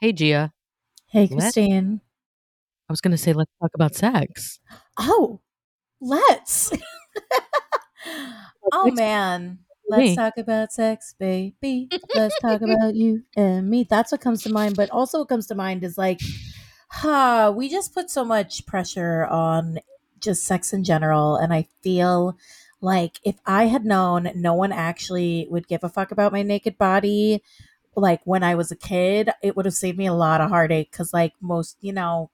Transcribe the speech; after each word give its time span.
Hey, 0.00 0.12
Gia. 0.12 0.50
Hey, 1.08 1.28
Let- 1.30 1.52
Christine. 1.52 2.00
I 2.88 2.92
was 2.92 3.02
going 3.02 3.12
to 3.12 3.18
say, 3.18 3.34
let's 3.34 3.50
talk 3.60 3.70
about 3.74 3.94
sex. 3.94 4.58
Oh, 4.98 5.40
let's. 6.00 6.72
oh, 8.72 8.90
man. 8.92 9.58
Let's 9.90 10.16
talk 10.16 10.38
about 10.38 10.72
sex, 10.72 11.14
baby. 11.18 11.90
Let's 12.14 12.38
talk 12.40 12.62
about 12.62 12.94
you 12.94 13.24
and 13.36 13.68
me. 13.68 13.84
That's 13.88 14.10
what 14.10 14.22
comes 14.22 14.42
to 14.44 14.52
mind. 14.52 14.74
But 14.74 14.88
also, 14.90 15.18
what 15.18 15.28
comes 15.28 15.46
to 15.48 15.54
mind 15.54 15.84
is 15.84 15.98
like, 15.98 16.20
huh, 16.88 17.52
we 17.54 17.68
just 17.68 17.92
put 17.92 18.08
so 18.08 18.24
much 18.24 18.64
pressure 18.64 19.26
on 19.26 19.80
just 20.18 20.44
sex 20.44 20.72
in 20.72 20.82
general. 20.82 21.36
And 21.36 21.52
I 21.52 21.68
feel 21.82 22.38
like 22.80 23.20
if 23.22 23.36
I 23.44 23.64
had 23.66 23.84
known 23.84 24.30
no 24.34 24.54
one 24.54 24.72
actually 24.72 25.46
would 25.50 25.68
give 25.68 25.84
a 25.84 25.90
fuck 25.90 26.10
about 26.10 26.32
my 26.32 26.42
naked 26.42 26.78
body, 26.78 27.42
like 27.96 28.20
when 28.24 28.42
I 28.42 28.54
was 28.54 28.70
a 28.70 28.76
kid, 28.76 29.30
it 29.42 29.56
would 29.56 29.66
have 29.66 29.74
saved 29.74 29.98
me 29.98 30.06
a 30.06 30.14
lot 30.14 30.40
of 30.40 30.50
heartache. 30.50 30.92
Cause, 30.92 31.12
like, 31.12 31.34
most, 31.40 31.76
you 31.80 31.92
know, 31.92 32.30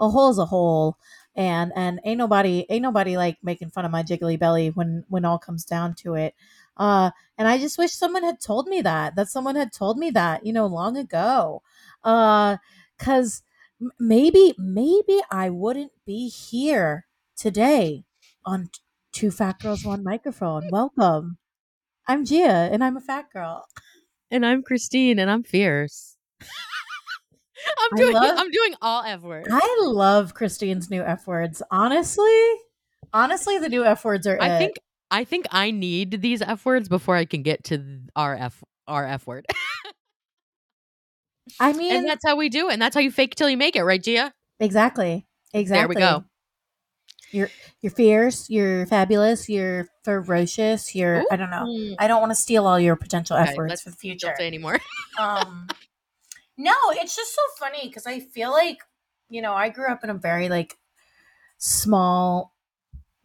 a 0.00 0.08
hole's 0.10 0.38
a 0.38 0.46
hole. 0.46 0.96
And 1.34 1.70
and 1.76 2.00
ain't 2.04 2.16
nobody 2.18 2.64
ain't 2.70 2.82
nobody 2.82 3.16
like 3.18 3.36
making 3.42 3.68
fun 3.70 3.84
of 3.84 3.90
my 3.90 4.02
jiggly 4.02 4.38
belly 4.38 4.70
when 4.70 5.04
when 5.08 5.24
all 5.26 5.38
comes 5.38 5.64
down 5.66 5.94
to 5.96 6.14
it. 6.14 6.34
Uh 6.78 7.10
and 7.36 7.46
i 7.46 7.58
just 7.58 7.76
wish 7.76 7.92
someone 7.92 8.22
had 8.22 8.40
told 8.40 8.68
me 8.68 8.80
that 8.80 9.16
that 9.16 9.28
someone 9.28 9.54
had 9.54 9.70
told 9.72 9.98
me 9.98 10.10
that 10.10 10.46
you 10.46 10.52
know 10.52 10.66
long 10.66 10.96
ago. 10.96 11.62
Uh 12.02 12.56
cuz 12.98 13.42
maybe 14.00 14.54
maybe 14.58 15.20
i 15.30 15.50
wouldn't 15.50 15.92
be 16.06 16.28
here 16.28 17.06
today 17.36 18.04
on 18.44 18.70
two 19.12 19.30
fat 19.30 19.58
girls 19.60 19.84
one 19.84 20.02
microphone. 20.02 20.68
Welcome. 20.70 21.36
I'm 22.08 22.24
gia 22.24 22.70
and 22.72 22.82
i'm 22.84 22.96
a 22.96 23.00
fat 23.00 23.30
girl 23.32 23.66
And 24.30 24.44
I'm 24.44 24.62
Christine, 24.62 25.18
and 25.18 25.30
I'm 25.30 25.42
fierce. 25.42 26.16
I'm 26.42 27.96
doing. 27.96 28.14
love- 28.14 28.38
I'm 28.38 28.50
doing 28.50 28.74
all 28.82 29.02
F 29.02 29.22
words. 29.22 29.48
i 29.50 29.78
love 29.82 30.34
christine's 30.34 30.90
new 30.90 31.02
f 31.02 31.26
words 31.26 31.62
honestly 31.70 32.52
honestly 33.12 33.58
the 33.58 33.68
new 33.68 33.84
f 33.84 34.04
words 34.04 34.26
are 34.26 34.38
I 34.40 34.56
it. 34.56 34.58
think. 34.58 34.76
I 35.10 35.24
think 35.24 35.46
I 35.52 35.70
need 35.70 36.20
these 36.20 36.42
F 36.42 36.66
words 36.66 36.88
before 36.88 37.14
I 37.14 37.24
can 37.24 37.42
get 37.42 37.62
to 37.64 38.00
our 38.16 38.34
F 38.34 38.62
our 38.88 39.06
F 39.06 39.26
word. 39.26 39.46
i 41.60 41.72
mean 41.72 41.94
and 41.94 42.08
that's 42.08 42.24
how 42.26 42.34
we 42.36 42.48
do 42.48 42.68
it. 42.68 42.72
And 42.72 42.82
that's 42.82 42.94
how 42.94 43.00
you 43.00 43.12
fake 43.12 43.36
till 43.36 43.48
you 43.48 43.56
make 43.56 43.76
it, 43.76 43.84
right, 43.84 44.02
Gia? 44.02 44.32
Exactly. 44.58 45.26
Exactly. 45.54 45.80
There 45.80 45.88
we 45.88 45.94
go. 45.94 46.24
You're 47.32 47.50
you're 47.80 47.92
fierce, 47.92 48.48
you're 48.48 48.86
fabulous, 48.86 49.48
you're 49.48 49.88
ferocious, 50.04 50.94
you're 50.94 51.24
I 51.30 51.36
don't 51.36 51.50
know. 51.50 51.94
I 51.98 52.06
don't 52.06 52.20
want 52.20 52.30
to 52.30 52.36
steal 52.36 52.66
all 52.66 52.78
your 52.78 52.96
potential 52.96 53.36
Okay, 53.36 53.54
let's- 53.58 53.82
for 53.82 53.90
the 53.90 53.96
future. 53.96 54.28
Don't 54.28 54.36
say 54.36 54.46
anymore. 54.46 54.78
Um 55.18 55.66
No, 56.56 56.74
it's 56.90 57.16
just 57.16 57.34
so 57.34 57.42
funny 57.58 57.88
because 57.88 58.06
I 58.06 58.20
feel 58.20 58.50
like, 58.50 58.78
you 59.28 59.42
know, 59.42 59.54
I 59.54 59.68
grew 59.70 59.90
up 59.90 60.04
in 60.04 60.10
a 60.10 60.14
very 60.14 60.48
like 60.48 60.76
small 61.58 62.54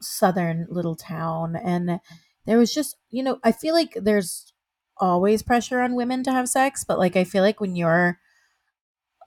southern 0.02 0.68
little 0.70 0.96
town 0.96 1.56
and 1.56 2.00
there 2.46 2.58
was 2.58 2.74
just, 2.74 2.98
you 3.10 3.22
know, 3.24 3.40
I 3.44 3.52
feel 3.52 3.74
like 3.76 3.96
there's 4.02 4.52
always 4.98 5.44
pressure 5.44 5.82
on 5.82 5.96
women 5.96 6.24
to 6.24 6.32
have 6.32 6.50
sex, 6.50 6.84
but 6.84 6.98
like 6.98 7.16
I 7.16 7.24
feel 7.24 7.44
like 7.44 7.60
when 7.60 7.76
you're 7.76 8.20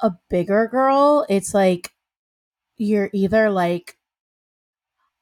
a 0.01 0.13
bigger 0.29 0.67
girl, 0.67 1.25
it's 1.29 1.55
like 1.55 1.93
you're 2.77 3.11
either 3.13 3.51
like 3.51 3.97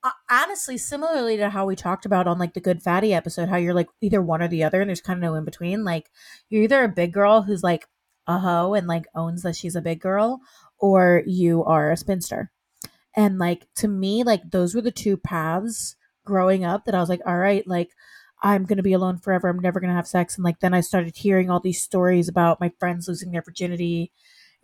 Uh, 0.04 0.10
honestly 0.28 0.76
similarly 0.76 1.36
to 1.36 1.48
how 1.48 1.64
we 1.64 1.76
talked 1.76 2.04
about 2.04 2.26
on 2.26 2.36
like 2.36 2.54
the 2.54 2.60
good 2.60 2.82
fatty 2.82 3.14
episode 3.14 3.48
how 3.48 3.56
you're 3.56 3.72
like 3.72 3.88
either 4.00 4.20
one 4.20 4.42
or 4.42 4.48
the 4.48 4.64
other 4.64 4.80
and 4.80 4.88
there's 4.88 5.00
kind 5.00 5.16
of 5.16 5.22
no 5.22 5.36
in 5.36 5.44
between 5.44 5.84
like 5.84 6.10
you're 6.50 6.64
either 6.64 6.82
a 6.82 6.88
big 6.88 7.12
girl 7.12 7.42
who's 7.42 7.62
like 7.62 7.86
a 8.26 8.38
hoe 8.38 8.74
and 8.74 8.86
like 8.86 9.06
owns 9.14 9.42
that 9.42 9.56
she's 9.56 9.76
a 9.76 9.82
big 9.82 10.00
girl 10.00 10.40
or 10.78 11.22
you 11.26 11.64
are 11.64 11.90
a 11.90 11.96
spinster. 11.96 12.50
And 13.16 13.38
like 13.38 13.66
to 13.76 13.88
me 13.88 14.24
like 14.24 14.50
those 14.50 14.74
were 14.74 14.80
the 14.80 14.90
two 14.90 15.16
paths 15.16 15.96
growing 16.24 16.64
up 16.64 16.84
that 16.84 16.94
i 16.94 17.00
was 17.00 17.08
like 17.08 17.20
all 17.26 17.36
right 17.36 17.66
like 17.66 17.90
i'm 18.42 18.64
gonna 18.64 18.82
be 18.82 18.92
alone 18.92 19.18
forever. 19.18 19.48
I'm 19.48 19.58
never 19.58 19.80
gonna 19.80 19.94
have 19.94 20.06
sex. 20.06 20.36
And 20.36 20.44
like 20.44 20.60
then 20.60 20.74
i 20.74 20.80
started 20.80 21.16
hearing 21.16 21.50
all 21.50 21.60
these 21.60 21.82
stories 21.82 22.28
about 22.28 22.60
my 22.60 22.72
friends 22.78 23.08
losing 23.08 23.32
their 23.32 23.42
virginity 23.42 24.12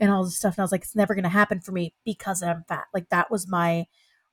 and 0.00 0.10
all 0.10 0.24
this 0.24 0.36
stuff 0.36 0.54
and 0.54 0.60
i 0.60 0.64
was 0.64 0.72
like 0.72 0.82
it's 0.82 0.96
never 0.96 1.14
gonna 1.14 1.28
happen 1.28 1.60
for 1.60 1.72
me 1.72 1.94
because 2.04 2.42
i'm 2.42 2.64
fat. 2.68 2.86
Like 2.94 3.08
that 3.10 3.30
was 3.30 3.48
my 3.48 3.86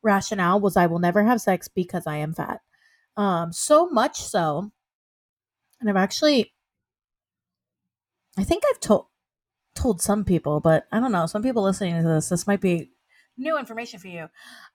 rationale 0.05 0.61
was 0.61 0.77
I 0.77 0.85
will 0.85 0.99
never 0.99 1.23
have 1.23 1.41
sex 1.41 1.67
because 1.67 2.07
I 2.07 2.17
am 2.17 2.33
fat. 2.33 2.61
Um, 3.17 3.51
so 3.51 3.89
much 3.89 4.21
so, 4.21 4.71
and 5.81 5.89
I've 5.89 5.95
actually, 5.97 6.53
I 8.37 8.43
think 8.43 8.63
I've 8.69 8.79
told 8.79 9.07
told 9.73 10.01
some 10.01 10.23
people, 10.23 10.61
but 10.61 10.85
I 10.91 11.01
don't 11.01 11.11
know. 11.11 11.25
Some 11.25 11.43
people 11.43 11.63
listening 11.63 12.01
to 12.01 12.07
this, 12.07 12.29
this 12.29 12.47
might 12.47 12.61
be 12.61 12.91
new 13.37 13.57
information 13.57 13.99
for 13.99 14.07
you. 14.07 14.29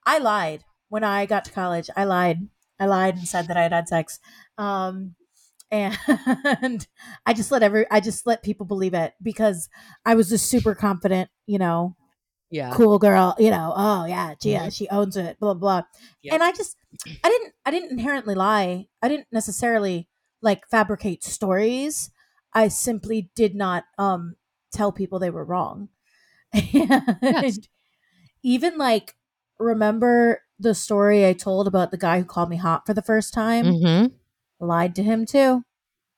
I 0.05 0.19
lied 0.19 0.63
when 0.89 1.03
I 1.03 1.25
got 1.25 1.45
to 1.45 1.51
college. 1.51 1.89
I 1.95 2.03
lied. 2.03 2.47
I 2.79 2.85
lied 2.85 3.15
and 3.15 3.27
said 3.27 3.47
that 3.47 3.57
I 3.57 3.63
had 3.63 3.73
had 3.73 3.87
sex. 3.87 4.19
Um, 4.57 5.15
and 5.71 6.85
I 7.25 7.33
just 7.33 7.49
let 7.49 7.63
every 7.63 7.85
I 7.89 8.01
just 8.01 8.27
let 8.27 8.43
people 8.43 8.65
believe 8.65 8.93
it 8.93 9.13
because 9.23 9.69
I 10.05 10.15
was 10.15 10.27
just 10.27 10.49
super 10.49 10.75
confident, 10.75 11.29
you 11.47 11.59
know, 11.59 11.95
Yeah. 12.51 12.71
cool 12.73 12.99
girl, 12.99 13.35
you 13.39 13.49
know, 13.49 13.73
oh 13.75 14.05
yeah, 14.05 14.33
Gia, 14.39 14.59
Mhm. 14.67 14.75
she 14.75 14.87
owns 14.89 15.15
it, 15.17 15.39
blah 15.39 15.53
blah. 15.53 15.83
Yep. 16.21 16.33
And 16.33 16.43
I 16.43 16.51
just 16.51 16.75
I 17.23 17.29
didn't 17.29 17.53
I 17.65 17.71
didn't 17.71 17.91
inherently 17.91 18.35
lie. 18.35 18.87
I 19.01 19.07
didn't 19.07 19.27
necessarily 19.31 20.07
like 20.41 20.67
fabricate 20.67 21.23
stories. 21.23 22.11
I 22.53 22.67
simply 22.67 23.31
did 23.35 23.55
not 23.55 23.85
um 23.97 24.35
tell 24.73 24.91
people 24.91 25.17
they 25.19 25.29
were 25.29 25.45
wrong. 25.45 25.89
And 26.53 27.67
even 28.43 28.77
like 28.77 29.15
remember 29.59 30.41
the 30.59 30.75
story 30.75 31.25
I 31.25 31.33
told 31.33 31.67
about 31.67 31.91
the 31.91 31.97
guy 31.97 32.19
who 32.19 32.25
called 32.25 32.49
me 32.49 32.57
hot 32.57 32.85
for 32.85 32.93
the 32.93 33.01
first 33.01 33.33
time? 33.33 33.65
Mm-hmm. 33.65 34.65
Lied 34.65 34.95
to 34.95 35.03
him 35.03 35.25
too. 35.25 35.63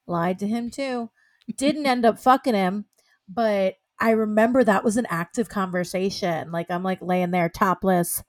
Lied 0.08 0.40
to 0.40 0.48
him 0.48 0.70
too. 0.70 1.10
Didn't 1.58 1.86
end 1.86 2.06
up 2.06 2.20
fucking 2.20 2.56
him, 2.56 2.86
but 3.28 3.76
I 4.00 4.12
remember 4.12 4.64
that 4.64 4.84
was 4.84 4.98
an 4.98 5.08
active 5.10 5.50
conversation. 5.50 6.52
Like 6.52 6.70
I'm 6.70 6.84
like 6.84 7.02
laying 7.02 7.32
there 7.32 7.50
topless 7.50 8.24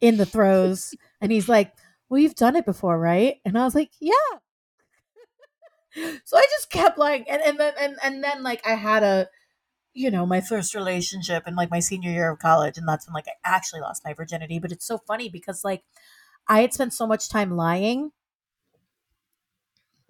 in 0.00 0.16
the 0.16 0.26
throes, 0.26 0.94
and 1.20 1.32
he's 1.32 1.48
like, 1.48 1.72
"Well, 2.08 2.20
you've 2.20 2.34
done 2.34 2.56
it 2.56 2.66
before, 2.66 2.98
right?" 2.98 3.36
And 3.44 3.58
I 3.58 3.64
was 3.64 3.74
like, 3.74 3.90
"Yeah." 4.00 4.14
so 6.24 6.36
I 6.36 6.46
just 6.50 6.70
kept 6.70 6.98
like, 6.98 7.26
and 7.28 7.42
and 7.42 7.58
then 7.58 7.72
and 7.80 7.96
and 8.02 8.24
then 8.24 8.42
like 8.42 8.66
I 8.66 8.74
had 8.74 9.02
a, 9.02 9.28
you 9.94 10.10
know, 10.10 10.26
my 10.26 10.40
first 10.40 10.74
relationship 10.74 11.48
in 11.48 11.56
like 11.56 11.70
my 11.70 11.80
senior 11.80 12.10
year 12.12 12.30
of 12.32 12.38
college, 12.40 12.78
and 12.78 12.88
that's 12.88 13.06
when 13.08 13.14
like 13.14 13.28
I 13.28 13.34
actually 13.44 13.80
lost 13.82 14.04
my 14.04 14.14
virginity. 14.14 14.58
But 14.58 14.72
it's 14.72 14.86
so 14.86 14.98
funny 15.06 15.28
because 15.28 15.64
like 15.64 15.82
I 16.48 16.62
had 16.62 16.74
spent 16.74 16.94
so 16.94 17.06
much 17.06 17.28
time 17.30 17.56
lying, 17.56 18.12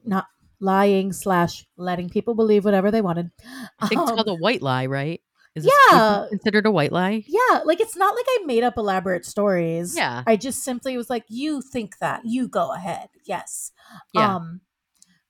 not 0.05 0.27
lying 0.61 1.13
slash 1.13 1.67
letting 1.77 2.09
people 2.11 2.35
believe 2.35 2.65
whatever 2.65 2.91
they 2.91 3.01
wanted. 3.01 3.31
I 3.79 3.89
think 3.89 4.01
it's 4.03 4.11
Um, 4.11 4.17
called 4.17 4.29
a 4.29 4.35
white 4.35 4.63
lie, 4.63 4.87
right? 4.87 5.21
Is 5.55 5.67
Yeah. 5.91 6.27
considered 6.29 6.67
a 6.67 6.71
white 6.71 6.93
lie? 6.93 7.25
yeah, 7.27 7.61
like 7.65 7.81
it's 7.81 7.97
not 7.97 8.15
like 8.15 8.27
I 8.29 8.45
made 8.47 8.63
up 8.63 8.77
elaborate 8.77 9.25
stories. 9.27 9.97
Yeah. 9.97 10.23
I 10.27 10.37
just 10.37 10.63
simply 10.63 10.97
was 10.97 11.11
like, 11.11 11.25
"You 11.29 11.61
think 11.61 11.99
that? 11.99 12.23
You 12.25 12.47
go 12.47 12.73
ahead." 12.73 13.09
Yes. 13.25 13.73
Yeah. 14.15 14.37
Um, 14.37 14.61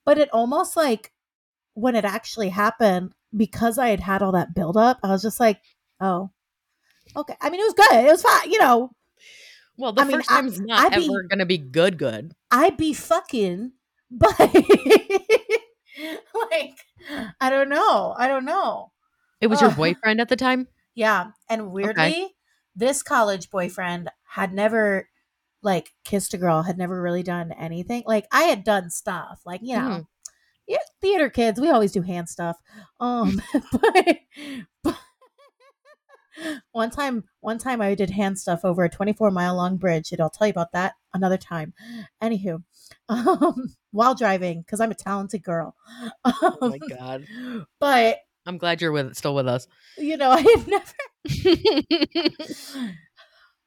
but 0.04 0.18
it 0.18 0.28
almost 0.32 0.76
like 0.76 1.12
when 1.74 1.94
it 1.96 2.04
actually 2.04 2.50
happened, 2.50 3.14
because 3.34 3.78
I 3.78 3.88
had 3.88 4.00
had 4.00 4.22
all 4.22 4.32
that 4.32 4.54
buildup, 4.54 4.98
I 5.02 5.08
was 5.08 5.22
just 5.22 5.40
like, 5.40 5.62
"Oh, 6.00 6.30
okay." 7.16 7.36
I 7.40 7.48
mean, 7.48 7.60
it 7.60 7.64
was 7.64 7.74
good. 7.74 8.04
It 8.04 8.10
was 8.10 8.22
fine. 8.22 8.50
You 8.50 8.58
know, 8.58 8.90
Well, 9.78 9.92
the 9.94 10.02
I 10.02 10.04
mean, 10.04 10.16
first 10.18 10.30
I- 10.30 10.34
time's 10.36 10.60
not 10.60 10.92
I'd 10.92 10.98
be- 10.98 11.06
ever 11.06 11.22
gonna 11.22 11.46
be 11.46 11.56
good. 11.56 11.96
Good. 11.96 12.34
I'd 12.50 12.76
be 12.76 12.92
fucking, 12.92 13.72
but 14.10 14.38
like, 16.50 16.76
I 17.40 17.50
don't 17.50 17.68
know. 17.68 18.14
I 18.16 18.28
don't 18.28 18.44
know. 18.44 18.92
It 19.40 19.46
was 19.48 19.60
your 19.60 19.70
boyfriend 19.72 20.20
at 20.20 20.28
the 20.28 20.36
time. 20.36 20.68
Yeah, 20.94 21.30
and 21.48 21.72
weirdly, 21.72 22.34
this 22.76 23.02
college 23.02 23.50
boyfriend 23.50 24.10
had 24.24 24.52
never 24.52 25.08
like 25.62 25.90
kissed 26.04 26.34
a 26.34 26.38
girl, 26.38 26.62
had 26.62 26.78
never 26.78 27.00
really 27.00 27.22
done 27.22 27.52
anything. 27.52 28.02
Like 28.06 28.26
I 28.32 28.44
had 28.44 28.64
done 28.64 28.90
stuff, 28.90 29.40
like 29.46 29.60
you 29.62 29.76
know, 29.76 29.88
Mhm. 29.88 30.06
yeah, 30.66 30.78
theater 31.00 31.30
kids, 31.30 31.60
we 31.60 31.70
always 31.70 31.92
do 31.92 32.02
hand 32.02 32.28
stuff. 32.28 32.58
Um, 32.98 33.40
but, 33.72 34.18
but 34.82 34.96
one 36.72 36.90
time, 36.90 37.24
one 37.40 37.58
time 37.58 37.80
I 37.80 37.94
did 37.94 38.10
hand 38.10 38.38
stuff 38.38 38.60
over 38.64 38.84
a 38.84 38.88
24 38.88 39.30
mile 39.30 39.54
long 39.56 39.76
bridge, 39.76 40.12
and 40.12 40.20
I'll 40.20 40.30
tell 40.30 40.46
you 40.46 40.52
about 40.52 40.72
that 40.72 40.94
another 41.12 41.36
time. 41.38 41.74
Anywho, 42.22 42.62
um, 43.08 43.74
while 43.92 44.14
driving 44.14 44.62
because 44.62 44.80
I'm 44.80 44.90
a 44.90 44.94
talented 44.94 45.42
girl. 45.42 45.74
Oh 46.24 46.58
my 46.60 46.78
Um, 46.78 46.88
god. 46.88 47.26
But 47.78 48.18
I'm 48.46 48.58
glad 48.58 48.80
you're 48.80 48.92
with 48.92 49.14
still 49.16 49.34
with 49.34 49.46
us. 49.48 49.66
you 49.98 50.16
know, 50.16 50.30
I 50.32 50.40
had 50.40 50.66
never 50.68 50.84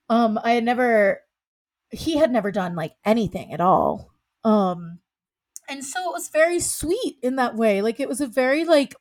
um 0.10 0.40
i 0.44 0.52
had 0.52 0.64
never 0.64 1.22
he 1.92 2.18
had 2.18 2.32
never 2.32 2.52
done 2.52 2.76
like 2.76 2.94
anything 3.06 3.54
at 3.54 3.62
all 3.62 4.12
um 4.44 5.00
and 5.70 5.84
so 5.86 6.10
it 6.10 6.14
was 6.14 6.30
very 6.30 6.60
sweet 6.60 7.18
in 7.22 7.36
that 7.38 7.56
way 7.56 7.82
like 7.82 8.00
it 8.00 8.10
was 8.10 8.20
a 8.22 8.28
very 8.28 8.66
like 8.66 8.96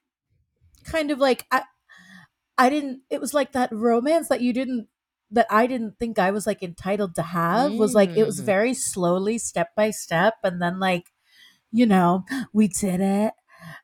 kind 0.85 1.11
of 1.11 1.19
like 1.19 1.47
i 1.51 1.63
I 2.59 2.69
didn't 2.69 3.01
it 3.11 3.21
was 3.21 3.33
like 3.35 3.53
that 3.53 3.73
romance 3.73 4.29
that 4.29 4.43
you 4.43 4.53
didn't 4.53 4.89
that 5.31 5.47
I 5.51 5.67
didn't 5.67 5.99
think 5.99 6.19
I 6.19 6.31
was 6.31 6.47
like 6.47 6.63
entitled 6.63 7.15
to 7.15 7.23
have 7.23 7.73
was 7.79 7.95
like 7.95 8.11
it 8.15 8.25
was 8.25 8.41
Mm. 8.41 8.45
very 8.45 8.75
slowly 8.75 9.39
step 9.39 9.71
by 9.75 9.91
step 9.91 10.35
and 10.45 10.61
then 10.61 10.79
like 10.79 11.12
you 11.73 11.87
know 11.87 12.25
we 12.53 12.69
did 12.69 13.01
it. 13.01 13.33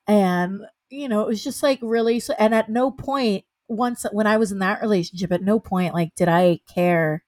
And 0.06 0.61
you 0.90 1.08
know 1.08 1.23
it 1.23 1.29
was 1.29 1.43
just 1.44 1.62
like 1.62 1.79
really 1.82 2.20
so 2.20 2.35
and 2.38 2.55
at 2.55 2.69
no 2.69 2.90
point 2.90 3.44
once 3.69 4.06
when 4.12 4.26
I 4.26 4.37
was 4.37 4.52
in 4.52 4.61
that 4.61 4.81
relationship 4.81 5.32
at 5.32 5.43
no 5.43 5.58
point 5.61 5.94
like 5.94 6.14
did 6.14 6.29
I 6.29 6.61
care. 6.73 7.25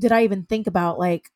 Did 0.00 0.12
I 0.12 0.24
even 0.24 0.44
think 0.44 0.66
about 0.66 0.98
like 0.98 1.30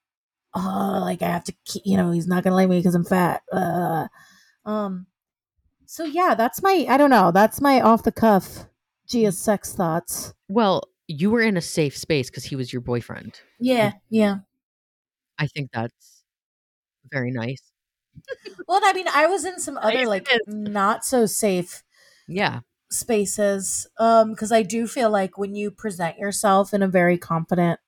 oh 0.55 0.99
like 1.03 1.23
I 1.23 1.29
have 1.29 1.45
to 1.45 1.55
keep 1.65 1.83
you 1.85 1.97
know 1.97 2.11
he's 2.11 2.27
not 2.27 2.45
gonna 2.45 2.57
like 2.57 2.69
me 2.69 2.79
because 2.79 2.95
I'm 2.95 3.05
fat. 3.05 3.43
Uh, 3.53 4.09
um 4.65 5.07
so 5.87 6.05
yeah 6.05 6.35
that's 6.35 6.63
my 6.63 6.87
I 6.89 6.97
don't 6.97 7.11
know 7.11 7.31
that's 7.31 7.61
my 7.61 7.81
off 7.81 8.03
the 8.03 8.13
cuff 8.13 8.67
Gia 9.09 9.33
sex 9.33 9.75
thoughts. 9.75 10.33
Well, 10.49 10.85
you 11.07 11.31
were 11.31 11.43
in 11.43 11.59
a 11.59 11.61
safe 11.61 11.95
space 11.97 12.31
because 12.31 12.45
he 12.45 12.57
was 12.57 12.73
your 12.73 12.83
boyfriend. 12.83 13.39
yeah 13.61 13.93
yeah. 14.11 14.37
I 15.39 15.47
think 15.49 15.71
that's 15.73 16.14
very 17.15 17.31
nice. 17.31 17.73
well 18.67 18.81
I 18.85 18.93
mean 18.93 19.09
I 19.09 19.27
was 19.27 19.45
in 19.45 19.59
some 19.61 19.79
other 19.79 20.07
it 20.07 20.09
like 20.09 20.29
not 20.47 21.05
so 21.05 21.27
safe 21.27 21.83
Yeah. 22.27 22.61
spaces 22.91 23.87
um 23.99 24.31
because 24.31 24.53
I 24.53 24.63
do 24.63 24.87
feel 24.87 25.11
like 25.11 25.37
when 25.37 25.55
you 25.55 25.71
present 25.71 26.19
yourself 26.19 26.73
in 26.73 26.83
a 26.83 26.89
very 26.89 27.19
confident 27.19 27.81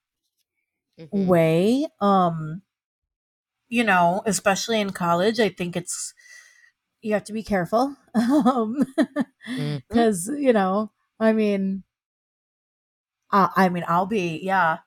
Mhm. 0.99 1.37
way 1.37 1.87
um 2.01 2.63
you 3.69 3.85
know 3.85 4.23
especially 4.27 4.81
in 4.81 4.91
college 4.91 5.41
i 5.41 5.49
think 5.49 5.77
it's 5.77 6.15
you 7.03 7.13
have 7.15 7.25
to 7.25 7.35
be 7.35 7.43
careful 7.45 7.97
um 8.15 8.87
because 9.91 10.29
you 10.39 10.53
know 10.53 10.93
i 11.21 11.33
mean 11.33 11.85
uh, 13.31 13.49
i 13.57 13.69
mean 13.69 13.85
i'll 13.89 14.07
be 14.07 14.39
yeah 14.43 14.79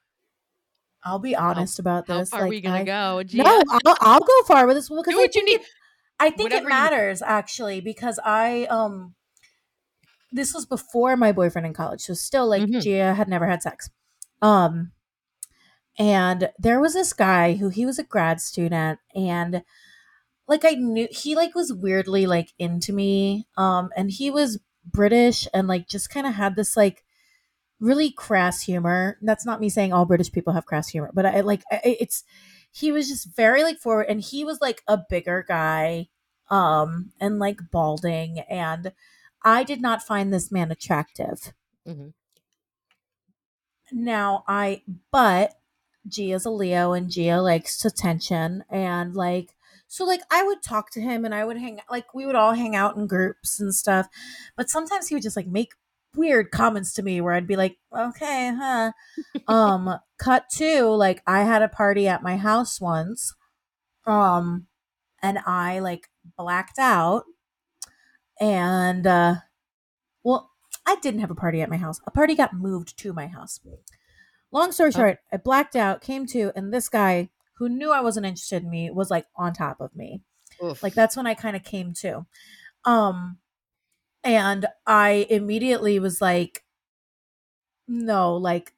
i'll 1.03 1.19
be 1.19 1.35
honest 1.35 1.79
about 1.79 2.07
How 2.07 2.19
this 2.19 2.29
far 2.29 2.41
like 2.41 2.47
are 2.47 2.49
we 2.49 2.61
gonna 2.61 2.77
I- 2.79 2.83
go? 2.83 3.23
Gia? 3.23 3.37
no 3.43 3.63
I'll, 3.85 3.95
I'll 4.01 4.19
go 4.19 4.41
far 4.47 4.67
with 4.67 4.75
this 4.75 4.89
one 4.89 4.99
because 4.99 5.13
Do 5.13 5.19
I 5.19 5.23
what 5.23 5.35
you 5.35 5.41
think 5.45 5.59
need. 5.61 5.65
it, 5.65 5.67
I 6.19 6.29
think 6.29 6.39
Whatever 6.51 6.59
it 6.61 6.63
you- 6.63 6.69
matters 6.69 7.21
actually 7.21 7.81
because 7.81 8.19
I 8.23 8.65
um 8.65 9.15
this 10.31 10.53
was 10.53 10.65
before 10.65 11.17
my 11.17 11.31
boyfriend 11.31 11.65
in 11.65 11.73
college, 11.73 12.01
so 12.01 12.13
still 12.13 12.47
like 12.47 12.61
Mhm. 12.63 12.81
Gia 12.83 13.13
had 13.15 13.27
never 13.27 13.47
had 13.47 13.63
sex. 13.63 13.89
Um 14.41 14.91
and 15.97 16.49
there 16.59 16.79
was 16.79 16.93
this 16.93 17.13
guy 17.13 17.53
who 17.55 17.69
he 17.69 17.85
was 17.85 17.99
a 17.99 18.03
grad 18.03 18.39
student 18.41 18.99
and 19.15 19.63
like 20.47 20.63
I 20.65 20.71
knew 20.71 21.07
he 21.11 21.35
like 21.35 21.55
was 21.55 21.73
weirdly 21.73 22.25
like 22.25 22.53
into 22.59 22.93
me. 22.93 23.47
Um 23.57 23.89
and 23.95 24.11
he 24.11 24.29
was 24.29 24.59
British 24.85 25.47
and 25.53 25.67
like 25.67 25.87
just 25.87 26.09
kind 26.09 26.25
of 26.27 26.33
had 26.35 26.55
this 26.55 26.75
like 26.77 27.03
really 27.79 28.11
crass 28.11 28.61
humor. 28.61 29.17
That's 29.21 29.45
not 29.45 29.61
me 29.61 29.69
saying 29.69 29.93
all 29.93 30.05
British 30.05 30.31
people 30.31 30.53
have 30.53 30.65
crass 30.65 30.89
humor, 30.89 31.11
but 31.13 31.25
I 31.25 31.41
like 31.41 31.63
I, 31.71 31.79
it's 31.83 32.23
he 32.71 32.91
was 32.91 33.07
just 33.07 33.35
very 33.35 33.63
like 33.63 33.77
forward 33.77 34.07
and 34.09 34.21
he 34.21 34.43
was 34.43 34.61
like 34.61 34.83
a 34.87 34.99
bigger 35.09 35.43
guy 35.47 36.07
um 36.49 37.11
and 37.19 37.39
like 37.39 37.59
balding 37.71 38.39
and 38.49 38.91
I 39.43 39.63
did 39.63 39.81
not 39.81 40.03
find 40.03 40.33
this 40.33 40.51
man 40.51 40.71
attractive. 40.71 41.53
Mm-hmm. 41.87 42.09
Now 43.91 44.43
I 44.47 44.83
but 45.11 45.55
Gia's 46.07 46.45
a 46.45 46.49
Leo 46.49 46.93
and 46.93 47.09
Gia 47.09 47.41
likes 47.41 47.83
attention 47.85 48.63
and 48.69 49.15
like 49.15 49.55
so 49.87 50.05
like 50.05 50.21
I 50.29 50.43
would 50.43 50.61
talk 50.61 50.91
to 50.91 51.01
him 51.01 51.25
and 51.25 51.33
I 51.33 51.45
would 51.45 51.57
hang 51.57 51.79
like 51.89 52.13
we 52.13 52.25
would 52.25 52.35
all 52.35 52.53
hang 52.53 52.75
out 52.75 52.95
in 52.95 53.07
groups 53.07 53.59
and 53.59 53.73
stuff. 53.73 54.07
But 54.55 54.69
sometimes 54.69 55.07
he 55.07 55.15
would 55.15 55.23
just 55.23 55.35
like 55.37 55.47
make 55.47 55.73
weird 56.19 56.51
comments 56.51 56.93
to 56.93 57.01
me 57.03 57.21
where 57.21 57.33
I'd 57.33 57.47
be 57.47 57.55
like, 57.55 57.77
"Okay, 57.97 58.51
huh." 58.55 58.91
um 59.47 59.95
cut 60.19 60.49
to 60.57 60.85
like 60.89 61.23
I 61.25 61.43
had 61.43 61.61
a 61.63 61.67
party 61.69 62.07
at 62.07 62.21
my 62.21 62.37
house 62.37 62.79
once. 62.81 63.33
Um 64.05 64.67
and 65.23 65.39
I 65.45 65.79
like 65.79 66.09
blacked 66.37 66.77
out 66.77 67.23
and 68.39 69.05
uh 69.07 69.35
well, 70.23 70.51
I 70.85 70.97
didn't 71.01 71.21
have 71.21 71.31
a 71.31 71.35
party 71.35 71.61
at 71.61 71.69
my 71.69 71.77
house. 71.77 71.99
A 72.05 72.11
party 72.11 72.35
got 72.35 72.53
moved 72.53 72.97
to 72.99 73.13
my 73.13 73.27
house. 73.27 73.59
Long 74.51 74.71
story 74.71 74.89
Oh. 74.95 74.97
short, 74.99 75.19
I 75.31 75.37
blacked 75.37 75.75
out, 75.75 76.01
came 76.01 76.25
to, 76.27 76.51
and 76.55 76.73
this 76.73 76.89
guy 76.89 77.29
who 77.57 77.69
knew 77.69 77.91
I 77.91 78.01
wasn't 78.01 78.25
interested 78.25 78.63
in 78.63 78.69
me 78.69 78.89
was 78.89 79.09
like 79.11 79.25
on 79.35 79.53
top 79.53 79.79
of 79.81 79.95
me. 79.95 80.21
Oof. 80.63 80.81
Like 80.83 80.93
that's 80.93 81.15
when 81.15 81.27
I 81.27 81.33
kind 81.35 81.55
of 81.55 81.63
came 81.63 81.93
to. 82.01 82.25
Um 82.85 83.37
and 84.35 84.67
I 84.85 85.27
immediately 85.29 85.99
was 85.99 86.21
like 86.21 86.63
no, 87.87 88.35
like 88.35 88.73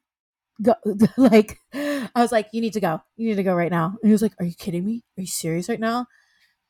go 0.62 0.74
like 1.18 1.58
I 1.74 2.10
was 2.16 2.32
like 2.32 2.48
you 2.52 2.62
need 2.62 2.74
to 2.74 2.80
go. 2.80 3.00
You 3.16 3.28
need 3.30 3.36
to 3.36 3.44
go 3.44 3.54
right 3.54 3.72
now. 3.72 3.96
And 4.02 4.08
he 4.08 4.12
was 4.12 4.22
like, 4.22 4.34
"Are 4.40 4.46
you 4.46 4.54
kidding 4.54 4.84
me? 4.84 5.04
Are 5.18 5.22
you 5.22 5.28
serious 5.28 5.70
right 5.70 5.80
now?" 5.80 6.06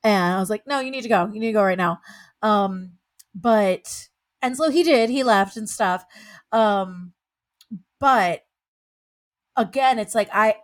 And 0.04 0.34
I 0.34 0.40
was 0.40 0.50
like, 0.50 0.66
"No, 0.66 0.80
you 0.80 0.90
need 0.90 1.02
to 1.02 1.10
go. 1.10 1.26
You 1.32 1.40
need 1.40 1.48
to 1.48 1.52
go 1.54 1.64
right 1.64 1.78
now." 1.78 2.00
Um 2.42 2.94
but 3.34 4.08
and 4.42 4.56
so 4.56 4.70
he 4.70 4.82
did. 4.84 5.10
He 5.10 5.24
left 5.24 5.56
and 5.56 5.70
stuff. 5.70 6.04
Um 6.52 7.12
but 8.00 8.42
again, 9.56 9.98
it's 9.98 10.14
like 10.14 10.28
I 10.32 10.56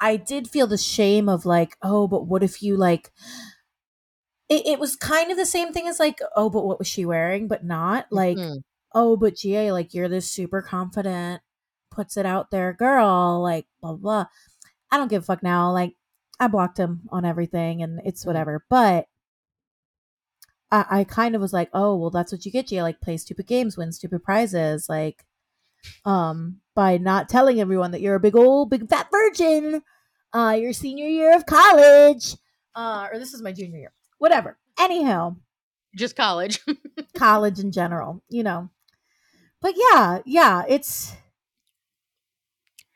I 0.00 0.16
did 0.16 0.48
feel 0.48 0.66
the 0.66 0.78
shame 0.78 1.28
of 1.28 1.44
like, 1.44 1.76
oh, 1.82 2.08
but 2.08 2.26
what 2.26 2.42
if 2.42 2.62
you 2.62 2.76
like 2.76 3.10
it, 4.50 4.66
it 4.66 4.78
was 4.80 4.96
kind 4.96 5.30
of 5.30 5.38
the 5.38 5.46
same 5.46 5.72
thing 5.72 5.86
as 5.88 5.98
like, 5.98 6.20
oh, 6.36 6.50
but 6.50 6.66
what 6.66 6.78
was 6.78 6.88
she 6.88 7.06
wearing? 7.06 7.48
But 7.48 7.64
not 7.64 8.06
like, 8.10 8.36
Mhm. 8.36 8.62
oh, 8.94 9.16
but 9.16 9.36
Gia, 9.36 9.72
like 9.72 9.94
you're 9.94 10.08
this 10.08 10.28
super 10.28 10.60
confident, 10.60 11.40
puts 11.90 12.16
it 12.18 12.26
out 12.26 12.50
there, 12.50 12.72
girl, 12.74 13.40
like 13.42 13.66
blah 13.80 13.92
blah. 13.92 14.24
blah. 14.24 14.26
I 14.90 14.98
don't 14.98 15.08
give 15.08 15.22
a 15.22 15.26
fuck 15.26 15.42
now. 15.42 15.70
Like 15.72 15.94
I 16.40 16.48
blocked 16.48 16.78
him 16.78 17.02
on 17.10 17.24
everything 17.24 17.82
and 17.82 18.00
it's 18.04 18.24
Mhm. 18.24 18.26
whatever. 18.26 18.64
But 18.68 19.06
I, 20.72 20.86
I 21.00 21.04
kind 21.04 21.34
of 21.34 21.40
was 21.40 21.52
like, 21.52 21.70
oh, 21.72 21.96
well, 21.96 22.10
that's 22.10 22.32
what 22.32 22.44
you 22.44 22.52
get, 22.52 22.68
Gia. 22.68 22.82
Like 22.82 23.00
play 23.00 23.16
stupid 23.16 23.46
games, 23.46 23.76
win 23.76 23.92
stupid 23.92 24.22
prizes, 24.22 24.88
like 24.88 25.24
um 26.04 26.60
by 26.74 26.98
not 26.98 27.28
telling 27.28 27.58
everyone 27.60 27.90
that 27.92 28.02
you're 28.02 28.14
a 28.16 28.20
big 28.20 28.36
old 28.36 28.68
big 28.68 28.86
fat 28.86 29.08
virgin 29.10 29.80
uh 30.34 30.54
your 30.60 30.74
senior 30.74 31.06
year 31.08 31.34
of 31.34 31.46
college 31.46 32.36
uh 32.74 33.08
or 33.10 33.18
this 33.18 33.32
is 33.32 33.40
my 33.40 33.50
junior 33.50 33.78
year 33.78 33.92
whatever 34.20 34.56
anyhow 34.78 35.34
Just 35.96 36.14
college. 36.14 36.60
college 37.16 37.58
in 37.58 37.72
general 37.72 38.22
you 38.28 38.44
know 38.44 38.70
but 39.60 39.74
yeah 39.76 40.20
yeah 40.24 40.62
it's 40.68 41.12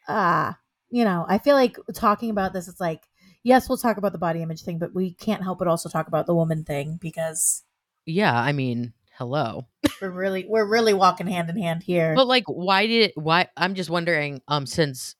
ah 0.08 0.56
you 0.90 1.04
know 1.04 1.24
i 1.28 1.38
feel 1.38 1.56
like 1.56 1.76
talking 1.94 2.30
about 2.30 2.52
this 2.52 2.68
it's 2.68 2.80
like 2.80 3.02
yes 3.42 3.68
we'll 3.68 3.78
talk 3.78 3.96
about 3.96 4.12
the 4.12 4.18
body 4.18 4.42
image 4.42 4.62
thing 4.62 4.78
but 4.78 4.94
we 4.94 5.12
can't 5.12 5.42
help 5.42 5.58
but 5.58 5.66
also 5.68 5.88
talk 5.88 6.06
about 6.06 6.26
the 6.26 6.34
woman 6.34 6.62
thing 6.62 6.98
because 7.00 7.64
yeah, 8.06 8.38
I 8.38 8.52
mean, 8.52 8.92
hello. 9.16 9.66
we're 10.02 10.10
really 10.10 10.44
we're 10.46 10.68
really 10.68 10.92
walking 10.92 11.26
hand 11.26 11.48
in 11.48 11.56
hand 11.56 11.82
here 11.82 12.14
But 12.14 12.26
like, 12.26 12.44
why 12.46 12.86
did 12.86 13.02
it 13.10 13.12
why? 13.16 13.48
I'm 13.56 13.74
just 13.74 13.90
wondering. 13.90 14.42
Um, 14.48 14.66
since 14.66 15.16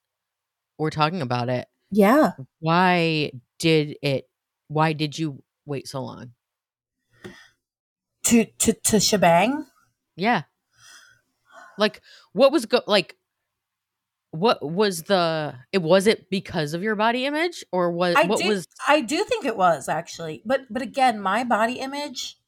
we're 0.78 0.90
talking 0.90 1.22
about 1.22 1.48
it, 1.48 1.66
yeah 1.90 2.32
why 2.60 3.32
did 3.58 3.96
it? 4.02 4.28
Why 4.68 4.92
did 4.92 5.18
you 5.18 5.42
wait 5.66 5.88
so 5.88 6.02
long? 6.02 6.32
to 8.24 8.44
to 8.58 8.72
to 8.72 8.98
shebang 9.00 9.66
Yeah. 10.16 10.42
Like, 11.76 12.00
what 12.32 12.52
was 12.52 12.66
go 12.66 12.80
like? 12.86 13.16
What 14.30 14.62
was 14.62 15.04
the? 15.04 15.54
It 15.72 15.82
was 15.82 16.06
it 16.06 16.30
because 16.30 16.74
of 16.74 16.82
your 16.82 16.96
body 16.96 17.26
image, 17.26 17.64
or 17.72 17.90
was 17.90 18.16
I 18.16 18.24
what 18.24 18.40
do, 18.40 18.48
was? 18.48 18.66
I 18.86 19.00
do 19.00 19.24
think 19.24 19.44
it 19.44 19.56
was 19.56 19.88
actually, 19.88 20.42
but 20.44 20.62
but 20.70 20.82
again, 20.82 21.20
my 21.20 21.44
body 21.44 21.74
image 21.74 22.38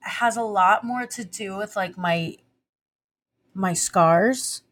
has 0.00 0.36
a 0.36 0.42
lot 0.42 0.84
more 0.84 1.06
to 1.06 1.24
do 1.24 1.56
with 1.56 1.76
like 1.76 1.96
my 1.96 2.36
my 3.54 3.72
scars. 3.72 4.62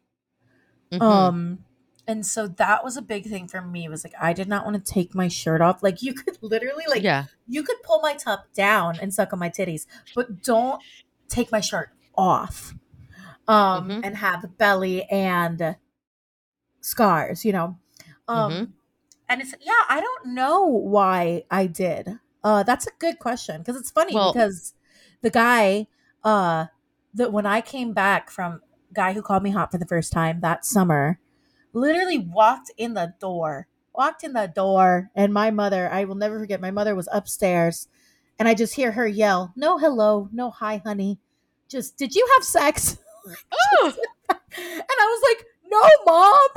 Mhm. 0.92 1.02
Um, 1.02 1.64
and 2.06 2.26
so 2.26 2.46
that 2.48 2.82
was 2.84 2.96
a 2.96 3.02
big 3.02 3.26
thing 3.26 3.46
for 3.48 3.60
me. 3.60 3.88
Was 3.88 4.04
like 4.04 4.14
I 4.20 4.32
did 4.32 4.48
not 4.48 4.64
want 4.64 4.84
to 4.84 4.92
take 4.92 5.14
my 5.14 5.28
shirt 5.28 5.60
off. 5.60 5.82
Like 5.82 6.02
you 6.02 6.14
could 6.14 6.36
literally 6.42 6.84
like 6.88 7.02
yeah. 7.02 7.26
you 7.46 7.62
could 7.62 7.82
pull 7.82 8.00
my 8.00 8.14
top 8.14 8.46
down 8.54 8.98
and 9.00 9.12
suck 9.14 9.32
on 9.32 9.38
my 9.38 9.48
titties, 9.50 9.86
but 10.14 10.42
don't 10.42 10.82
take 11.28 11.50
my 11.52 11.60
shirt 11.60 11.90
off. 12.16 12.74
Um, 13.48 13.88
Mhm. 13.88 14.00
and 14.04 14.16
have 14.18 14.56
belly 14.56 15.04
and 15.10 15.76
scars, 16.80 17.44
you 17.44 17.52
know. 17.52 17.78
Um, 18.28 18.52
Mhm. 18.52 18.72
and 19.28 19.40
it's 19.40 19.54
yeah, 19.60 19.72
I 19.88 20.00
don't 20.00 20.34
know 20.34 20.64
why 20.64 21.44
I 21.50 21.66
did. 21.66 22.18
Uh, 22.44 22.62
that's 22.62 22.86
a 22.86 22.90
good 22.98 23.18
question 23.18 23.58
because 23.60 23.76
it's 23.76 23.90
funny 23.90 24.14
Well- 24.14 24.32
because 24.32 24.74
the 25.22 25.30
guy, 25.30 25.86
uh, 26.24 26.66
that 27.14 27.32
when 27.32 27.46
I 27.46 27.60
came 27.60 27.92
back 27.92 28.30
from 28.30 28.62
guy 28.92 29.12
who 29.12 29.22
called 29.22 29.42
me 29.42 29.50
hot 29.50 29.70
for 29.70 29.78
the 29.78 29.86
first 29.86 30.12
time 30.12 30.40
that 30.40 30.64
summer, 30.64 31.18
literally 31.72 32.18
walked 32.18 32.70
in 32.76 32.94
the 32.94 33.14
door, 33.20 33.66
walked 33.94 34.24
in 34.24 34.32
the 34.32 34.46
door, 34.46 35.10
and 35.14 35.32
my 35.32 35.50
mother, 35.50 35.88
I 35.90 36.04
will 36.04 36.14
never 36.14 36.38
forget, 36.38 36.60
my 36.60 36.70
mother 36.70 36.94
was 36.94 37.08
upstairs, 37.12 37.88
and 38.38 38.48
I 38.48 38.54
just 38.54 38.74
hear 38.74 38.92
her 38.92 39.06
yell, 39.06 39.52
"No 39.56 39.78
hello, 39.78 40.28
no 40.32 40.50
hi, 40.50 40.82
honey." 40.84 41.18
just 41.72 41.96
did 41.96 42.14
you 42.14 42.28
have 42.34 42.44
sex? 42.44 42.98
Oh, 43.74 43.92
and 44.28 44.36
I 44.58 45.06
was 45.06 45.22
like, 45.30 45.46
no, 45.70 45.80
mom. 46.04 46.48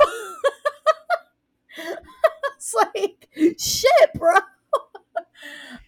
it's 2.56 2.74
like 2.74 3.28
shit, 3.56 4.14
bro. 4.16 4.34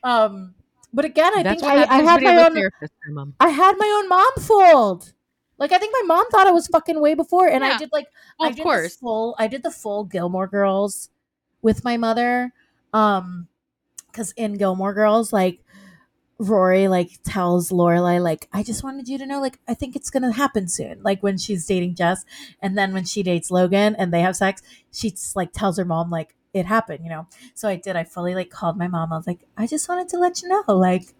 um, 0.05 0.55
but 0.93 1.05
again, 1.05 1.33
I 1.37 1.43
that's 1.43 1.61
think 1.61 1.73
I, 1.73 1.83
I 1.85 2.03
had 2.03 2.23
my 2.23 2.37
own. 2.37 2.55
therapist. 2.55 2.93
I 3.41 3.49
had 3.49 3.75
my 3.77 4.01
own 4.01 4.09
mom 4.09 4.33
fold. 4.39 5.13
Like 5.59 5.73
I 5.73 5.79
think 5.79 5.93
my 5.93 6.07
mom 6.07 6.29
thought 6.31 6.47
I 6.47 6.53
was 6.53 6.67
fucking 6.69 7.01
way 7.01 7.15
before, 7.15 7.49
and 7.49 7.65
I 7.65 7.77
did 7.79 7.91
like 7.93 8.07
Well, 8.39 8.47
I 8.49 8.51
of 8.51 8.57
did 8.57 8.63
course. 8.63 8.95
the 8.97 9.01
full. 9.01 9.35
I 9.39 9.49
did 9.49 9.63
the 9.63 9.71
full 9.71 10.05
Gilmore 10.05 10.47
Girls 10.47 11.11
with 11.63 11.85
my 11.85 11.97
mother, 11.97 12.53
um, 12.93 13.49
because 14.07 14.33
in 14.33 14.55
Gilmore 14.55 14.95
Girls, 14.95 15.33
like 15.33 15.61
Rory 16.39 16.87
like 16.87 17.19
tells 17.25 17.71
Lorelai 17.73 18.23
like 18.23 18.49
I 18.53 18.63
just 18.63 18.85
wanted 18.85 19.09
you 19.09 19.19
to 19.19 19.27
know 19.27 19.41
like 19.41 19.59
I 19.67 19.75
think 19.75 19.97
it's 19.97 20.11
gonna 20.11 20.31
happen 20.33 20.69
soon. 20.69 21.03
Like 21.03 21.21
when 21.23 21.37
she's 21.39 21.67
dating 21.67 21.97
Jess, 21.97 22.25
and 22.63 22.79
then 22.79 22.93
when 22.93 23.05
she 23.05 23.25
dates 23.25 23.51
Logan 23.51 23.97
and 23.97 24.15
they 24.15 24.21
have 24.21 24.37
sex, 24.37 24.63
she 24.93 25.13
like 25.35 25.53
tells 25.53 25.77
her 25.79 25.85
mom 25.85 26.11
like 26.11 26.37
it 26.55 26.67
happened, 26.67 27.01
you 27.03 27.11
know. 27.11 27.27
So 27.55 27.69
I 27.69 27.75
did. 27.75 27.97
I 27.97 28.05
fully 28.05 28.37
like 28.37 28.51
called 28.51 28.79
my 28.79 28.87
mom. 28.87 29.13
I 29.13 29.17
was 29.17 29.27
like, 29.27 29.41
I 29.57 29.67
just 29.67 29.89
wanted 29.89 30.09
to 30.11 30.19
let 30.19 30.41
you 30.43 30.49
know 30.49 30.63
like. 30.69 31.15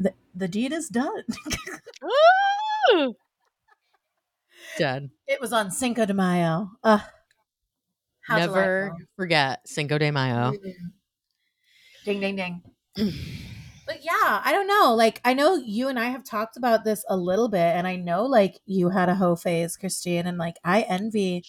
The, 0.00 0.12
the 0.34 0.48
deed 0.48 0.72
is 0.72 0.88
done. 0.88 1.22
Ooh. 2.90 3.14
Dead. 4.78 5.10
It 5.26 5.40
was 5.40 5.52
on 5.52 5.70
Cinco 5.70 6.04
de 6.06 6.14
Mayo. 6.14 6.70
Uh, 6.82 6.98
how 8.20 8.38
Never 8.38 8.86
delightful. 8.86 9.06
forget 9.16 9.68
Cinco 9.68 9.98
de 9.98 10.10
Mayo. 10.10 10.52
Ding, 12.04 12.20
ding, 12.20 12.36
ding. 12.36 12.62
But 13.86 14.04
yeah, 14.04 14.40
I 14.44 14.52
don't 14.52 14.66
know. 14.66 14.94
Like, 14.94 15.20
I 15.24 15.34
know 15.34 15.56
you 15.56 15.88
and 15.88 15.98
I 15.98 16.06
have 16.06 16.24
talked 16.24 16.56
about 16.56 16.84
this 16.84 17.04
a 17.08 17.16
little 17.16 17.48
bit, 17.48 17.58
and 17.58 17.86
I 17.86 17.96
know 17.96 18.24
like 18.24 18.60
you 18.64 18.90
had 18.90 19.08
a 19.08 19.14
hoe 19.16 19.36
phase, 19.36 19.76
Christine, 19.76 20.26
and 20.26 20.38
like 20.38 20.56
I 20.64 20.82
envy 20.82 21.44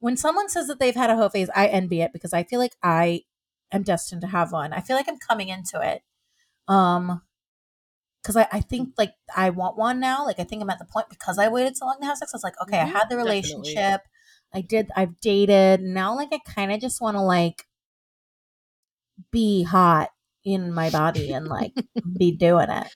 when 0.00 0.16
someone 0.16 0.48
says 0.48 0.66
that 0.66 0.80
they've 0.80 0.94
had 0.94 1.10
a 1.10 1.16
hoe 1.16 1.28
phase. 1.28 1.50
I 1.54 1.66
envy 1.68 2.00
it 2.02 2.12
because 2.12 2.32
I 2.32 2.42
feel 2.42 2.58
like 2.58 2.76
I 2.82 3.22
am 3.72 3.82
destined 3.84 4.22
to 4.22 4.26
have 4.26 4.52
one. 4.52 4.72
I 4.72 4.80
feel 4.80 4.96
like 4.96 5.08
I'm 5.08 5.18
coming 5.18 5.48
into 5.48 5.80
it. 5.80 6.02
Um, 6.66 7.22
because 8.28 8.36
I, 8.52 8.58
I 8.58 8.60
think 8.60 8.90
like 8.98 9.14
I 9.34 9.48
want 9.48 9.78
one 9.78 10.00
now. 10.00 10.26
Like 10.26 10.38
I 10.38 10.44
think 10.44 10.60
I'm 10.60 10.68
at 10.68 10.78
the 10.78 10.84
point 10.84 11.08
because 11.08 11.38
I 11.38 11.48
waited 11.48 11.78
so 11.78 11.86
long 11.86 11.96
to 12.00 12.04
have 12.06 12.18
sex. 12.18 12.34
I 12.34 12.36
was 12.36 12.44
like, 12.44 12.60
okay, 12.60 12.78
I 12.78 12.84
Mhm, 12.84 12.92
had 12.92 13.04
the 13.08 13.16
definitely. 13.16 13.30
relationship. 13.40 14.02
I 14.52 14.60
did. 14.60 14.90
I've 14.94 15.18
dated. 15.20 15.80
Now, 15.80 16.14
like 16.14 16.28
I 16.32 16.38
kind 16.46 16.70
of 16.70 16.78
just 16.80 17.00
want 17.00 17.16
to 17.16 17.22
like 17.22 17.64
be 19.30 19.62
hot 19.62 20.10
in 20.44 20.72
my 20.72 20.90
body 20.90 21.32
and 21.32 21.46
like 21.46 21.72
be 22.18 22.32
doing 22.36 22.68
it. 22.68 22.88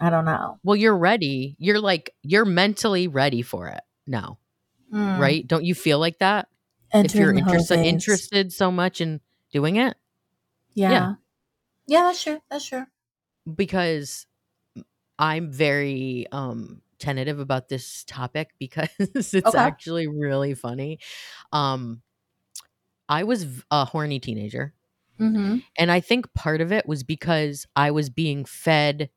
I 0.00 0.10
don't 0.10 0.24
know. 0.24 0.58
Well, 0.62 0.76
you're 0.76 0.96
ready. 0.96 1.56
You're 1.58 1.80
like 1.80 2.14
you're 2.22 2.44
mentally 2.44 3.08
ready 3.08 3.42
for 3.42 3.66
it 3.68 3.80
now, 4.06 4.38
Mm. 4.94 5.18
right? 5.18 5.46
Don't 5.46 5.64
you 5.64 5.74
feel 5.74 5.98
like 5.98 6.18
that? 6.20 6.48
if 6.94 7.14
you're 7.14 7.34
interested 7.34 7.80
interested 7.84 8.50
so 8.52 8.70
much 8.70 9.00
in 9.02 9.20
doing 9.52 9.76
it, 9.76 9.96
Yeah. 10.72 10.90
Yeah. 10.90 11.14
yeah. 11.86 12.02
that's 12.04 12.22
true. 12.22 12.40
That's 12.50 12.64
true. 12.64 12.86
because 13.56 14.26
I'm 15.18 15.50
very 15.52 16.26
um 16.32 16.82
tentative 16.98 17.38
about 17.38 17.68
this 17.68 18.04
topic 18.04 18.50
because 18.58 18.88
it's 18.98 19.34
Okay. 19.34 19.58
actually 19.58 20.08
really 20.08 20.54
funny. 20.54 20.98
Um 21.52 22.02
I 23.08 23.24
was 23.24 23.46
a 23.70 23.84
horny 23.84 24.20
teenager 24.20 24.74
Mm-hmm. 25.20 25.58
and 25.76 25.90
I 25.90 25.98
think 25.98 26.32
part 26.34 26.60
of 26.60 26.70
it 26.70 26.86
was 26.86 27.02
because 27.02 27.66
I 27.74 27.90
was 27.90 28.08
being 28.08 28.44
fed 28.44 29.10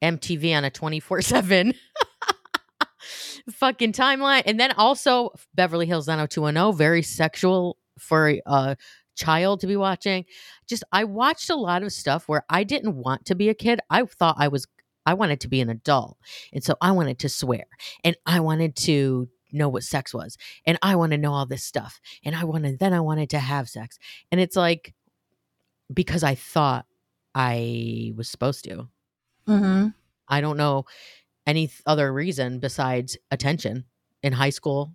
MTV 0.00 0.56
on 0.56 0.64
a 0.64 0.70
24/7 0.70 1.74
fucking 3.50 3.92
timeline 3.92 4.42
and 4.46 4.60
then 4.60 4.70
also 4.72 5.30
Beverly 5.54 5.86
Hills 5.86 6.06
90210 6.06 6.76
very 6.76 7.02
sexual 7.02 7.76
for 7.98 8.34
a 8.46 8.76
child 9.16 9.60
to 9.60 9.66
be 9.66 9.76
watching. 9.76 10.24
Just 10.68 10.84
I 10.92 11.04
watched 11.04 11.50
a 11.50 11.56
lot 11.56 11.82
of 11.82 11.92
stuff 11.92 12.28
where 12.28 12.44
I 12.48 12.62
didn't 12.64 12.94
want 12.94 13.24
to 13.26 13.34
be 13.34 13.48
a 13.48 13.54
kid. 13.54 13.80
I 13.90 14.04
thought 14.04 14.36
I 14.38 14.46
was 14.48 14.66
I 15.06 15.14
wanted 15.14 15.40
to 15.40 15.48
be 15.48 15.60
an 15.60 15.70
adult. 15.70 16.18
And 16.52 16.62
so 16.62 16.76
I 16.80 16.92
wanted 16.92 17.18
to 17.20 17.28
swear 17.28 17.64
and 18.04 18.16
I 18.26 18.40
wanted 18.40 18.76
to 18.76 19.28
know 19.52 19.68
what 19.68 19.82
sex 19.82 20.14
was 20.14 20.38
and 20.66 20.78
I 20.82 20.96
want 20.96 21.12
to 21.12 21.18
know 21.18 21.32
all 21.32 21.44
this 21.44 21.62
stuff 21.62 22.00
and 22.24 22.34
I 22.34 22.44
wanted 22.44 22.78
then 22.78 22.94
I 22.94 23.00
wanted 23.00 23.30
to 23.30 23.38
have 23.38 23.68
sex. 23.68 23.98
And 24.30 24.40
it's 24.40 24.56
like 24.56 24.94
because 25.92 26.22
I 26.22 26.34
thought 26.34 26.86
I 27.34 28.12
was 28.16 28.28
supposed 28.28 28.64
to. 28.64 28.88
Mm-hmm. 29.48 29.88
I 30.28 30.40
don't 30.40 30.56
know 30.56 30.84
any 31.46 31.66
th- 31.66 31.82
other 31.86 32.12
reason 32.12 32.60
besides 32.60 33.16
attention 33.30 33.84
in 34.22 34.32
high 34.32 34.50
school. 34.50 34.94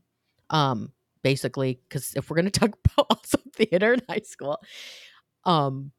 Um, 0.49 0.93
basically, 1.23 1.79
because 1.87 2.13
if 2.15 2.29
we're 2.29 2.37
gonna 2.37 2.49
talk 2.51 2.77
about 2.85 3.07
also 3.09 3.39
theater 3.53 3.93
in 3.93 4.01
high 4.07 4.21
school, 4.23 4.59
um, 5.43 5.91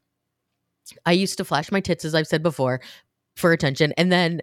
I 1.05 1.11
used 1.11 1.37
to 1.37 1.45
flash 1.45 1.71
my 1.71 1.81
tits 1.81 2.03
as 2.03 2.15
I've 2.15 2.27
said 2.27 2.41
before 2.41 2.81
for 3.39 3.51
attention, 3.51 3.93
and 3.97 4.11
then 4.11 4.41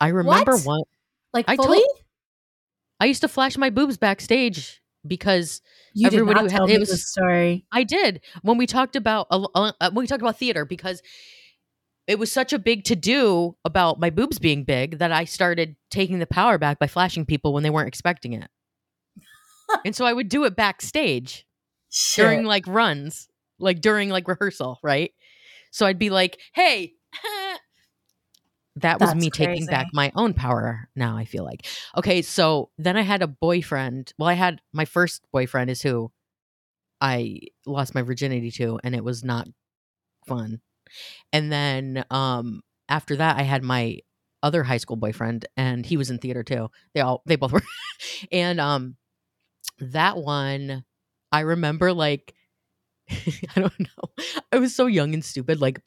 I 0.00 0.08
remember 0.08 0.52
What? 0.56 0.64
one. 0.66 0.82
Like 1.32 1.44
I 1.48 1.56
fully? 1.56 1.78
told- 1.78 1.98
I 3.00 3.06
used 3.06 3.20
to 3.22 3.28
flash 3.28 3.56
my 3.56 3.70
boobs 3.70 3.96
backstage 3.96 4.82
because 5.06 5.62
you 5.94 6.06
everybody 6.06 6.40
did 6.48 6.52
not 6.52 6.68
had- 6.68 6.70
it 6.70 6.80
was- 6.80 7.12
sorry. 7.12 7.64
I 7.72 7.84
did 7.84 8.20
when 8.42 8.58
we 8.58 8.66
talked 8.66 8.96
about 8.96 9.26
uh, 9.30 9.72
when 9.92 10.02
we 10.02 10.06
talked 10.06 10.22
about 10.22 10.38
theater 10.38 10.64
because 10.64 11.02
it 12.06 12.18
was 12.18 12.30
such 12.32 12.52
a 12.52 12.58
big 12.58 12.84
to 12.84 12.96
do 12.96 13.56
about 13.64 14.00
my 14.00 14.10
boobs 14.10 14.38
being 14.38 14.64
big 14.64 14.98
that 14.98 15.12
I 15.12 15.24
started 15.24 15.76
taking 15.90 16.18
the 16.18 16.26
power 16.26 16.58
back 16.58 16.78
by 16.78 16.88
flashing 16.88 17.24
people 17.24 17.52
when 17.52 17.62
they 17.62 17.70
weren't 17.70 17.88
expecting 17.88 18.32
it. 18.32 18.50
and 19.84 19.94
so 19.94 20.04
I 20.04 20.12
would 20.12 20.28
do 20.28 20.44
it 20.44 20.56
backstage 20.56 21.46
Shit. 21.90 22.24
during 22.24 22.44
like 22.44 22.66
runs, 22.66 23.28
like 23.58 23.80
during 23.80 24.10
like 24.10 24.26
rehearsal, 24.28 24.78
right? 24.82 25.12
So 25.70 25.86
I'd 25.86 25.98
be 26.00 26.10
like, 26.10 26.38
"Hey, 26.52 26.94
that 28.80 29.00
was 29.00 29.10
That's 29.10 29.20
me 29.20 29.30
taking 29.30 29.66
back 29.66 29.88
my 29.92 30.12
own 30.14 30.34
power 30.34 30.88
now 30.94 31.16
i 31.16 31.24
feel 31.24 31.44
like. 31.44 31.66
Okay 31.96 32.22
so 32.22 32.70
then 32.78 32.96
i 32.96 33.02
had 33.02 33.22
a 33.22 33.26
boyfriend 33.26 34.12
well 34.18 34.28
i 34.28 34.34
had 34.34 34.60
my 34.72 34.84
first 34.84 35.26
boyfriend 35.32 35.70
is 35.70 35.82
who 35.82 36.10
i 37.00 37.40
lost 37.66 37.94
my 37.94 38.02
virginity 38.02 38.50
to 38.52 38.78
and 38.84 38.94
it 38.94 39.04
was 39.04 39.24
not 39.24 39.48
fun. 40.26 40.60
And 41.32 41.50
then 41.50 42.04
um 42.10 42.62
after 42.88 43.16
that 43.16 43.36
i 43.38 43.42
had 43.42 43.62
my 43.62 43.98
other 44.42 44.62
high 44.62 44.78
school 44.78 44.96
boyfriend 44.96 45.46
and 45.56 45.84
he 45.84 45.96
was 45.96 46.10
in 46.10 46.18
theater 46.18 46.42
too. 46.42 46.70
They 46.94 47.00
all 47.00 47.22
they 47.26 47.36
both 47.36 47.52
were 47.52 47.62
and 48.32 48.60
um 48.60 48.96
that 49.78 50.16
one 50.16 50.84
i 51.32 51.40
remember 51.40 51.92
like 51.92 52.34
i 53.10 53.60
don't 53.60 53.78
know. 53.78 54.24
I 54.52 54.58
was 54.58 54.74
so 54.74 54.86
young 54.86 55.14
and 55.14 55.24
stupid 55.24 55.60
like 55.60 55.80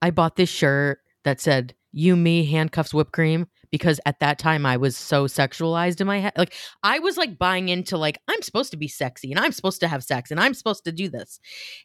i 0.00 0.10
bought 0.10 0.36
this 0.36 0.48
shirt 0.50 1.01
that 1.24 1.40
said 1.40 1.74
you 1.92 2.16
me 2.16 2.44
handcuffs 2.44 2.94
whipped 2.94 3.12
cream 3.12 3.46
because 3.70 4.00
at 4.06 4.18
that 4.20 4.38
time 4.38 4.64
i 4.64 4.76
was 4.76 4.96
so 4.96 5.26
sexualized 5.26 6.00
in 6.00 6.06
my 6.06 6.18
head 6.18 6.32
like 6.36 6.54
i 6.82 6.98
was 6.98 7.16
like 7.16 7.38
buying 7.38 7.68
into 7.68 7.96
like 7.96 8.18
i'm 8.28 8.42
supposed 8.42 8.70
to 8.70 8.76
be 8.76 8.88
sexy 8.88 9.30
and 9.30 9.40
i'm 9.40 9.52
supposed 9.52 9.80
to 9.80 9.88
have 9.88 10.02
sex 10.02 10.30
and 10.30 10.40
i'm 10.40 10.54
supposed 10.54 10.84
to 10.84 10.92
do 10.92 11.08
this. 11.08 11.40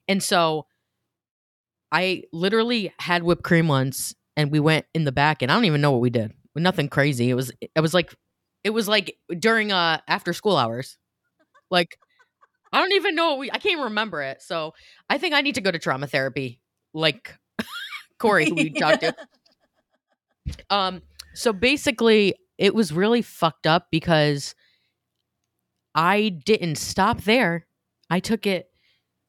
And 0.08 0.22
so 0.22 0.65
i 1.91 2.24
literally 2.32 2.94
had 3.00 3.24
whipped 3.24 3.44
cream 3.44 3.67
once 3.67 4.15
and 4.36 4.51
we 4.51 4.60
went 4.60 4.86
in 4.94 5.03
the 5.03 5.12
back 5.12 5.41
and 5.41 5.51
i 5.51 5.56
don't 5.56 5.65
even 5.65 5.82
know 5.82 5.91
what 5.91 6.01
we 6.01 6.10
did. 6.10 6.34
Nothing 6.56 6.89
crazy. 6.89 7.29
It 7.29 7.36
was 7.36 7.51
it 7.75 7.82
was 7.82 7.94
like 7.94 8.13
it 8.63 8.72
was 8.72 8.88
like 8.88 9.15
during 9.38 9.72
uh 9.72 10.00
after 10.08 10.34
school 10.34 10.58
hours. 10.58 10.98
Like 11.70 11.98
i 12.74 12.79
don't 12.79 12.94
even 12.94 13.15
know 13.15 13.36
we 13.36 13.51
i 13.51 13.58
can't 13.58 13.82
remember 13.82 14.22
it. 14.22 14.41
So 14.41 14.74
i 15.10 15.17
think 15.17 15.34
i 15.34 15.41
need 15.41 15.56
to 15.56 15.62
go 15.62 15.72
to 15.72 15.79
trauma 15.79 16.08
therapy 16.08 16.62
like 16.94 17.36
corey 18.20 18.50
who 18.50 18.56
we 18.56 18.70
talked 18.72 19.02
to. 19.02 19.16
Um 20.70 21.02
so 21.34 21.52
basically 21.52 22.34
it 22.58 22.74
was 22.74 22.94
really 22.94 23.22
fucked 23.22 23.68
up 23.68 23.88
because 23.92 24.56
i 25.94 26.30
didn't 26.46 26.78
stop 26.78 27.24
there. 27.24 27.68
I 28.10 28.22
took 28.22 28.48
it 28.48 28.70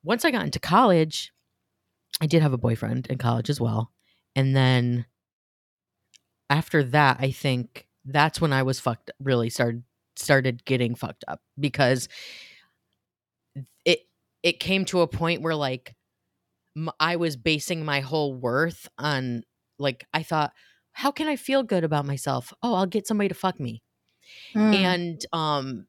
once 0.04 0.24
i 0.24 0.30
got 0.30 0.44
into 0.44 0.60
college 0.60 1.32
i 2.20 2.26
did 2.26 2.40
have 2.40 2.52
a 2.52 2.58
boyfriend 2.58 3.08
in 3.08 3.18
college 3.18 3.50
as 3.50 3.60
well. 3.60 3.90
And 4.36 4.54
then 4.54 5.06
after 6.48 6.82
that 6.82 7.16
i 7.20 7.30
think 7.30 7.86
that's 8.04 8.40
when 8.40 8.52
i 8.52 8.62
was 8.62 8.80
fucked 8.80 9.10
really 9.20 9.50
started 9.50 9.82
started 10.16 10.64
getting 10.64 10.94
fucked 10.94 11.24
up 11.28 11.40
because 11.58 12.08
it 13.84 14.00
it 14.42 14.60
came 14.60 14.84
to 14.84 15.00
a 15.00 15.06
point 15.06 15.42
where 15.42 15.54
like 15.54 15.94
i 17.00 17.16
was 17.16 17.36
basing 17.36 17.84
my 17.84 18.00
whole 18.00 18.34
worth 18.34 18.88
on 18.98 19.42
like 19.78 20.06
i 20.12 20.22
thought 20.22 20.52
how 20.92 21.10
can 21.10 21.28
i 21.28 21.36
feel 21.36 21.62
good 21.62 21.84
about 21.84 22.04
myself 22.06 22.52
oh 22.62 22.74
i'll 22.74 22.86
get 22.86 23.06
somebody 23.06 23.28
to 23.28 23.34
fuck 23.34 23.58
me 23.60 23.82
Mm. 24.54 24.74
and 24.74 25.26
um 25.32 25.86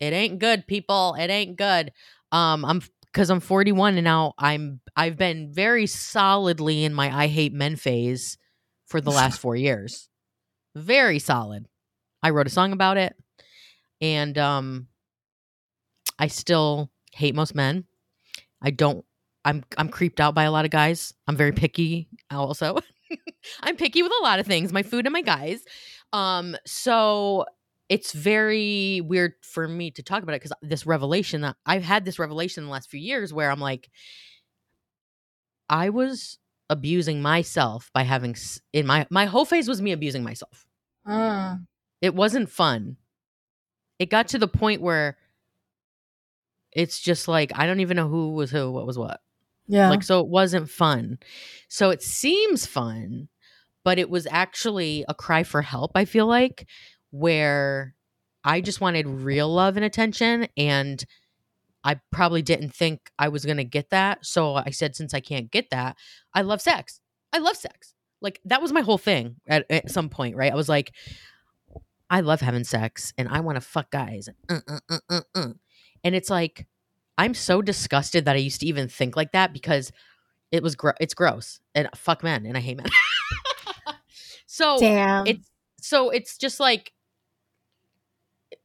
it 0.00 0.12
ain't 0.12 0.38
good 0.40 0.66
people 0.66 1.14
it 1.18 1.30
ain't 1.30 1.56
good 1.56 1.92
um 2.32 2.64
i'm 2.64 2.82
because 3.12 3.30
i'm 3.30 3.40
41 3.40 3.96
and 3.96 4.04
now 4.04 4.34
i'm 4.38 4.80
i've 4.96 5.16
been 5.16 5.52
very 5.52 5.86
solidly 5.86 6.84
in 6.84 6.92
my 6.94 7.16
i 7.16 7.26
hate 7.28 7.52
men 7.52 7.76
phase 7.76 8.36
for 8.86 9.00
the 9.00 9.10
last 9.10 9.38
four 9.44 9.54
years. 9.54 10.08
Very 10.74 11.18
solid. 11.18 11.66
I 12.22 12.30
wrote 12.30 12.46
a 12.46 12.50
song 12.50 12.72
about 12.72 12.96
it, 12.96 13.14
and 14.00 14.36
um, 14.38 14.88
I 16.18 16.28
still 16.28 16.90
hate 17.12 17.34
most 17.34 17.54
men. 17.54 17.84
I 18.62 18.70
don't. 18.70 19.04
I'm 19.48 19.64
I'm 19.78 19.88
creeped 19.88 20.20
out 20.20 20.34
by 20.34 20.44
a 20.44 20.50
lot 20.50 20.66
of 20.66 20.70
guys. 20.70 21.14
I'm 21.26 21.34
very 21.36 21.52
picky. 21.52 22.08
Also, 22.30 22.78
I'm 23.62 23.76
picky 23.76 24.02
with 24.02 24.12
a 24.20 24.22
lot 24.22 24.40
of 24.40 24.46
things. 24.46 24.74
My 24.74 24.82
food 24.82 25.06
and 25.06 25.12
my 25.12 25.22
guys. 25.22 25.64
Um, 26.12 26.54
so 26.66 27.46
it's 27.88 28.12
very 28.12 29.00
weird 29.00 29.32
for 29.40 29.66
me 29.66 29.90
to 29.92 30.02
talk 30.02 30.22
about 30.22 30.34
it 30.34 30.42
because 30.42 30.52
this 30.60 30.84
revelation 30.84 31.40
that 31.40 31.56
I've 31.64 31.82
had 31.82 32.04
this 32.04 32.18
revelation 32.18 32.62
in 32.62 32.66
the 32.66 32.72
last 32.72 32.90
few 32.90 33.00
years 33.00 33.32
where 33.32 33.50
I'm 33.50 33.60
like, 33.60 33.88
I 35.70 35.88
was 35.88 36.36
abusing 36.68 37.22
myself 37.22 37.90
by 37.94 38.02
having 38.02 38.36
in 38.74 38.86
my 38.86 39.06
my 39.08 39.24
whole 39.24 39.46
phase 39.46 39.66
was 39.66 39.80
me 39.80 39.92
abusing 39.92 40.22
myself. 40.22 40.66
Mm. 41.06 41.64
It 42.02 42.14
wasn't 42.14 42.50
fun. 42.50 42.98
It 43.98 44.10
got 44.10 44.28
to 44.28 44.38
the 44.38 44.46
point 44.46 44.82
where 44.82 45.16
it's 46.70 47.00
just 47.00 47.28
like 47.28 47.50
I 47.54 47.64
don't 47.64 47.80
even 47.80 47.96
know 47.96 48.08
who 48.08 48.34
was 48.34 48.50
who, 48.50 48.70
what 48.70 48.86
was 48.86 48.98
what. 48.98 49.22
Yeah. 49.68 49.90
Like 49.90 50.02
so 50.02 50.20
it 50.20 50.28
wasn't 50.28 50.70
fun. 50.70 51.18
So 51.68 51.90
it 51.90 52.02
seems 52.02 52.66
fun, 52.66 53.28
but 53.84 53.98
it 53.98 54.10
was 54.10 54.26
actually 54.30 55.04
a 55.08 55.14
cry 55.14 55.42
for 55.42 55.62
help, 55.62 55.92
I 55.94 56.04
feel 56.04 56.26
like, 56.26 56.66
where 57.10 57.94
I 58.44 58.60
just 58.60 58.80
wanted 58.80 59.06
real 59.06 59.48
love 59.48 59.76
and 59.76 59.84
attention 59.84 60.48
and 60.56 61.04
I 61.84 62.00
probably 62.10 62.42
didn't 62.42 62.74
think 62.74 63.10
I 63.18 63.28
was 63.28 63.44
going 63.44 63.56
to 63.58 63.64
get 63.64 63.90
that. 63.90 64.26
So 64.26 64.54
I 64.54 64.70
said 64.70 64.96
since 64.96 65.14
I 65.14 65.20
can't 65.20 65.50
get 65.50 65.70
that, 65.70 65.96
I 66.34 66.42
love 66.42 66.60
sex. 66.60 67.00
I 67.32 67.38
love 67.38 67.56
sex. 67.56 67.94
Like 68.20 68.40
that 68.46 68.60
was 68.62 68.72
my 68.72 68.80
whole 68.80 68.98
thing 68.98 69.36
at, 69.46 69.64
at 69.70 69.90
some 69.90 70.08
point, 70.08 70.34
right? 70.34 70.52
I 70.52 70.56
was 70.56 70.68
like 70.68 70.92
I 72.10 72.20
love 72.20 72.40
having 72.40 72.64
sex 72.64 73.12
and 73.18 73.28
I 73.28 73.40
want 73.40 73.56
to 73.56 73.60
fuck 73.60 73.90
guys. 73.90 74.28
Uh, 74.48 74.60
uh, 74.66 74.80
uh, 74.90 74.98
uh, 75.10 75.20
uh. 75.34 75.48
And 76.02 76.14
it's 76.14 76.30
like 76.30 76.66
I'm 77.18 77.34
so 77.34 77.60
disgusted 77.60 78.24
that 78.24 78.36
I 78.36 78.38
used 78.38 78.60
to 78.60 78.66
even 78.66 78.88
think 78.88 79.16
like 79.16 79.32
that 79.32 79.52
because 79.52 79.92
it 80.52 80.62
was 80.62 80.76
gro- 80.76 80.92
it's 81.00 81.14
gross 81.14 81.60
and 81.74 81.88
fuck 81.94 82.22
men 82.22 82.46
and 82.46 82.56
I 82.56 82.60
hate 82.60 82.76
men. 82.76 82.86
so 84.46 84.78
Damn. 84.78 85.26
it's 85.26 85.50
so 85.80 86.10
it's 86.10 86.38
just 86.38 86.60
like 86.60 86.92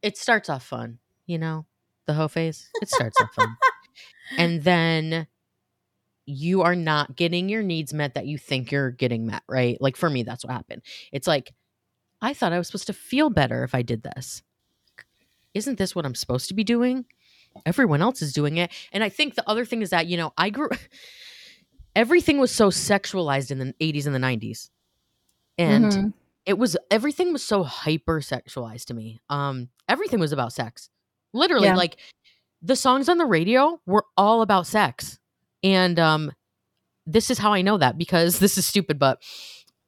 it 0.01 0.17
starts 0.17 0.49
off 0.49 0.63
fun, 0.63 0.99
you 1.25 1.39
know, 1.39 1.65
the 2.05 2.13
hoe 2.13 2.27
phase. 2.27 2.69
It 2.81 2.89
starts 2.89 3.19
off 3.19 3.33
fun, 3.33 3.57
and 4.37 4.63
then 4.63 5.27
you 6.25 6.61
are 6.61 6.75
not 6.75 7.15
getting 7.15 7.49
your 7.49 7.63
needs 7.63 7.93
met 7.93 8.13
that 8.13 8.27
you 8.27 8.37
think 8.37 8.71
you're 8.71 8.91
getting 8.91 9.25
met, 9.25 9.43
right? 9.49 9.77
Like 9.81 9.97
for 9.97 10.09
me, 10.09 10.23
that's 10.23 10.45
what 10.45 10.53
happened. 10.53 10.83
It's 11.11 11.27
like 11.27 11.51
I 12.21 12.33
thought 12.33 12.53
I 12.53 12.57
was 12.59 12.67
supposed 12.67 12.87
to 12.87 12.93
feel 12.93 13.29
better 13.29 13.63
if 13.63 13.73
I 13.73 13.81
did 13.81 14.03
this. 14.03 14.43
Isn't 15.53 15.77
this 15.77 15.95
what 15.95 16.05
I'm 16.05 16.15
supposed 16.15 16.47
to 16.47 16.53
be 16.53 16.63
doing? 16.63 17.05
Everyone 17.65 18.01
else 18.01 18.21
is 18.21 18.33
doing 18.33 18.57
it, 18.57 18.71
and 18.91 19.03
I 19.03 19.09
think 19.09 19.35
the 19.35 19.47
other 19.49 19.65
thing 19.65 19.81
is 19.81 19.89
that 19.91 20.07
you 20.07 20.17
know 20.17 20.33
I 20.37 20.49
grew. 20.49 20.69
Everything 21.95 22.39
was 22.39 22.51
so 22.51 22.69
sexualized 22.69 23.51
in 23.51 23.59
the 23.59 23.73
80s 23.79 24.05
and 24.07 24.15
the 24.15 24.19
90s. 24.19 24.69
And 25.59 25.85
Mhm. 25.85 26.13
it 26.45 26.57
was 26.57 26.75
everything 26.89 27.31
was 27.31 27.43
so 27.43 27.63
hyper 27.63 28.19
sexualized 28.19 28.85
to 28.85 28.95
me. 28.95 29.21
Um, 29.29 29.69
everything 29.87 30.19
was 30.19 30.31
about 30.31 30.53
sex. 30.53 30.89
Literally, 31.33 31.67
Yeah. 31.67 31.75
like 31.75 31.97
the 32.63 32.75
songs 32.75 33.09
on 33.09 33.19
the 33.19 33.25
radio 33.25 33.79
were 33.85 34.05
all 34.17 34.41
about 34.41 34.65
sex. 34.65 35.19
And 35.61 35.99
um, 35.99 36.31
this 37.05 37.29
is 37.29 37.37
how 37.37 37.53
I 37.53 37.61
know 37.61 37.77
that 37.77 37.97
because 37.97 38.39
this 38.39 38.57
is 38.57 38.65
stupid, 38.65 38.97
but 38.97 39.21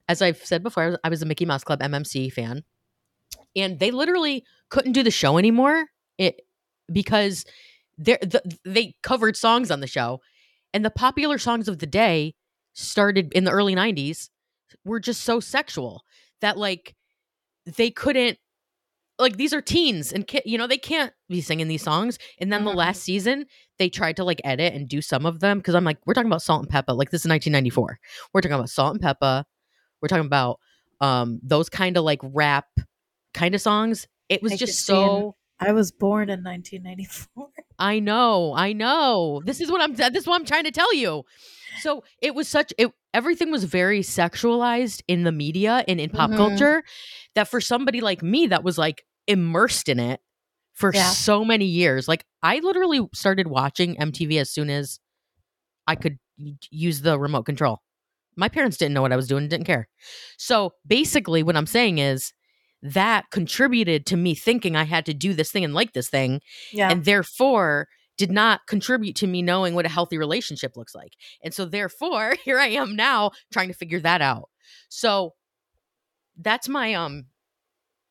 as 0.08 0.22
I've 0.22 0.46
said 0.46 0.62
before, 0.62 0.84
I 0.84 0.88
was, 0.90 0.98
I 1.06 1.10
was 1.10 1.22
a 1.24 1.26
Mickey 1.26 1.46
Mouse 1.46 1.64
Club 1.64 1.80
MMC 1.82 2.32
fan, 2.32 2.64
and 3.56 3.80
they 3.80 3.90
literally 3.90 4.46
couldn't 4.70 4.92
do 4.92 5.02
the 5.02 5.10
show 5.10 5.40
anymore. 5.40 5.86
It 6.20 6.42
because 6.92 7.46
they 7.98 8.18
the, 8.22 8.42
they 8.66 8.96
covered 9.04 9.38
songs 9.38 9.72
on 9.72 9.80
the 9.80 9.88
show, 9.88 10.22
and 10.74 10.84
the 10.86 10.92
popular 10.92 11.38
songs 11.38 11.68
of 11.68 11.80
the 11.80 11.88
day 11.88 12.36
started 12.74 13.32
in 13.34 13.44
the 13.46 13.52
early 13.52 13.76
'90s 13.76 14.30
were 14.84 15.00
just 15.00 15.22
so 15.22 15.40
sexual 15.40 16.04
that 16.42 16.58
like 16.58 16.96
they 17.66 17.90
couldn't 17.90 18.38
like 19.18 19.38
these 19.38 19.54
are 19.54 19.62
teens 19.62 20.12
and 20.12 20.28
ki- 20.28 20.42
you 20.46 20.58
know 20.58 20.68
they 20.68 20.78
can't 20.78 21.14
be 21.30 21.40
singing 21.42 21.68
these 21.70 21.82
songs. 21.84 22.20
And 22.40 22.52
then 22.52 22.62
Mhm. 22.62 22.72
the 22.72 22.74
last 22.74 23.02
season 23.04 23.46
they 23.80 23.90
tried 23.90 24.18
to 24.18 24.24
like 24.26 24.42
edit 24.44 24.74
and 24.74 24.88
do 24.90 25.02
some 25.02 25.26
of 25.26 25.40
them 25.42 25.58
because 25.60 25.76
i'm 25.76 25.84
like 25.84 25.98
we're 26.06 26.14
talking 26.14 26.30
about 26.30 26.42
Salt-N-Pepa 26.42 26.96
like 26.96 27.12
this 27.12 27.22
is 27.22 27.28
1994 27.30 28.00
we're 28.34 28.42
talking 28.42 28.56
about 28.56 28.70
Salt-N-Pepa 28.70 29.44
we're 30.02 30.08
talking 30.08 30.26
about 30.26 30.60
um 31.02 31.40
those 31.44 31.70
kind 31.70 31.98
of 31.98 32.04
like 32.04 32.20
rap 32.24 32.68
kind 33.34 33.56
of 33.56 33.62
songs. 33.62 34.08
It 34.30 34.42
was 34.42 34.54
I 34.54 34.58
just 34.58 34.86
so 34.86 35.36
I 35.60 35.72
was 35.72 35.92
born 35.92 36.30
in 36.30 36.44
1994. 36.44 37.48
I 37.80 38.00
know, 38.00 38.54
I 38.56 38.74
know. 38.74 39.42
This 39.46 39.62
is 39.62 39.72
what 39.72 39.82
I'm. 39.82 39.96
This 39.96 40.16
is 40.24 40.28
what 40.28 40.40
I'm 40.40 40.46
trying 40.46 40.64
to 40.66 40.72
tell 40.72 40.94
you. 40.94 41.24
So 41.82 42.04
it 42.22 42.36
was 42.36 42.48
such. 42.48 42.74
It 42.78 42.92
everything 43.14 43.52
was 43.52 43.64
very 43.66 44.02
sexualized 44.02 45.02
in 45.08 45.24
the 45.24 45.32
media 45.32 45.84
and 45.88 46.00
in 46.00 46.10
pop 46.10 46.30
Mhm. 46.32 46.38
culture 46.38 46.84
that 47.36 47.48
for 47.48 47.62
somebody 47.62 48.02
like 48.02 48.22
me 48.22 48.48
that 48.48 48.64
was 48.64 48.78
like 48.78 49.06
immersed 49.28 49.88
in 49.90 50.00
it 50.00 50.20
for 50.74 50.92
Yeah. 50.94 51.10
so 51.12 51.46
many 51.46 51.66
years. 51.66 52.08
Like 52.08 52.26
I 52.44 52.60
literally 52.60 53.02
started 53.14 53.48
watching 53.48 53.96
MTV 53.98 54.40
as 54.40 54.50
soon 54.50 54.70
as 54.70 55.00
I 55.88 55.96
could 55.96 56.18
use 56.70 57.02
the 57.02 57.18
remote 57.20 57.44
control. 57.44 57.82
My 58.36 58.50
parents 58.50 58.76
didn't 58.78 58.94
know 58.94 59.02
what 59.02 59.14
I 59.14 59.16
was 59.16 59.28
doing, 59.28 59.48
didn't 59.48 59.66
care. 59.66 59.88
So 60.38 60.74
basically, 60.86 61.44
what 61.44 61.56
I'm 61.56 61.68
saying 61.68 62.00
is 62.00 62.34
that 62.94 63.26
contributed 63.32 64.06
to 64.06 64.18
me 64.18 64.36
thinking 64.36 64.76
I 64.76 64.84
had 64.84 65.06
to 65.08 65.14
do 65.14 65.34
this 65.34 65.52
thing 65.52 65.64
and 65.64 65.74
like 65.74 65.94
this 65.94 66.10
thing 66.10 66.42
Yeah. 66.72 66.90
and 66.92 67.04
therefore 67.04 67.88
did 68.18 68.32
not 68.32 68.62
contribute 68.68 69.16
to 69.18 69.28
me 69.28 69.42
knowing 69.42 69.74
what 69.76 69.86
a 69.86 69.90
healthy 69.90 70.18
relationship 70.18 70.78
looks 70.78 70.96
like. 70.96 71.14
And 71.44 71.54
so 71.54 71.66
therefore, 71.66 72.36
here 72.46 72.60
I 72.60 72.68
am 72.68 72.96
now 72.96 73.32
trying 73.52 73.68
to 73.68 73.74
figure 73.74 74.00
that 74.02 74.22
out. 74.22 74.50
So 74.90 75.34
that's 76.38 76.70
my 76.70 76.94
um 76.94 77.26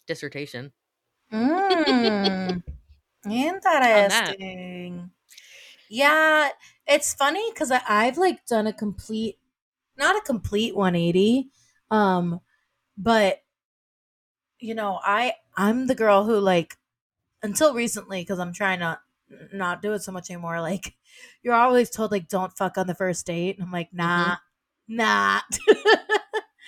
dissertation. 0.06 0.72
Mm. 1.32 2.62
Interesting. 3.30 5.10
Yeah, 5.88 6.48
it's 6.87 7.14
funny 7.14 7.50
because 7.52 7.70
I've 7.70 8.18
like 8.18 8.44
done 8.46 8.66
a 8.66 8.72
complete, 8.72 9.38
not 9.96 10.16
a 10.16 10.20
complete 10.20 10.74
180, 10.74 11.48
um, 11.90 12.40
but 12.98 13.38
you 14.64 14.74
know, 14.74 15.00
I 15.03 15.35
I'm 15.57 15.87
the 15.87 15.94
girl 15.94 16.24
who 16.24 16.38
like 16.38 16.77
until 17.42 17.74
recently 17.74 18.22
because 18.22 18.38
I'm 18.38 18.53
trying 18.53 18.81
to 18.81 19.00
not 19.53 19.83
do 19.83 19.92
it 19.94 20.00
so 20.03 20.12
much 20.12 20.31
anymore. 20.31 20.61
Like 20.61 20.94
you're 21.42 21.55
always 21.55 21.90
told 21.90 22.12
like 22.12 22.29
don't 22.29 22.57
fuck 22.57 22.79
on 22.79 22.87
the 22.88 22.94
first 22.94 23.27
date, 23.27 23.57
and 23.59 23.64
I'm 23.66 23.72
like 23.72 23.92
nah, 23.92 24.37
nah. 24.88 25.40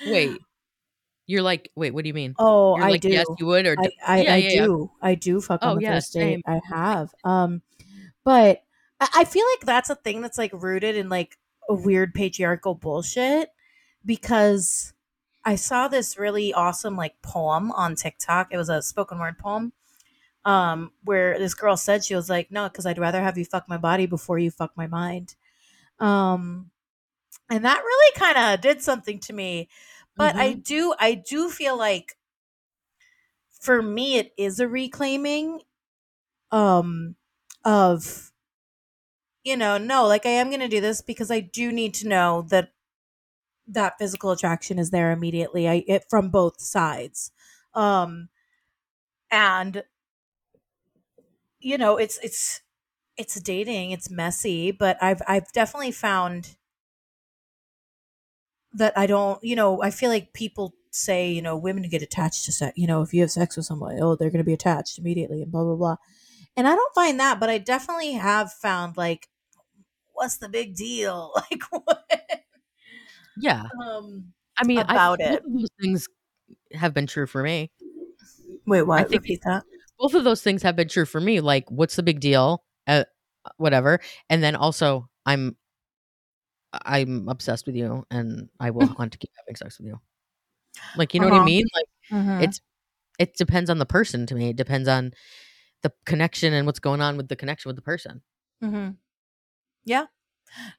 Wait. 0.05 0.41
You're 1.27 1.43
like, 1.43 1.71
wait, 1.77 1.93
what 1.95 2.05
do 2.05 2.09
you 2.09 2.15
mean? 2.15 2.37
oh, 2.39 2.75
You're 2.75 2.85
I 2.85 2.91
like, 2.91 3.03
do. 3.03 3.09
yes, 3.11 3.27
you 3.39 3.47
would, 3.47 3.67
or 3.67 3.77
I, 3.79 3.91
I, 4.07 4.19
Yeah, 4.25 4.35
I 4.35 4.41
yeah, 4.41 4.51
yeah. 4.51 4.67
do. 4.67 4.91
I 5.03 5.15
do 5.15 5.41
fuck 5.41 5.65
on 5.65 5.71
Oh, 5.71 5.75
the 5.75 5.83
yeah, 5.83 5.95
first 5.95 6.13
date. 6.13 6.37
same. 6.37 6.43
I 6.47 6.61
have. 6.69 7.15
Um, 7.25 7.63
but 8.25 8.63
I, 9.01 9.09
I 9.17 9.25
feel 9.25 9.45
like 9.55 9.67
that's 9.67 9.91
a 9.91 9.97
thing 9.97 10.21
that's 10.23 10.39
like 10.39 10.53
rooted 10.55 10.97
in 10.97 11.09
like 11.09 11.39
a 11.69 11.75
weird 11.75 12.15
patriarchal 12.15 12.75
bullshit 12.75 13.51
because 14.05 14.93
I 15.47 15.57
saw 15.57 15.89
this 15.89 16.19
really 16.19 16.55
awesome 16.55 16.97
like 16.97 17.23
poem 17.23 17.73
on 17.73 17.97
TikTok. 17.97 18.49
It 18.53 18.59
was 18.59 18.71
a 18.71 18.83
spoken 18.83 19.21
word 19.21 19.39
poem. 19.39 19.73
Um, 20.45 20.93
where 21.05 21.39
this 21.39 21.55
girl 21.55 21.77
said 21.77 22.05
she 22.05 22.15
was 22.17 22.31
like, 22.31 22.51
No, 22.53 22.69
because 22.69 22.87
I'd 22.87 22.99
rather 22.99 23.23
have 23.23 23.39
you 23.39 23.45
fuck 23.45 23.69
my 23.69 23.79
body 23.79 24.07
before 24.07 24.39
you 24.39 24.51
fuck 24.51 24.73
my 24.77 24.87
mind. 24.89 25.37
Um 26.01 26.71
and 27.51 27.65
that 27.65 27.83
really 27.85 28.13
kind 28.17 28.39
of 28.39 28.61
did 28.61 28.83
something 28.83 29.21
to 29.21 29.33
me 29.33 29.69
but 30.17 30.37
i 30.39 30.55
Mhm. 30.55 30.63
do 30.65 30.95
i 31.01 31.15
do 31.15 31.51
feel 31.51 31.77
like 31.79 32.17
for 33.61 33.83
me 33.83 34.19
it 34.19 34.33
is 34.37 34.61
a 34.61 34.69
reclaiming 34.69 35.61
um 36.53 37.17
of 37.65 38.33
you 39.45 39.57
know 39.57 39.79
no 39.79 40.07
like 40.07 40.27
i 40.27 40.31
am 40.31 40.49
going 40.49 40.61
to 40.61 40.69
do 40.69 40.81
this 40.81 41.01
because 41.01 41.31
i 41.31 41.41
do 41.41 41.73
need 41.73 41.95
to 41.95 42.09
know 42.09 42.43
that 42.43 42.71
that 43.69 43.99
physical 43.99 44.31
attraction 44.31 44.79
is 44.79 44.91
there 44.91 45.13
immediately 45.13 45.69
i 45.69 45.85
it 45.87 46.05
from 46.09 46.29
both 46.31 46.61
sides 46.61 47.31
um 47.75 48.29
and 49.31 49.83
you 51.61 51.77
know 51.77 51.97
it's 51.97 52.19
it's 52.23 52.61
it's 53.17 53.41
dating 53.41 53.91
it's 53.91 54.11
messy 54.11 54.71
but 54.71 54.97
i've 55.03 55.23
i've 55.27 55.51
definitely 55.53 55.91
found 55.93 56.57
that 58.77 58.97
I 58.97 59.07
don't, 59.07 59.43
you 59.43 59.57
know, 59.57 59.83
I 59.83 59.91
feel 59.91 60.11
like 60.11 60.33
people 60.33 60.75
say, 60.91 61.31
you 61.31 61.43
know, 61.43 61.57
women 61.57 61.89
get 61.89 62.03
attached 62.03 62.45
to 62.45 62.53
sex. 62.53 62.77
You 62.77 62.87
know, 62.87 63.03
if 63.03 63.13
you 63.13 63.23
have 63.23 63.31
sex 63.31 63.57
with 63.57 63.67
someone, 63.67 63.99
oh, 64.01 64.15
they're 64.17 64.31
going 64.31 64.39
to 64.39 64.45
be 64.45 64.53
attached 64.53 64.99
immediately 64.99 65.43
and 65.43 65.51
blah, 65.51 65.65
blah, 65.65 65.77
blah. 65.77 65.97
And 66.57 66.69
I 66.69 66.75
don't 66.75 66.95
find 66.95 67.19
that, 67.21 67.41
but 67.41 67.51
I 67.51 67.59
definitely 67.59 68.13
have 68.13 68.53
found 68.53 68.97
like, 68.97 69.29
what's 70.13 70.39
the 70.39 70.49
big 70.49 70.77
deal? 70.77 71.33
Like, 71.51 71.63
what? 71.71 72.46
Yeah. 73.39 73.65
Um, 73.81 74.33
I 74.59 74.65
mean, 74.65 74.79
about 74.79 75.21
I, 75.21 75.35
it. 75.35 75.43
Both 75.43 75.55
of 75.55 75.61
those 75.61 75.69
things 75.81 76.09
have 76.73 76.95
been 76.95 77.07
true 77.07 77.27
for 77.27 77.43
me. 77.43 77.71
Wait, 78.67 78.83
what? 78.83 79.01
I 79.01 79.05
think 79.05 79.23
Repeat 79.23 79.41
that. 79.45 79.65
both 79.99 80.15
of 80.15 80.25
those 80.25 80.43
things 80.43 80.63
have 80.63 80.77
been 80.77 80.89
true 80.89 81.05
for 81.05 81.21
me. 81.21 81.41
Like, 81.41 81.71
what's 81.71 81.97
the 81.97 82.03
big 82.03 82.21
deal? 82.21 82.65
Uh, 82.87 83.05
whatever. 83.59 84.01
And 84.31 84.43
then 84.43 84.57
also, 84.57 85.09
I'm 85.25 85.57
I'm 86.73 87.29
obsessed 87.29 87.67
with 87.67 87.77
you, 87.77 88.05
and 88.11 88.49
I 88.61 88.71
will 88.71 88.95
want 88.99 89.13
to 89.13 89.19
keep 89.19 89.31
having 89.39 89.57
sex 89.57 89.79
with 89.79 89.87
you. 89.89 90.01
Like, 90.97 91.15
you 91.15 91.21
know 91.21 91.27
what 91.27 91.35
I 91.35 91.37
Uh-huh. 91.39 91.45
mean? 91.47 91.67
Like, 91.75 91.87
Mhm. 92.21 92.43
it's 92.43 92.61
it 93.19 93.35
depends 93.37 93.71
on 93.71 93.79
the 93.79 93.87
person. 93.87 94.27
To 94.27 94.35
me, 94.35 94.51
it 94.51 94.57
depends 94.57 94.89
on 94.89 95.13
the 95.83 95.93
connection 96.05 96.53
and 96.53 96.67
what's 96.67 96.79
going 96.81 97.01
on 97.01 97.17
with 97.17 97.29
the 97.29 97.37
connection 97.37 97.69
with 97.69 97.77
the 97.77 97.83
person. 97.83 98.23
Mm-hmm. 98.63 98.91
Yeah. 99.85 100.07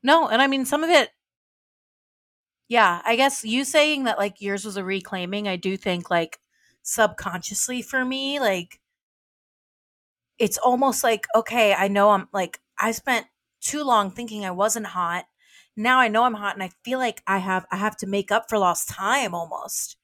No, 0.04 0.28
and 0.28 0.42
I 0.42 0.48
mean 0.48 0.66
some 0.66 0.84
of 0.84 0.90
it. 0.90 1.10
Yeah, 2.70 3.02
I 3.06 3.16
guess 3.16 3.44
you 3.44 3.64
saying 3.66 4.04
that 4.06 4.18
like 4.18 4.42
yours 4.42 4.66
was 4.66 4.78
a 4.78 4.84
reclaiming. 4.84 5.48
I 5.48 5.56
do 5.58 5.76
think 5.78 6.10
like 6.10 6.40
subconsciously 6.84 7.82
for 7.82 8.04
me, 8.06 8.40
like 8.40 8.80
it's 10.40 10.58
almost 10.58 11.04
like 11.04 11.26
okay, 11.36 11.74
I 11.74 11.88
know 11.88 12.12
I'm 12.12 12.28
like 12.34 12.60
I 12.80 12.92
spent 12.92 13.28
too 13.62 13.84
long 13.84 14.12
thinking 14.12 14.46
I 14.46 14.52
wasn't 14.52 14.88
hot. 14.88 15.26
Now 15.76 16.00
I 16.00 16.08
know 16.08 16.24
I'm 16.24 16.34
hot, 16.36 16.56
and 16.56 16.64
I 16.64 16.72
feel 16.84 17.00
like 17.00 17.22
I 17.28 17.40
have 17.40 17.66
I 17.72 17.78
have 17.78 17.98
to 17.98 18.08
make 18.08 18.32
up 18.32 18.50
for 18.50 18.58
lost 18.58 18.90
time 18.90 19.34
almost. 19.34 19.98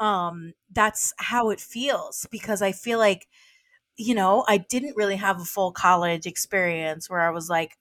Um, 0.00 0.54
that's 0.72 1.14
how 1.18 1.50
it 1.50 1.60
feels 1.60 2.26
because 2.32 2.62
I 2.62 2.72
feel 2.72 2.98
like 3.00 3.28
you 3.98 4.14
know, 4.14 4.44
I 4.48 4.58
didn't 4.58 4.96
really 4.96 5.16
have 5.16 5.40
a 5.40 5.44
full 5.44 5.72
college 5.72 6.26
experience 6.26 7.10
where 7.10 7.20
I 7.20 7.30
was 7.30 7.48
like 7.50 7.76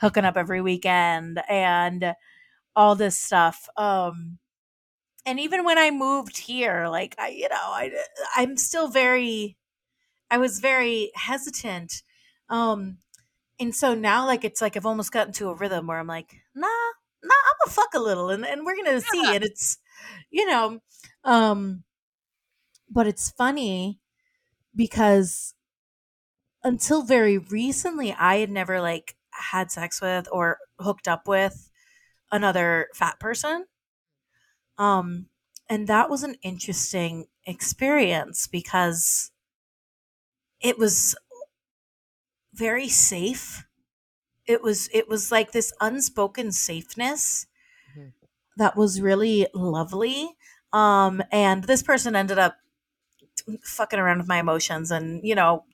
hooking 0.00 0.24
up 0.24 0.36
every 0.36 0.60
weekend 0.62 1.40
and 1.48 2.14
all 2.76 2.94
this 2.94 3.18
stuff. 3.18 3.68
Um 3.76 4.38
and 5.26 5.40
even 5.40 5.64
when 5.64 5.78
I 5.78 5.90
moved 5.90 6.38
here, 6.38 6.88
like 6.88 7.14
I 7.18 7.28
you 7.28 7.48
know, 7.48 7.56
I 7.56 7.92
I'm 8.36 8.56
still 8.56 8.88
very 8.88 9.56
I 10.30 10.38
was 10.38 10.60
very 10.60 11.12
hesitant. 11.14 12.02
Um 12.50 12.98
and 13.60 13.74
so 13.74 13.94
now 13.94 14.26
like 14.26 14.44
it's 14.44 14.62
like 14.62 14.76
I've 14.76 14.86
almost 14.86 15.12
gotten 15.12 15.32
to 15.34 15.50
a 15.50 15.54
rhythm 15.54 15.86
where 15.86 15.98
I'm 15.98 16.06
like, 16.08 16.34
nah, 16.54 16.66
nah, 17.24 17.34
I'm 17.34 17.56
gonna 17.66 17.74
fuck 17.74 17.94
a 17.94 18.00
little 18.00 18.30
and, 18.30 18.46
and 18.46 18.66
we're 18.66 18.76
gonna 18.76 19.00
see. 19.00 19.34
And 19.34 19.44
it's 19.44 19.78
you 20.30 20.46
know, 20.46 20.80
um 21.24 21.84
but 22.90 23.06
it's 23.06 23.30
funny 23.30 24.00
because 24.76 25.54
until 26.64 27.02
very 27.02 27.38
recently 27.38 28.12
I 28.12 28.36
had 28.36 28.50
never 28.50 28.80
like 28.80 29.16
had 29.30 29.70
sex 29.70 30.00
with 30.00 30.28
or 30.30 30.58
hooked 30.78 31.08
up 31.08 31.26
with 31.26 31.70
another 32.32 32.88
fat 32.94 33.20
person. 33.20 33.66
Um 34.78 35.26
and 35.68 35.86
that 35.88 36.10
was 36.10 36.22
an 36.22 36.36
interesting 36.42 37.26
experience 37.46 38.46
because 38.46 39.30
it 40.60 40.78
was 40.78 41.14
very 42.54 42.88
safe. 42.88 43.64
It 44.46 44.62
was 44.62 44.88
it 44.92 45.08
was 45.08 45.32
like 45.32 45.52
this 45.52 45.72
unspoken 45.80 46.52
safeness 46.52 47.46
Mhm. 47.96 48.12
that 48.56 48.76
was 48.76 49.00
really 49.00 49.46
lovely. 49.54 50.36
Um 50.72 51.22
and 51.30 51.64
this 51.64 51.82
person 51.82 52.16
ended 52.16 52.38
up 52.38 52.56
fucking 53.64 53.98
around 53.98 54.18
with 54.18 54.28
my 54.28 54.38
emotions 54.40 54.90
and 54.90 55.20
you 55.24 55.34
know 55.34 55.64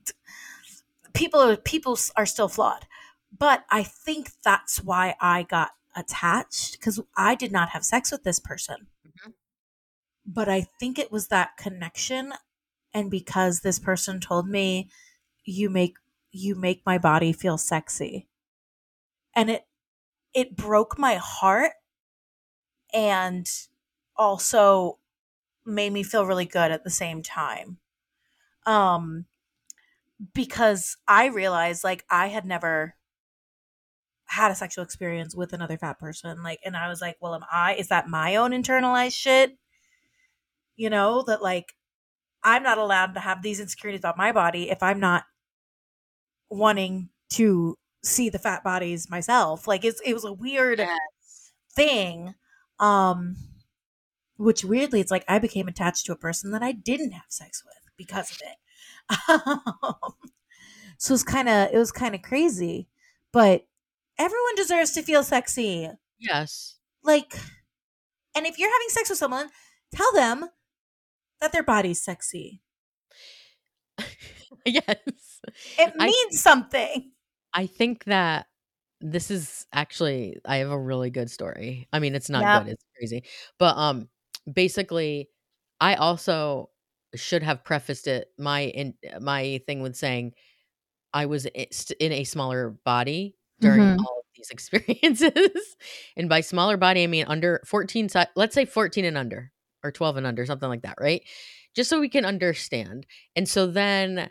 people 1.13 1.41
are 1.41 1.57
people 1.57 1.99
are 2.17 2.27
still 2.27 2.49
flawed 2.49 2.87
but 3.37 3.65
i 3.71 3.83
think 3.83 4.31
that's 4.43 4.83
why 4.83 5.15
i 5.21 5.43
got 5.43 5.71
attached 5.97 6.73
because 6.73 7.01
i 7.17 7.35
did 7.35 7.53
not 7.53 7.71
have 7.71 7.85
sex 7.85 8.13
with 8.13 8.23
this 8.25 8.39
person. 8.41 8.87
Mhm. 9.07 9.35
but 10.27 10.49
i 10.49 10.63
think 10.81 10.99
it 10.99 11.11
was 11.13 11.29
that 11.29 11.57
connection 11.57 12.33
and 12.95 13.11
because 13.11 13.61
this 13.61 13.79
person 13.79 14.21
told 14.21 14.49
me 14.49 14.91
you 15.45 15.71
make 15.71 15.97
you 16.31 16.55
make 16.55 16.83
my 16.85 16.99
body 16.99 17.33
feel 17.33 17.57
sexy. 17.59 18.29
And 19.35 19.51
it 19.51 19.67
it 20.35 20.57
broke 20.57 20.99
my 20.99 21.17
heart 21.17 21.73
and 22.93 23.49
also 24.17 24.99
made 25.67 25.93
me 25.93 26.03
feel 26.03 26.27
really 26.27 26.47
good 26.47 26.71
at 26.71 26.85
the 26.85 26.91
same 26.91 27.23
time. 27.23 27.79
Um 28.67 29.27
because 30.35 30.97
I 31.07 31.27
realized 31.27 31.85
like 31.85 32.05
I 32.11 32.29
had 32.29 32.45
never 32.45 32.95
had 34.29 34.51
a 34.51 34.55
sexual 34.55 34.85
experience 34.85 35.35
with 35.35 35.53
another 35.53 35.79
fat 35.79 35.99
person. 35.99 36.43
Like, 36.43 36.61
and 36.65 36.77
I 36.77 36.89
was 36.89 37.01
like, 37.01 37.17
well, 37.21 37.35
am 37.35 37.45
I, 37.51 37.75
is 37.75 37.89
that 37.89 38.09
my 38.09 38.37
own 38.37 38.51
internalized 38.53 39.15
shit? 39.17 39.57
You 40.77 40.91
know, 40.91 41.25
that 41.27 41.43
like 41.43 41.75
I'm 42.45 42.63
not 42.63 42.79
allowed 42.79 43.15
to 43.15 43.21
have 43.21 43.43
these 43.43 43.61
insecurities 43.61 44.01
about 44.01 44.17
my 44.19 44.33
body 44.33 44.71
if 44.71 44.83
I'm 44.83 45.01
not 45.01 45.25
wanting 46.51 47.09
to 47.31 47.77
see 48.05 48.29
the 48.29 48.39
fat 48.39 48.63
bodies 48.63 49.11
myself. 49.11 49.67
Like, 49.67 49.85
it's, 49.85 50.01
it 50.05 50.15
was 50.15 50.25
a 50.25 50.33
weird 50.33 50.81
thing. 51.75 52.35
Um, 52.79 53.37
which 54.37 54.65
weirdly, 54.65 55.01
it's 55.01 55.11
like 55.11 55.25
I 55.29 55.39
became 55.41 55.67
attached 55.69 56.07
to 56.07 56.13
a 56.13 56.17
person 56.17 56.53
that 56.53 56.63
I 56.63 56.73
didn't 56.73 57.11
have 57.11 57.25
sex 57.29 57.65
with 57.65 57.75
because 57.97 58.31
of 58.31 58.41
it. 58.43 58.57
Um, 59.29 60.15
so 60.99 61.15
it's 61.15 61.23
kind 61.23 61.49
of 61.49 61.71
it 61.73 61.79
was 61.79 61.93
kind 61.93 62.15
of 62.15 62.23
crazy, 62.23 62.89
but 63.33 63.67
everyone 64.19 64.55
deserves 64.57 64.93
to 64.93 65.03
feel 65.03 65.23
sexy. 65.23 65.89
Yes. 66.19 66.77
Like, 67.03 67.35
and 68.37 68.47
if 68.47 68.59
you're 68.59 68.71
having 68.73 68.89
sex 68.89 69.09
with 69.11 69.19
someone, 69.19 69.49
tell 69.95 70.13
them 70.13 70.49
that 71.41 71.53
their 71.53 71.63
body's 71.63 72.03
sexy. 72.03 72.63
yes. 74.65 75.41
It 75.79 75.95
I- 75.99 76.07
means 76.07 76.41
something. 76.41 77.13
I 77.55 77.67
think 77.67 78.05
that 78.05 78.47
this 79.01 79.31
is 79.31 79.67
actually 79.73 80.37
I 80.45 80.57
have 80.59 80.71
a 80.71 80.79
really 80.79 81.11
good 81.11 81.31
story. 81.31 81.89
I 81.93 81.99
mean, 81.99 82.15
it's 82.15 82.29
not 82.29 82.43
Yeah. 82.43 82.63
good, 82.63 82.73
it's 82.73 82.85
crazy. 82.97 83.25
But 83.59 83.77
um 83.77 84.09
basically 84.53 85.31
I 85.81 85.95
also 85.95 86.71
should 87.15 87.43
have 87.43 87.65
prefaced 87.65 88.07
it 88.07 88.29
my 88.39 88.63
in 88.65 88.95
my 89.21 89.61
thing 89.67 89.81
with 89.83 89.97
saying 89.97 90.35
I 91.15 91.27
was 91.27 91.47
in 91.47 92.13
a 92.13 92.25
smaller 92.25 92.71
body 92.85 93.37
during 93.61 93.95
Mhm. 93.97 93.99
all 94.07 94.19
of 94.21 94.25
these 94.37 94.51
experiences. 94.53 95.77
and 96.17 96.29
by 96.29 96.41
smaller 96.41 96.77
body 96.77 97.03
I 97.05 97.07
mean 97.07 97.27
under 97.29 97.61
14 97.67 98.09
si- 98.09 98.25
let's 98.37 98.55
say 98.55 98.65
14 98.65 99.05
and 99.05 99.19
under 99.19 99.53
or 99.85 99.93
12 99.93 100.17
and 100.17 100.27
under, 100.27 100.45
something 100.47 100.69
like 100.69 100.83
that, 100.83 100.97
right? 101.01 101.23
Just 101.75 101.89
so 101.91 102.01
we 102.01 102.09
can 102.09 102.25
understand. 102.25 103.07
And 103.37 103.49
so 103.49 103.67
then 103.69 104.31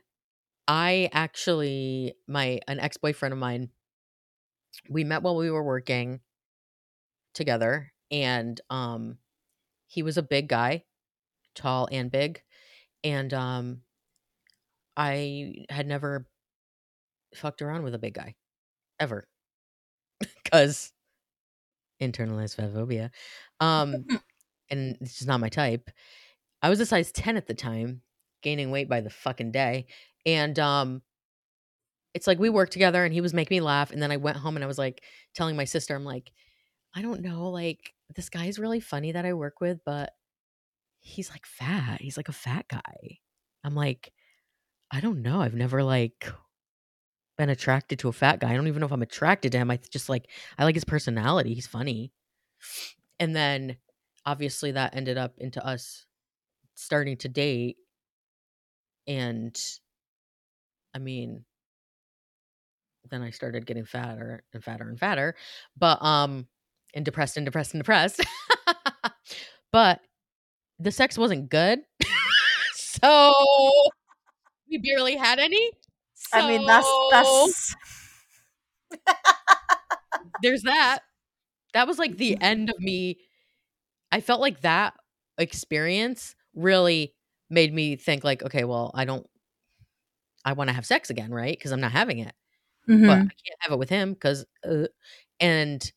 I 0.67 1.09
actually 1.13 2.15
my 2.27 2.59
an 2.67 2.79
ex-boyfriend 2.79 3.33
of 3.33 3.39
mine 3.39 3.69
we 4.89 5.03
met 5.03 5.21
while 5.23 5.35
we 5.35 5.49
were 5.51 5.63
working 5.63 6.19
together 7.33 7.91
and 8.11 8.59
um 8.69 9.17
he 9.87 10.03
was 10.03 10.17
a 10.17 10.23
big 10.23 10.47
guy, 10.49 10.83
tall 11.55 11.87
and 11.91 12.11
big, 12.11 12.41
and 13.03 13.33
um 13.33 13.81
I 14.97 15.65
had 15.69 15.87
never 15.87 16.27
fucked 17.35 17.61
around 17.61 17.83
with 17.83 17.93
a 17.93 17.99
big 17.99 18.13
guy 18.13 18.35
ever 18.99 19.27
cuz 20.51 20.93
internalized 22.01 22.55
fat 22.55 22.73
phobia. 22.73 23.11
Um 23.59 24.05
and 24.69 24.97
it's 25.01 25.15
just 25.15 25.27
not 25.27 25.39
my 25.39 25.49
type. 25.49 25.89
I 26.61 26.69
was 26.69 26.79
a 26.79 26.85
size 26.85 27.11
10 27.11 27.37
at 27.37 27.47
the 27.47 27.53
time, 27.53 28.01
gaining 28.43 28.71
weight 28.71 28.89
by 28.89 29.01
the 29.01 29.09
fucking 29.09 29.51
day. 29.51 29.87
And 30.25 30.57
um 30.59 31.01
it's 32.13 32.27
like 32.27 32.39
we 32.39 32.49
worked 32.49 32.73
together 32.73 33.03
and 33.03 33.13
he 33.13 33.21
was 33.21 33.33
making 33.33 33.55
me 33.55 33.61
laugh 33.61 33.91
and 33.91 34.01
then 34.01 34.11
I 34.11 34.17
went 34.17 34.37
home 34.37 34.55
and 34.57 34.63
I 34.63 34.67
was 34.67 34.77
like 34.77 35.03
telling 35.35 35.55
my 35.55 35.65
sister 35.65 35.95
I'm 35.95 36.05
like 36.05 36.31
I 36.95 37.01
don't 37.01 37.21
know 37.21 37.49
like 37.49 37.93
this 38.15 38.29
guy's 38.29 38.59
really 38.59 38.79
funny 38.79 39.13
that 39.13 39.25
I 39.25 39.33
work 39.33 39.61
with 39.61 39.79
but 39.85 40.13
he's 41.01 41.29
like 41.31 41.45
fat. 41.45 42.01
He's 42.01 42.17
like 42.17 42.29
a 42.29 42.33
fat 42.33 42.67
guy. 42.69 43.19
I'm 43.63 43.75
like 43.75 44.13
I 44.91 45.01
don't 45.01 45.21
know. 45.23 45.41
I've 45.41 45.55
never 45.55 45.83
like 45.83 46.31
been 47.37 47.49
attracted 47.49 47.99
to 47.99 48.09
a 48.09 48.13
fat 48.13 48.39
guy. 48.39 48.51
I 48.51 48.55
don't 48.55 48.67
even 48.67 48.79
know 48.79 48.85
if 48.87 48.91
I'm 48.91 49.01
attracted 49.01 49.51
to 49.53 49.57
him. 49.59 49.71
I 49.71 49.79
just 49.91 50.09
like 50.09 50.29
I 50.57 50.63
like 50.63 50.75
his 50.75 50.83
personality. 50.83 51.53
He's 51.53 51.67
funny. 51.67 52.11
And 53.19 53.35
then 53.35 53.77
obviously 54.25 54.71
that 54.71 54.95
ended 54.95 55.17
up 55.17 55.35
into 55.37 55.65
us 55.65 56.05
starting 56.75 57.17
to 57.17 57.29
date 57.29 57.77
and 59.07 59.57
I 60.93 60.99
mean 60.99 61.45
then 63.09 63.21
I 63.21 63.29
started 63.29 63.65
getting 63.65 63.85
fatter 63.85 64.43
and 64.53 64.63
fatter 64.63 64.89
and 64.89 64.99
fatter, 64.99 65.35
but 65.77 66.01
um 66.03 66.47
and 66.93 67.05
depressed 67.05 67.37
and 67.37 67.45
depressed 67.45 67.73
and 67.73 67.81
depressed. 67.81 68.25
but 69.71 70.01
the 70.79 70.91
sex 70.91 71.17
wasn't 71.17 71.49
good. 71.49 71.79
so 72.73 73.33
we 74.69 74.77
barely 74.79 75.15
had 75.15 75.39
any. 75.39 75.71
I 76.33 76.47
mean, 76.47 76.65
that's 76.65 76.87
that's 77.11 77.75
there's 80.41 80.63
that. 80.63 80.99
That 81.73 81.87
was 81.87 81.99
like 81.99 82.17
the 82.17 82.39
end 82.41 82.69
of 82.69 82.79
me 82.79 83.17
I 84.11 84.21
felt 84.21 84.41
like 84.41 84.61
that 84.61 84.93
experience 85.37 86.35
really 86.55 87.13
made 87.49 87.73
me 87.73 87.95
think 87.95 88.23
like, 88.23 88.43
okay, 88.43 88.63
well, 88.63 88.91
I 88.93 89.05
don't 89.05 89.27
I 90.45 90.53
want 90.53 90.69
to 90.69 90.73
have 90.73 90.85
sex 90.85 91.09
again, 91.09 91.31
right? 91.31 91.57
Because 91.57 91.71
I'm 91.71 91.81
not 91.81 91.91
having 91.91 92.19
it. 92.19 92.33
Mm-hmm. 92.89 93.05
But 93.05 93.13
I 93.13 93.19
can't 93.19 93.59
have 93.59 93.71
it 93.73 93.79
with 93.79 93.89
him 93.89 94.13
because 94.13 94.45
uh, 94.67 94.87
and 95.39 95.91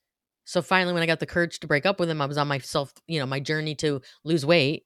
so 0.44 0.60
finally 0.60 0.92
when 0.92 1.02
I 1.02 1.06
got 1.06 1.20
the 1.20 1.26
courage 1.26 1.60
to 1.60 1.66
break 1.68 1.86
up 1.86 2.00
with 2.00 2.10
him, 2.10 2.20
I 2.20 2.26
was 2.26 2.36
on 2.36 2.48
myself, 2.48 2.92
you 3.06 3.20
know, 3.20 3.26
my 3.26 3.40
journey 3.40 3.74
to 3.76 4.00
lose 4.24 4.44
weight 4.44 4.84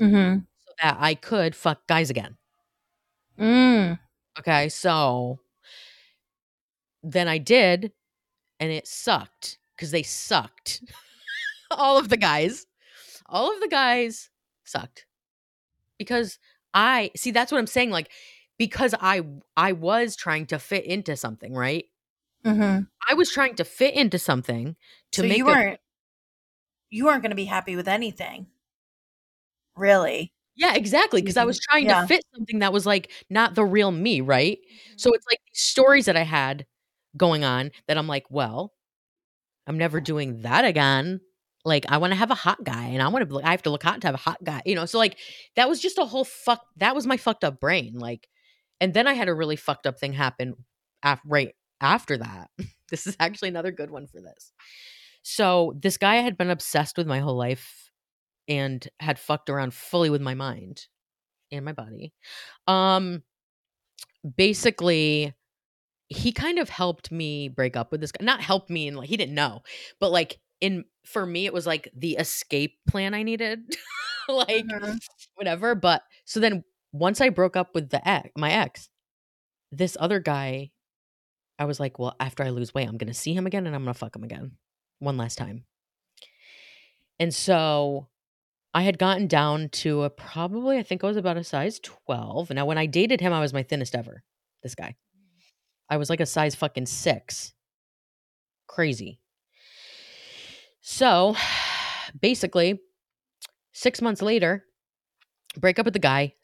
Mm-hmm. 0.00 0.38
so 0.58 0.72
that 0.80 0.96
I 1.00 1.14
could 1.16 1.56
fuck 1.56 1.84
guys 1.88 2.08
again. 2.08 2.36
Mm. 3.36 3.98
Okay, 4.38 4.68
so 4.68 5.38
then 7.02 7.28
I 7.28 7.38
did, 7.38 7.92
and 8.60 8.70
it 8.70 8.86
sucked 8.86 9.58
because 9.76 9.90
they 9.90 10.02
sucked. 10.02 10.82
all 11.70 11.98
of 11.98 12.08
the 12.08 12.16
guys, 12.16 12.66
all 13.26 13.52
of 13.52 13.60
the 13.60 13.68
guys 13.68 14.30
sucked 14.64 15.06
because 15.98 16.38
I 16.72 17.10
see. 17.16 17.30
That's 17.30 17.50
what 17.50 17.58
I'm 17.58 17.66
saying. 17.66 17.90
Like 17.90 18.10
because 18.58 18.94
I 19.00 19.22
I 19.56 19.72
was 19.72 20.16
trying 20.16 20.46
to 20.46 20.58
fit 20.58 20.84
into 20.84 21.16
something, 21.16 21.54
right? 21.54 21.86
Mm-hmm. 22.44 22.82
I 23.08 23.14
was 23.14 23.30
trying 23.30 23.54
to 23.56 23.64
fit 23.64 23.94
into 23.94 24.18
something 24.18 24.76
to 25.12 25.22
so 25.22 25.28
make 25.28 25.38
you 25.38 25.48
a- 25.48 25.52
weren't 25.52 25.80
you 26.90 27.06
weren't 27.06 27.22
going 27.22 27.30
to 27.30 27.36
be 27.36 27.44
happy 27.44 27.76
with 27.76 27.88
anything, 27.88 28.46
really. 29.76 30.32
Yeah, 30.58 30.74
exactly. 30.74 31.22
Because 31.22 31.36
I 31.36 31.42
mm-hmm. 31.42 31.46
was 31.46 31.60
trying 31.60 31.86
Yeah. 31.86 32.00
to 32.02 32.06
fit 32.06 32.24
something 32.34 32.58
that 32.58 32.72
was 32.72 32.84
like 32.84 33.10
not 33.30 33.54
the 33.54 33.64
real 33.64 33.90
me, 33.92 34.20
right? 34.20 34.58
Mm-hmm. 34.58 34.94
So 34.96 35.12
it's 35.12 35.26
like 35.30 35.40
stories 35.52 36.06
that 36.06 36.16
I 36.16 36.24
had 36.24 36.66
going 37.16 37.44
on 37.44 37.70
that 37.86 37.96
I'm 37.96 38.08
like, 38.08 38.26
well, 38.28 38.74
I'm 39.66 39.78
never 39.78 40.00
doing 40.00 40.42
that 40.42 40.64
again. 40.64 41.20
Like 41.64 41.86
I 41.88 41.98
want 41.98 42.12
to 42.12 42.16
have 42.16 42.30
a 42.30 42.34
hot 42.36 42.64
guy, 42.64 42.86
and 42.86 43.02
I 43.02 43.08
want 43.08 43.28
to. 43.28 43.40
I 43.42 43.50
have 43.50 43.62
to 43.62 43.70
look 43.70 43.82
hot 43.82 44.00
to 44.00 44.08
have 44.08 44.14
a 44.14 44.18
hot 44.18 44.42
guy, 44.42 44.62
you 44.64 44.74
know. 44.74 44.86
So 44.86 44.98
like 44.98 45.18
that 45.56 45.68
was 45.68 45.80
just 45.80 45.98
a 45.98 46.04
whole 46.04 46.24
fuck. 46.24 46.62
That 46.76 46.94
was 46.94 47.06
my 47.06 47.16
fucked 47.16 47.44
up 47.44 47.60
brain. 47.60 47.94
Like, 47.98 48.28
and 48.80 48.94
then 48.94 49.06
I 49.06 49.12
had 49.12 49.28
a 49.28 49.34
really 49.34 49.56
fucked 49.56 49.86
up 49.86 49.98
thing 49.98 50.12
happen 50.12 50.54
af- 51.02 51.20
right 51.26 51.54
after 51.80 52.16
that. 52.18 52.50
this 52.90 53.06
is 53.06 53.16
actually 53.20 53.48
another 53.48 53.72
good 53.72 53.90
one 53.90 54.06
for 54.06 54.20
this. 54.20 54.52
So 55.22 55.74
this 55.78 55.98
guy 55.98 56.14
I 56.16 56.22
had 56.22 56.38
been 56.38 56.50
obsessed 56.50 56.96
with 56.96 57.06
my 57.06 57.18
whole 57.18 57.36
life, 57.36 57.87
and 58.48 58.86
had 59.00 59.18
fucked 59.18 59.50
around 59.50 59.74
fully 59.74 60.10
with 60.10 60.22
my 60.22 60.34
mind 60.34 60.86
and 61.52 61.64
my 61.64 61.72
body. 61.72 62.12
Um, 62.68 63.22
basically 64.36 65.34
he 66.08 66.32
kind 66.32 66.58
of 66.58 66.68
helped 66.68 67.12
me 67.12 67.48
break 67.48 67.76
up 67.76 67.92
with 67.92 68.00
this 68.00 68.12
guy. 68.12 68.24
Not 68.24 68.40
help 68.40 68.70
me 68.70 68.88
and 68.88 68.96
like 68.96 69.08
he 69.08 69.16
didn't 69.16 69.34
know, 69.34 69.62
but 70.00 70.10
like 70.12 70.40
in 70.60 70.84
for 71.06 71.24
me 71.26 71.46
it 71.46 71.52
was 71.54 71.66
like 71.66 71.90
the 71.96 72.12
escape 72.16 72.76
plan 72.88 73.14
I 73.14 73.22
needed. 73.22 73.60
like 74.28 74.66
Mhm. 74.66 74.98
whatever. 75.36 75.74
But 75.74 76.02
so 76.24 76.40
then 76.40 76.64
once 76.92 77.20
I 77.20 77.30
broke 77.30 77.56
up 77.56 77.74
with 77.74 77.90
the 77.90 78.06
ex, 78.08 78.30
my 78.36 78.52
ex, 78.52 78.88
this 79.72 79.96
other 80.00 80.20
guy, 80.20 80.70
I 81.58 81.66
was 81.66 81.80
like, 81.80 81.98
well, 81.98 82.16
after 82.20 82.44
I 82.44 82.50
lose 82.50 82.74
weight, 82.74 82.88
I'm 82.88 82.98
gonna 82.98 83.14
see 83.14 83.34
him 83.34 83.46
again 83.46 83.66
and 83.66 83.74
I'm 83.76 83.82
gonna 83.82 83.94
fuck 83.94 84.16
him 84.16 84.24
again 84.24 84.52
one 85.00 85.16
last 85.18 85.38
time. 85.38 85.64
And 87.20 87.34
so 87.34 88.08
I 88.74 88.82
had 88.82 88.98
gotten 88.98 89.26
down 89.26 89.70
to 89.70 90.02
a 90.02 90.10
probably, 90.10 90.78
I 90.78 90.82
think 90.82 91.02
I 91.02 91.06
was 91.06 91.16
about 91.16 91.36
a 91.36 91.44
size 91.44 91.80
12. 91.80 92.50
Now, 92.50 92.66
when 92.66 92.78
I 92.78 92.86
dated 92.86 93.20
him, 93.20 93.32
I 93.32 93.40
was 93.40 93.52
my 93.52 93.62
thinnest 93.62 93.94
ever. 93.94 94.22
This 94.62 94.74
guy. 94.74 94.96
I 95.88 95.96
was 95.96 96.10
like 96.10 96.20
a 96.20 96.26
size 96.26 96.54
fucking 96.54 96.86
six. 96.86 97.54
Crazy. 98.66 99.20
So 100.80 101.34
basically, 102.20 102.80
six 103.72 104.02
months 104.02 104.22
later, 104.22 104.64
break 105.56 105.78
up 105.78 105.86
with 105.86 105.94
the 105.94 106.00
guy, 106.00 106.34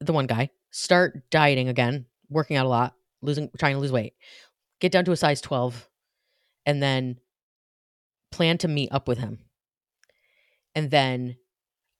the 0.00 0.12
one 0.12 0.26
guy, 0.26 0.50
start 0.70 1.30
dieting 1.30 1.68
again, 1.68 2.06
working 2.30 2.56
out 2.56 2.66
a 2.66 2.70
lot, 2.70 2.94
losing, 3.22 3.50
trying 3.58 3.74
to 3.74 3.80
lose 3.80 3.92
weight, 3.92 4.14
get 4.80 4.92
down 4.92 5.04
to 5.04 5.12
a 5.12 5.16
size 5.16 5.40
12, 5.40 5.88
and 6.64 6.82
then 6.82 7.16
plan 8.32 8.58
to 8.58 8.68
meet 8.68 8.90
up 8.92 9.08
with 9.08 9.18
him. 9.18 9.38
And 10.74 10.90
then 10.90 11.36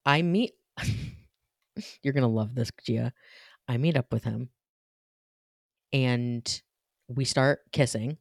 I 0.06 0.22
meet, 0.22 0.52
you're 2.02 2.14
to 2.14 2.26
love 2.26 2.54
this, 2.54 2.70
Gia. 2.84 3.12
I 3.68 3.76
meet 3.76 3.96
up 3.96 4.12
with 4.12 4.24
him 4.24 4.48
and 5.92 6.62
we 7.08 7.24
start 7.24 7.60
kissing. 7.72 8.16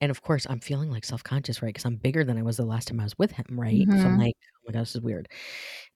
And 0.00 0.10
of 0.10 0.22
course, 0.22 0.46
I'm 0.48 0.60
feeling 0.60 0.90
like 0.90 1.04
self 1.04 1.24
conscious, 1.24 1.62
right? 1.62 1.68
Because 1.68 1.84
I'm 1.84 1.96
bigger 1.96 2.24
than 2.24 2.38
I 2.38 2.42
was 2.42 2.56
the 2.56 2.64
last 2.64 2.88
time 2.88 3.00
I 3.00 3.04
was 3.04 3.18
with 3.18 3.32
him, 3.32 3.46
right? 3.52 3.86
So 3.88 4.06
I'm 4.06 4.18
like, 4.18 4.34
oh 4.38 4.58
my 4.66 4.72
God, 4.72 4.82
this 4.82 4.94
is 4.94 5.00
weird. 5.00 5.28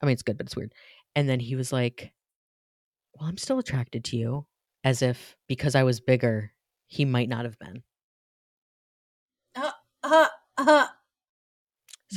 I 0.00 0.06
mean, 0.06 0.12
it's 0.12 0.22
good, 0.22 0.38
but 0.38 0.46
it's 0.46 0.56
weird. 0.56 0.72
And 1.14 1.28
then 1.28 1.38
he 1.40 1.54
was 1.54 1.72
like, 1.72 2.12
well, 3.14 3.28
I'm 3.28 3.37
still 3.38 3.58
attracted 3.58 4.04
to 4.06 4.16
you, 4.16 4.46
as 4.85 5.02
if 5.02 5.37
because 5.48 5.74
I 5.74 5.82
was 5.85 6.00
bigger, 6.00 6.52
he 6.88 7.04
might 7.04 7.28
not 7.28 7.44
have 7.44 7.58
been. 7.58 7.82
Uh, 9.54 9.70
uh, 10.02 10.28
uh, 10.58 10.87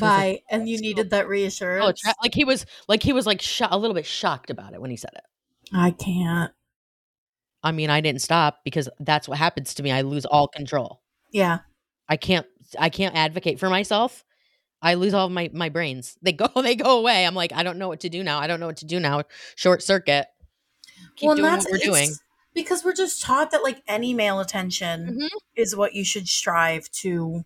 I 0.02 0.06
was 0.06 0.12
like, 0.20 0.44
bye. 0.50 0.56
and 0.56 0.70
you 0.70 0.78
so- 0.78 0.82
needed 0.82 1.10
that 1.12 1.26
oh, 1.26 1.30
reassurance. 1.30 2.04
like 2.22 2.34
he 2.34 2.46
was, 2.46 2.66
like 2.88 3.04
he 3.04 3.14
was 3.14 3.26
like 3.26 3.42
sho- 3.42 3.68
a 3.72 3.78
little 3.78 3.96
bit 3.96 4.06
shocked 4.06 4.50
about 4.50 4.74
it 4.74 4.82
when 4.82 4.92
he 4.92 4.98
said 4.98 5.12
it. 5.16 5.24
I 5.74 5.92
can't. 5.92 6.52
I 7.64 7.72
mean, 7.72 7.90
I 7.90 8.00
didn't 8.02 8.22
stop 8.22 8.60
because 8.64 8.88
that's 9.00 9.28
what 9.28 9.38
happens 9.40 9.74
to 9.76 9.84
me. 9.84 9.92
I 9.92 10.02
lose 10.02 10.26
all 10.26 10.48
control. 10.48 11.02
Yeah. 11.32 11.60
I 12.08 12.18
can't 12.18 12.46
I 12.80 12.90
can't 12.90 13.16
advocate 13.16 13.60
for 13.60 13.70
myself. 13.70 14.24
I 14.82 14.94
lose 14.94 15.16
all 15.16 15.26
of 15.26 15.32
my 15.32 15.50
my 15.52 15.70
brains. 15.70 16.16
They 16.22 16.32
go 16.34 16.48
they 16.62 16.76
go 16.76 17.00
away. 17.00 17.26
I'm 17.26 17.34
like 17.34 17.52
I 17.54 17.64
don't 17.64 17.80
know 17.80 17.88
what 17.88 18.02
to 18.02 18.10
do 18.10 18.24
now. 18.24 18.40
I 18.40 18.46
don't 18.46 18.60
know 18.60 18.68
what 18.68 18.78
to 18.78 18.86
do 18.86 19.00
now. 19.00 19.24
Short 19.56 19.82
circuit. 19.82 20.28
Keep 21.16 21.28
well, 21.28 21.36
doing 21.38 21.50
that's 21.52 21.66
what 21.66 21.72
we're 21.74 21.78
doing. 21.80 22.10
it's 22.10 22.20
because 22.54 22.86
we're 22.86 22.94
just 22.94 23.22
taught 23.24 23.50
that 23.52 23.64
like 23.64 23.82
any 23.88 24.14
male 24.14 24.40
attention 24.40 25.18
Mhm. 25.22 25.28
is 25.56 25.76
what 25.76 25.96
you 25.96 26.06
should 26.06 26.28
strive 26.28 26.90
to 27.02 27.44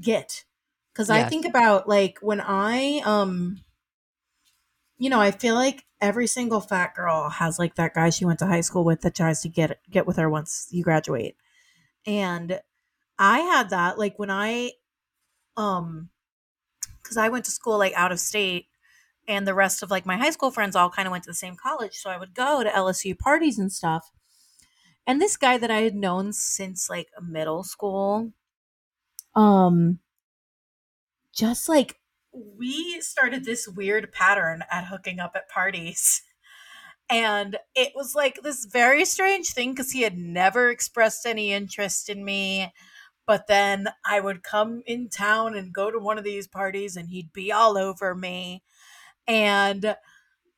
get. 0.00 0.44
Because 0.98 1.10
I 1.10 1.22
think 1.22 1.44
about 1.46 1.88
like 1.88 2.18
when 2.22 2.40
I 2.40 3.02
um, 3.04 3.60
you 4.98 5.08
know, 5.08 5.20
I 5.20 5.30
feel 5.30 5.54
like 5.54 5.84
every 6.00 6.26
single 6.26 6.60
fat 6.60 6.94
girl 6.96 7.30
has 7.30 7.58
like 7.58 7.76
that 7.76 7.94
guy 7.94 8.10
she 8.10 8.24
went 8.24 8.40
to 8.40 8.46
high 8.46 8.62
school 8.62 8.84
with 8.84 9.02
that 9.02 9.14
tries 9.14 9.40
to 9.42 9.48
get 9.48 9.78
get 9.88 10.06
with 10.06 10.16
her 10.16 10.28
once 10.28 10.66
you 10.72 10.82
graduate, 10.82 11.36
and 12.06 12.60
I 13.18 13.40
had 13.40 13.70
that 13.70 13.98
like 13.98 14.18
when 14.18 14.30
I 14.30 14.72
um, 15.56 16.10
because 17.02 17.16
I 17.16 17.28
went 17.30 17.44
to 17.46 17.50
school 17.52 17.78
like 17.78 17.94
out 17.94 18.12
of 18.12 18.20
state 18.20 18.66
and 19.28 19.46
the 19.46 19.54
rest 19.54 19.82
of 19.82 19.90
like 19.90 20.06
my 20.06 20.16
high 20.16 20.30
school 20.30 20.50
friends 20.50 20.76
all 20.76 20.90
kind 20.90 21.06
of 21.08 21.12
went 21.12 21.24
to 21.24 21.30
the 21.30 21.34
same 21.34 21.56
college. 21.56 21.94
So 21.96 22.10
i 22.10 22.18
would 22.18 22.34
go 22.34 22.64
to 22.64 22.70
lsu 22.70 23.18
parties 23.18 23.58
and 23.58 23.72
stuff. 23.72 24.10
And 25.06 25.20
this 25.20 25.36
guy 25.36 25.58
that 25.58 25.70
i 25.70 25.82
had 25.82 25.94
known 25.94 26.32
since 26.32 26.90
like 26.90 27.08
middle 27.22 27.64
school 27.64 28.32
um 29.34 29.98
just 31.38 31.68
like 31.68 32.00
we 32.32 33.00
started 33.00 33.44
this 33.44 33.68
weird 33.68 34.12
pattern 34.12 34.64
at 34.70 34.86
hooking 34.86 35.20
up 35.20 35.32
at 35.34 35.48
parties. 35.48 36.22
And 37.10 37.56
it 37.74 37.92
was 37.94 38.14
like 38.14 38.42
this 38.42 38.66
very 38.66 39.04
strange 39.04 39.48
thing 39.48 39.70
because 39.70 39.92
he 39.92 40.02
had 40.02 40.18
never 40.18 40.68
expressed 40.68 41.24
any 41.24 41.52
interest 41.52 42.10
in 42.10 42.24
me. 42.24 42.72
But 43.26 43.46
then 43.46 43.88
i 44.06 44.20
would 44.20 44.42
come 44.42 44.82
in 44.86 45.08
town 45.10 45.54
and 45.54 45.72
go 45.72 45.90
to 45.90 45.98
one 45.98 46.18
of 46.18 46.24
these 46.24 46.46
parties 46.46 46.96
and 46.96 47.08
he'd 47.08 47.32
be 47.32 47.52
all 47.52 47.78
over 47.78 48.14
me. 48.14 48.62
And 49.26 49.96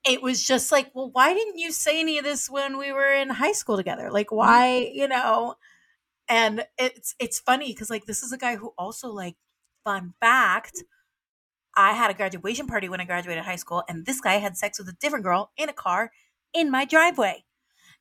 it 0.04 0.22
was 0.22 0.44
just 0.44 0.72
like 0.72 0.90
well 0.94 1.10
why 1.12 1.34
didn't 1.34 1.58
you 1.58 1.72
say 1.72 2.00
any 2.00 2.16
of 2.18 2.24
this 2.24 2.48
when 2.48 2.78
we 2.78 2.90
were 2.92 3.12
in 3.12 3.28
high 3.30 3.52
school 3.52 3.76
together? 3.76 4.10
Like 4.10 4.28
mm-hmm. 4.28 4.36
why 4.36 4.90
you 4.92 5.08
know? 5.08 5.54
And 6.28 6.64
it's 6.78 7.14
it's 7.20 7.40
funny 7.40 7.68
because 7.68 7.90
like 7.90 8.06
this 8.06 8.22
is 8.22 8.32
a 8.32 8.38
guy 8.38 8.56
who 8.56 8.72
also 8.78 9.08
like 9.08 9.36
fun 9.90 10.14
fact 10.20 10.84
i 11.76 11.92
had 11.92 12.10
a 12.10 12.14
graduation 12.14 12.66
party 12.66 12.88
when 12.88 13.00
i 13.00 13.04
graduated 13.04 13.44
high 13.44 13.56
school 13.56 13.82
and 13.88 14.06
this 14.06 14.20
guy 14.20 14.34
had 14.34 14.56
sex 14.56 14.78
with 14.78 14.88
a 14.88 14.96
different 15.00 15.24
girl 15.24 15.50
in 15.56 15.68
a 15.68 15.72
car 15.72 16.10
in 16.52 16.70
my 16.70 16.84
driveway. 16.84 17.44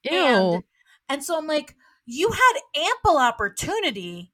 Ew. 0.03 0.13
and 0.13 0.63
and 1.07 1.23
so 1.23 1.37
i'm 1.37 1.47
like 1.47 1.75
you 2.05 2.31
had 2.31 2.53
ample 2.75 3.17
opportunity 3.17 4.33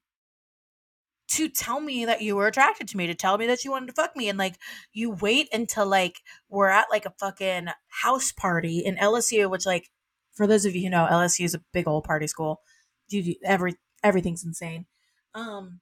to 1.28 1.48
tell 1.48 1.80
me 1.80 2.04
that 2.04 2.22
you 2.22 2.36
were 2.36 2.46
attracted 2.46 2.88
to 2.88 2.96
me 2.96 3.06
to 3.06 3.14
tell 3.14 3.36
me 3.36 3.46
that 3.46 3.64
you 3.64 3.70
wanted 3.70 3.86
to 3.86 3.92
fuck 3.92 4.16
me 4.16 4.28
and 4.28 4.38
like 4.38 4.56
you 4.92 5.10
wait 5.10 5.48
until 5.52 5.86
like 5.86 6.16
we're 6.48 6.68
at 6.68 6.86
like 6.90 7.04
a 7.04 7.14
fucking 7.18 7.66
house 8.02 8.32
party 8.32 8.78
in 8.78 8.96
lsu 8.96 9.50
which 9.50 9.66
like 9.66 9.90
for 10.36 10.46
those 10.46 10.64
of 10.64 10.76
you 10.76 10.84
who 10.84 10.90
know 10.90 11.08
lsu 11.10 11.44
is 11.44 11.54
a 11.54 11.62
big 11.72 11.88
old 11.88 12.04
party 12.04 12.26
school. 12.26 12.60
You 13.08 13.22
do 13.22 13.34
every 13.44 13.74
everything's 14.02 14.44
insane. 14.44 14.86
Um 15.34 15.80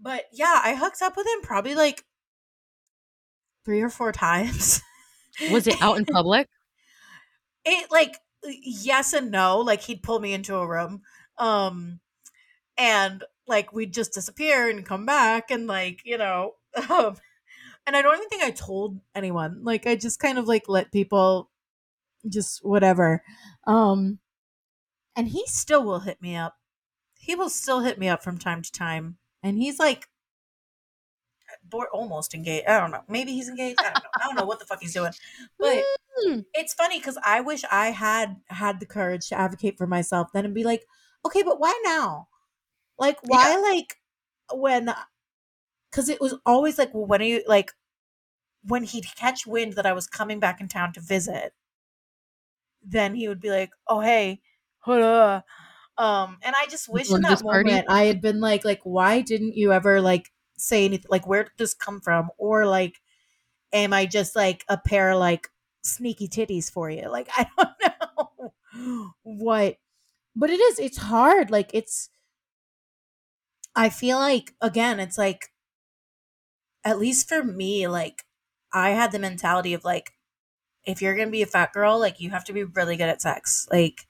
but 0.00 0.24
yeah 0.32 0.60
i 0.64 0.74
hooked 0.74 1.02
up 1.02 1.16
with 1.16 1.26
him 1.26 1.40
probably 1.42 1.74
like 1.74 2.04
three 3.64 3.80
or 3.80 3.90
four 3.90 4.12
times 4.12 4.82
Was 5.50 5.66
it 5.66 5.80
out 5.82 5.98
in 5.98 6.06
public? 6.06 6.48
it 7.64 7.90
like 7.90 8.16
yes 8.42 9.12
and 9.12 9.30
no 9.30 9.58
like 9.58 9.82
he'd 9.82 10.02
pull 10.02 10.20
me 10.20 10.32
into 10.32 10.56
a 10.56 10.66
room 10.66 11.02
um 11.38 12.00
and 12.78 13.24
like 13.46 13.72
we'd 13.72 13.92
just 13.92 14.14
disappear 14.14 14.70
and 14.70 14.86
come 14.86 15.04
back 15.04 15.50
and 15.50 15.66
like 15.66 16.00
you 16.04 16.16
know 16.16 16.52
um, 16.90 17.16
and 17.86 17.96
I 17.96 18.02
don't 18.02 18.16
even 18.16 18.28
think 18.28 18.42
I 18.42 18.50
told 18.50 19.00
anyone. 19.14 19.60
Like 19.62 19.86
I 19.86 19.96
just 19.96 20.18
kind 20.18 20.38
of 20.38 20.48
like 20.48 20.68
let 20.68 20.92
people 20.92 21.50
just 22.28 22.64
whatever. 22.64 23.22
Um 23.66 24.18
and 25.14 25.28
he 25.28 25.44
still 25.46 25.84
will 25.84 26.00
hit 26.00 26.20
me 26.20 26.36
up. 26.36 26.56
He 27.18 27.34
will 27.34 27.48
still 27.48 27.80
hit 27.80 27.98
me 27.98 28.08
up 28.08 28.22
from 28.22 28.38
time 28.38 28.62
to 28.62 28.72
time. 28.72 29.18
And 29.46 29.56
he's 29.58 29.78
like 29.78 30.08
almost 31.92 32.34
engaged. 32.34 32.66
I 32.66 32.80
don't 32.80 32.90
know. 32.90 33.02
Maybe 33.08 33.32
he's 33.32 33.48
engaged. 33.48 33.78
I 33.80 33.84
don't 33.84 34.02
know. 34.02 34.10
I 34.20 34.26
don't 34.26 34.34
know 34.34 34.44
what 34.44 34.58
the 34.58 34.66
fuck 34.66 34.80
he's 34.80 34.94
doing. 34.94 35.12
But 35.58 35.84
Mm. 36.26 36.46
it's 36.54 36.74
funny 36.74 36.98
because 36.98 37.18
I 37.24 37.42
wish 37.42 37.62
I 37.70 37.90
had 37.90 38.40
had 38.48 38.80
the 38.80 38.86
courage 38.86 39.28
to 39.28 39.38
advocate 39.38 39.78
for 39.78 39.86
myself 39.86 40.32
then 40.32 40.44
and 40.46 40.54
be 40.54 40.64
like, 40.64 40.84
okay, 41.24 41.42
but 41.42 41.60
why 41.60 41.78
now? 41.84 42.28
Like, 42.98 43.18
why, 43.22 43.56
like, 43.58 44.00
when, 44.52 44.92
because 45.90 46.08
it 46.08 46.20
was 46.20 46.34
always 46.46 46.78
like, 46.78 46.94
well, 46.94 47.06
when 47.06 47.20
are 47.20 47.24
you, 47.26 47.44
like, 47.46 47.72
when 48.64 48.82
he'd 48.82 49.14
catch 49.14 49.46
wind 49.46 49.74
that 49.74 49.86
I 49.86 49.92
was 49.92 50.06
coming 50.06 50.40
back 50.40 50.60
in 50.60 50.68
town 50.68 50.92
to 50.94 51.00
visit, 51.00 51.52
then 52.82 53.14
he 53.14 53.28
would 53.28 53.40
be 53.40 53.50
like, 53.50 53.70
oh, 53.86 54.00
hey, 54.00 54.40
hold. 54.78 55.42
Um, 55.98 56.38
and 56.42 56.54
I 56.56 56.66
just 56.66 56.88
wish 56.88 57.10
in 57.10 57.22
that 57.22 57.30
just 57.30 57.44
party? 57.44 57.70
moment 57.70 57.86
I 57.88 58.04
had 58.04 58.20
been 58.20 58.40
like, 58.40 58.64
like, 58.64 58.80
why 58.84 59.22
didn't 59.22 59.56
you 59.56 59.72
ever 59.72 60.00
like 60.00 60.30
say 60.58 60.84
anything? 60.84 61.06
Like, 61.10 61.26
where 61.26 61.44
did 61.44 61.52
this 61.58 61.74
come 61.74 62.00
from? 62.00 62.30
Or 62.38 62.66
like, 62.66 63.00
am 63.72 63.92
I 63.92 64.06
just 64.06 64.36
like 64.36 64.64
a 64.68 64.76
pair 64.78 65.10
of 65.12 65.18
like 65.18 65.48
sneaky 65.82 66.28
titties 66.28 66.70
for 66.70 66.90
you? 66.90 67.08
Like, 67.10 67.28
I 67.36 67.46
don't 67.56 67.70
know 68.74 69.14
what, 69.22 69.76
but 70.34 70.50
it 70.50 70.60
is, 70.60 70.78
it's 70.78 70.98
hard. 70.98 71.50
Like, 71.50 71.70
it's, 71.72 72.10
I 73.74 73.88
feel 73.88 74.18
like, 74.18 74.54
again, 74.60 75.00
it's 75.00 75.18
like, 75.18 75.52
at 76.84 76.98
least 76.98 77.28
for 77.28 77.42
me, 77.42 77.88
like, 77.88 78.24
I 78.72 78.90
had 78.90 79.12
the 79.12 79.18
mentality 79.18 79.74
of 79.74 79.84
like, 79.84 80.12
if 80.84 81.02
you're 81.02 81.16
gonna 81.16 81.30
be 81.30 81.42
a 81.42 81.46
fat 81.46 81.72
girl, 81.72 81.98
like, 81.98 82.20
you 82.20 82.30
have 82.30 82.44
to 82.44 82.52
be 82.52 82.64
really 82.64 82.96
good 82.96 83.08
at 83.08 83.22
sex. 83.22 83.66
Like, 83.72 84.06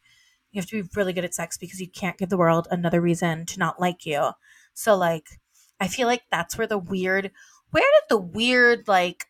you 0.56 0.60
have 0.62 0.68
to 0.70 0.82
be 0.82 0.88
really 0.96 1.12
good 1.12 1.24
at 1.24 1.34
sex 1.34 1.56
because 1.58 1.80
you 1.80 1.88
can't 1.88 2.18
give 2.18 2.30
the 2.30 2.36
world 2.36 2.66
another 2.70 3.00
reason 3.00 3.46
to 3.46 3.58
not 3.58 3.80
like 3.80 4.06
you. 4.06 4.30
So, 4.74 4.96
like, 4.96 5.26
I 5.80 5.88
feel 5.88 6.06
like 6.06 6.22
that's 6.30 6.56
where 6.58 6.66
the 6.66 6.78
weird, 6.78 7.30
where 7.70 7.84
did 7.84 8.08
the 8.08 8.20
weird, 8.20 8.88
like, 8.88 9.26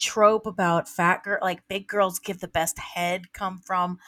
trope 0.00 0.46
about 0.46 0.88
fat 0.88 1.22
girl, 1.22 1.38
like, 1.40 1.66
big 1.68 1.86
girls 1.86 2.18
give 2.18 2.40
the 2.40 2.48
best 2.48 2.78
head 2.78 3.32
come 3.32 3.60
from? 3.64 3.98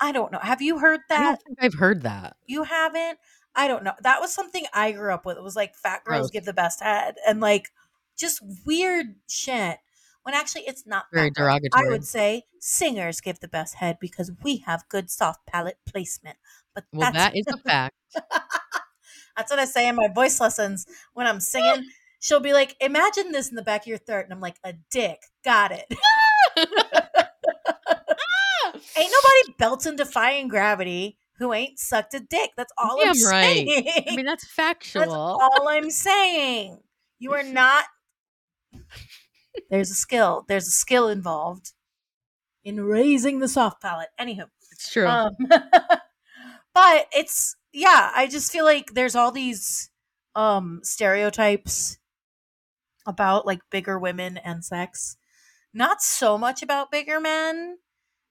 I 0.00 0.12
don't 0.12 0.32
know. 0.32 0.40
Have 0.42 0.60
you 0.60 0.78
heard 0.78 1.00
I 1.10 1.14
that? 1.14 1.22
don't 1.22 1.42
think 1.42 1.58
I've 1.60 1.78
heard 1.78 2.02
that. 2.02 2.36
You 2.46 2.64
haven't? 2.64 3.18
I 3.54 3.68
don't 3.68 3.84
know. 3.84 3.92
That 4.02 4.20
was 4.20 4.34
something 4.34 4.64
I 4.72 4.92
grew 4.92 5.14
up 5.14 5.24
with. 5.24 5.36
It 5.36 5.42
was 5.42 5.54
like 5.56 5.76
fat 5.76 6.04
girls 6.04 6.22
Gross. 6.22 6.30
give 6.32 6.44
the 6.44 6.52
best 6.52 6.82
head 6.82 7.14
and 7.26 7.40
like 7.40 7.70
just 8.18 8.42
weird 8.66 9.14
shit. 9.28 9.78
When 10.24 10.34
actually 10.34 10.62
it's 10.62 10.86
not 10.86 11.04
Very 11.12 11.30
girls. 11.30 11.60
I 11.72 11.84
would 11.84 12.04
say 12.04 12.44
singers 12.58 13.20
give 13.20 13.40
the 13.40 13.48
best 13.48 13.76
head 13.76 13.98
because 14.00 14.32
we 14.42 14.58
have 14.66 14.88
good 14.88 15.10
soft 15.10 15.46
palate 15.46 15.78
placement. 15.86 16.38
But 16.74 16.84
Well, 16.92 17.12
that's 17.12 17.16
that 17.16 17.36
is 17.36 17.46
a 17.46 17.58
fact. 17.58 17.94
that's 19.36 19.50
what 19.50 19.58
I 19.58 19.66
say 19.66 19.86
in 19.86 19.96
my 19.96 20.08
voice 20.08 20.40
lessons 20.40 20.86
when 21.12 21.26
I'm 21.26 21.40
singing. 21.40 21.84
She'll 22.20 22.40
be 22.40 22.54
like, 22.54 22.74
"Imagine 22.80 23.32
this 23.32 23.50
in 23.50 23.54
the 23.54 23.62
back 23.62 23.82
of 23.82 23.86
your 23.86 23.98
throat," 23.98 24.24
and 24.24 24.32
I'm 24.32 24.40
like, 24.40 24.56
"A 24.64 24.72
dick, 24.90 25.20
got 25.44 25.72
it." 25.72 25.84
ain't 28.96 29.12
nobody 29.12 29.54
belting 29.58 29.96
defying 29.96 30.48
gravity 30.48 31.18
who 31.38 31.52
ain't 31.52 31.78
sucked 31.78 32.14
a 32.14 32.20
dick. 32.20 32.52
That's 32.56 32.72
all 32.78 32.98
I'm 33.02 33.22
right. 33.26 33.66
saying. 33.66 33.86
I 34.08 34.16
mean, 34.16 34.24
that's 34.26 34.44
That's 34.94 35.12
factual. 35.12 35.38
all 35.38 35.68
I'm 35.68 35.90
saying. 35.90 36.78
You 37.18 37.34
are 37.34 37.42
not. 37.42 37.84
There's 39.70 39.90
a 39.90 39.94
skill. 39.94 40.44
There's 40.48 40.68
a 40.68 40.72
skill 40.72 41.08
involved 41.08 41.72
in 42.64 42.80
raising 42.82 43.40
the 43.40 43.48
soft 43.48 43.82
palate. 43.82 44.08
Anywho, 44.20 44.46
It's 44.72 44.90
true. 44.92 45.08
um, 45.08 45.30
but 46.74 47.06
it's 47.12 47.56
yeah. 47.72 48.12
I 48.14 48.26
just 48.26 48.50
feel 48.52 48.64
like 48.64 48.92
there's 48.94 49.14
all 49.16 49.32
these 49.32 49.90
um 50.34 50.80
stereotypes 50.82 51.98
about 53.06 53.46
like 53.46 53.60
bigger 53.70 53.98
women 53.98 54.36
and 54.38 54.64
sex. 54.64 55.16
Not 55.74 56.02
so 56.02 56.38
much 56.38 56.62
about 56.62 56.90
bigger 56.92 57.20
men, 57.20 57.78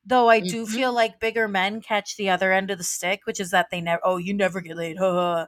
though. 0.06 0.30
I 0.30 0.42
do 0.42 0.66
Mhm. 0.66 0.70
feel 0.76 0.94
like 0.94 1.20
bigger 1.22 1.48
men 1.48 1.82
catch 1.82 2.18
the 2.18 2.30
other 2.30 2.54
end 2.54 2.72
of 2.72 2.78
the 2.80 2.86
stick, 2.86 3.22
which 3.26 3.40
is 3.40 3.52
that 3.52 3.70
they 3.72 3.82
never. 3.82 4.02
Oh, 4.06 4.18
you 4.18 4.34
never 4.34 4.62
get 4.62 4.78
laid. 4.78 4.98
Ha, 5.00 5.12
ha. 5.14 5.48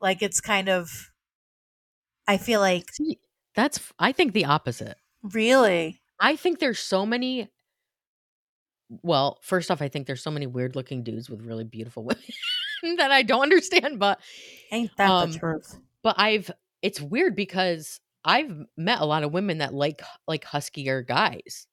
Like 0.00 0.22
it's 0.22 0.40
kind 0.40 0.68
of. 0.70 1.12
I 2.26 2.38
feel 2.38 2.60
like 2.60 2.86
that's 3.54 3.92
I 3.98 4.12
think 4.12 4.32
the 4.32 4.44
opposite. 4.46 4.96
really. 5.22 6.00
I 6.20 6.36
think 6.36 6.58
there's 6.58 6.78
so 6.78 7.06
many. 7.06 7.48
Well, 9.02 9.38
first 9.42 9.70
off, 9.70 9.80
I 9.82 9.88
think 9.88 10.06
there's 10.06 10.22
so 10.22 10.30
many 10.30 10.46
weird 10.46 10.74
looking 10.74 11.02
dudes 11.04 11.30
with 11.30 11.42
really 11.42 11.64
beautiful 11.64 12.02
women 12.82 12.96
that 12.96 13.10
I 13.12 13.22
don't 13.22 13.42
understand. 13.42 13.98
But 13.98 14.20
Ain't 14.72 14.90
that 14.96 15.08
Um, 15.10 15.32
the 15.32 15.38
truth? 15.38 15.78
but 16.02 16.16
I've 16.18 16.50
it's 16.82 17.00
weird 17.00 17.36
because 17.36 18.00
I've 18.24 18.52
met 18.76 19.00
a 19.00 19.04
lot 19.04 19.22
of 19.22 19.32
women 19.32 19.58
that 19.58 19.72
like 19.72 20.02
like 20.26 20.44
huskier 20.44 21.06
guys. 21.06 21.66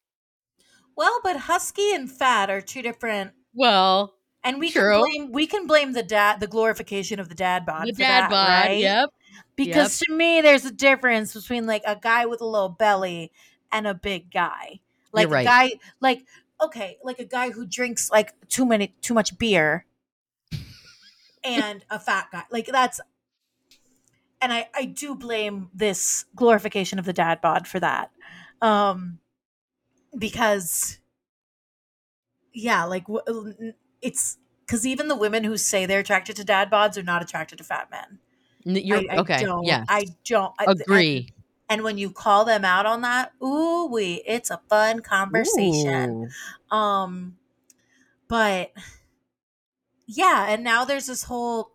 Well, 0.96 1.20
but 1.24 1.38
husky 1.38 1.94
and 1.94 2.10
fat 2.12 2.50
are 2.50 2.62
two 2.62 2.82
different. 2.82 3.32
Well, 3.54 4.14
And 4.44 4.60
we 4.60 4.72
True. 4.72 4.94
can 4.94 5.00
blame 5.02 5.32
we 5.32 5.48
can 5.48 5.66
blame 5.68 5.94
the 5.94 6.04
dad 6.04 6.40
the 6.40 6.48
glorification 6.48 7.20
of 7.20 7.30
the 7.30 7.36
dad 7.36 7.66
bod 7.66 7.88
the 7.88 7.94
for 7.94 8.00
dad 8.00 8.22
that, 8.24 8.30
bod. 8.30 8.48
right? 8.50 8.78
Yep. 8.80 9.10
Because 9.56 10.00
to 10.00 10.14
me, 10.14 10.42
there's 10.42 10.66
a 10.66 10.72
difference 10.72 11.34
between 11.34 11.66
like 11.66 11.84
a 11.86 11.96
guy 11.96 12.26
with 12.26 12.42
a 12.42 12.46
little 12.46 12.70
belly 12.70 13.32
and 13.72 13.88
a 13.88 13.94
big 13.94 14.32
guy. 14.32 14.80
Like 15.12 15.30
right. 15.30 15.42
a 15.42 15.46
guy, 15.46 15.72
like 16.00 16.26
okay, 16.62 16.98
like 17.04 17.20
a 17.20 17.26
guy 17.26 17.50
who 17.50 17.66
drinks 17.66 18.12
like 18.12 18.34
too 18.50 18.66
many, 18.66 18.96
too 19.02 19.14
much 19.14 19.38
beer, 19.38 19.86
and 21.44 21.84
a 21.90 22.00
fat 22.00 22.28
guy. 22.32 22.44
Like 22.52 22.68
that's, 22.68 23.00
and 24.42 24.54
I 24.54 24.70
I 24.76 24.86
do 24.86 25.16
blame 25.16 25.70
this 25.74 26.26
glorification 26.36 27.00
of 27.00 27.06
the 27.06 27.14
dad 27.14 27.42
bod 27.42 27.68
for 27.68 27.80
that, 27.80 28.12
um, 28.62 29.20
because 30.18 31.00
yeah, 32.54 32.84
like 32.84 33.06
it's 34.02 34.38
because 34.66 34.86
even 34.86 35.08
the 35.08 35.16
women 35.16 35.44
who 35.44 35.58
say 35.58 35.86
they're 35.86 36.00
attracted 36.02 36.36
to 36.36 36.44
dad 36.44 36.70
bods 36.70 36.98
are 36.98 37.04
not 37.04 37.22
attracted 37.22 37.58
to 37.58 37.64
fat 37.64 37.90
men. 37.90 38.20
You're 38.76 39.00
I, 39.00 39.08
I 39.12 39.18
okay. 39.20 39.44
Don't, 39.44 39.64
yeah. 39.66 39.86
I 39.90 40.06
don't 40.26 40.54
I- 40.60 40.66
and- 40.66 40.82
Agree. 40.82 41.30
And, 41.70 41.84
when 41.84 41.98
you 41.98 42.12
call 42.12 42.46
them 42.46 42.64
out 42.64 42.86
on 42.86 43.02
that, 43.02 43.34
ooh, 43.44 43.88
we 43.92 44.24
it's 44.26 44.50
a 44.50 44.62
fun 44.70 45.02
conversation. 45.02 46.30
Ooh. 46.72 46.76
Um, 46.76 47.36
but 48.30 48.72
yeah, 50.06 50.46
and 50.50 50.64
now 50.64 50.86
there's 50.86 51.08
this 51.08 51.24
whole. 51.24 51.72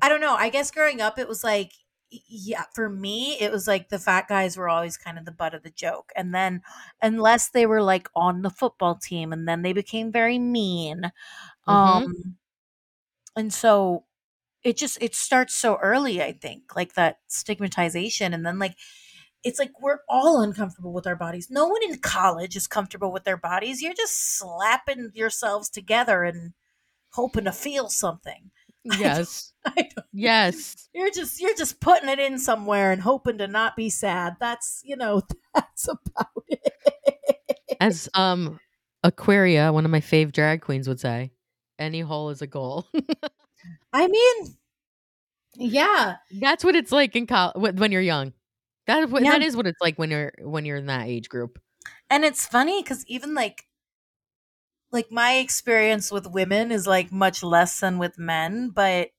I 0.00 0.08
don't 0.08 0.20
know. 0.20 0.36
I 0.36 0.48
guess 0.48 0.70
growing 0.70 1.00
up, 1.00 1.18
it 1.18 1.26
was 1.26 1.42
like, 1.42 1.72
yeah, 2.10 2.64
for 2.72 2.88
me, 2.88 3.36
it 3.40 3.50
was 3.50 3.66
like 3.66 3.88
the 3.88 3.98
fat 3.98 4.28
guys 4.28 4.56
were 4.56 4.68
always 4.68 4.96
kind 4.96 5.18
of 5.18 5.24
the 5.24 5.32
butt 5.32 5.54
of 5.54 5.64
the 5.64 5.70
joke, 5.70 6.12
and 6.14 6.32
then 6.32 6.62
unless 7.02 7.48
they 7.50 7.66
were 7.66 7.82
like 7.82 8.08
on 8.14 8.42
the 8.42 8.50
football 8.50 8.94
team, 8.94 9.32
and 9.32 9.48
then 9.48 9.62
they 9.62 9.72
became 9.72 10.12
very 10.12 10.38
mean. 10.38 11.10
Mhm. 11.66 11.72
Um, 11.72 12.36
and 13.34 13.52
so 13.52 14.04
it 14.64 14.76
just 14.76 14.98
it 15.00 15.14
starts 15.14 15.54
so 15.54 15.76
early 15.82 16.22
i 16.22 16.32
think 16.32 16.74
like 16.74 16.94
that 16.94 17.18
stigmatization 17.28 18.32
and 18.34 18.44
then 18.44 18.58
like 18.58 18.76
it's 19.44 19.58
like 19.58 19.70
we're 19.80 19.98
all 20.08 20.40
uncomfortable 20.40 20.92
with 20.92 21.06
our 21.06 21.16
bodies 21.16 21.48
no 21.50 21.66
one 21.66 21.82
in 21.84 21.98
college 21.98 22.56
is 22.56 22.66
comfortable 22.66 23.12
with 23.12 23.24
their 23.24 23.36
bodies 23.36 23.82
you're 23.82 23.94
just 23.94 24.36
slapping 24.38 25.10
yourselves 25.14 25.68
together 25.68 26.22
and 26.24 26.52
hoping 27.12 27.44
to 27.44 27.52
feel 27.52 27.88
something 27.88 28.50
Yes. 28.98 29.52
I 29.64 29.74
don't, 29.74 30.06
yes. 30.12 30.88
you're 30.94 31.10
just 31.10 31.40
you're 31.40 31.56
just 31.56 31.80
putting 31.80 32.08
it 32.08 32.20
in 32.20 32.38
somewhere 32.38 32.92
and 32.92 33.02
hoping 33.02 33.38
to 33.38 33.48
not 33.48 33.74
be 33.74 33.90
sad 33.90 34.36
that's 34.38 34.80
you 34.84 34.96
know 34.96 35.22
that's 35.54 35.88
about 35.88 36.28
it 36.48 36.72
As 37.80 38.08
um 38.14 38.60
Aquaria, 39.06 39.72
one 39.72 39.84
of 39.84 39.90
my 39.90 40.00
fave 40.00 40.32
drag 40.32 40.62
queens 40.62 40.88
would 40.88 40.98
say, 40.98 41.30
any 41.78 42.00
hole 42.00 42.30
is 42.30 42.42
a 42.42 42.46
goal. 42.46 42.86
i 44.00 44.06
mean 44.06 44.56
yeah 45.56 46.16
That's 46.30 46.64
what 46.64 46.74
it's 46.76 46.92
like 46.92 47.14
in 47.16 47.26
college 47.26 47.78
when 47.78 47.92
you're 47.92 48.00
young. 48.02 48.32
That 48.86 49.08
Yeah. 49.18 49.38
that 49.38 49.42
is 49.42 49.56
what 49.56 49.66
it's 49.66 49.80
like 49.80 49.98
when 49.98 50.10
you're 50.10 50.32
when 50.40 50.64
you're 50.64 50.76
in 50.76 50.86
that 50.86 51.06
age 51.08 51.28
group. 51.28 51.58
and 52.10 52.24
it's 52.24 52.46
funny 52.46 52.82
because 52.82 53.04
even 53.06 53.34
like 53.34 53.66
like 54.90 55.10
my 55.10 55.34
experience 55.34 56.10
with 56.10 56.26
women 56.26 56.70
is 56.72 56.86
like 56.86 57.12
much 57.12 57.42
less 57.42 57.80
than 57.80 57.98
with 57.98 58.18
men 58.18 58.70
but 58.70 59.10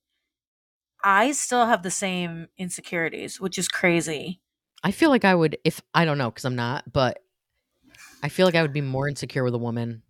i 1.03 1.31
still 1.31 1.65
have 1.65 1.83
the 1.83 1.91
same 1.91 2.47
insecurities 2.57 3.39
which 3.39 3.57
is 3.57 3.67
crazy 3.67 4.41
I 4.83 4.91
feel 4.91 5.09
like 5.09 5.25
I 5.25 5.35
would 5.35 5.57
if 5.63 5.81
I 5.93 6.05
don't 6.05 6.17
know 6.17 6.29
because 6.31 6.45
I'm 6.45 6.55
not, 6.55 6.91
but 6.91 7.23
I 8.21 8.29
feel 8.29 8.45
like 8.45 8.55
I 8.55 8.61
would 8.61 8.73
be 8.73 8.81
more 8.81 9.07
insecure 9.07 9.43
with 9.43 9.55
a 9.55 9.59
woman. 9.59 10.03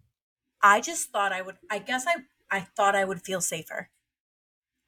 i 0.61 0.79
just 0.81 1.09
thought 1.11 1.31
i 1.31 1.41
would 1.41 1.57
i 1.69 1.79
guess 1.79 2.05
i 2.07 2.15
i 2.51 2.59
thought 2.61 2.95
i 2.95 3.03
would 3.05 3.21
feel 3.23 3.41
safer 3.41 3.89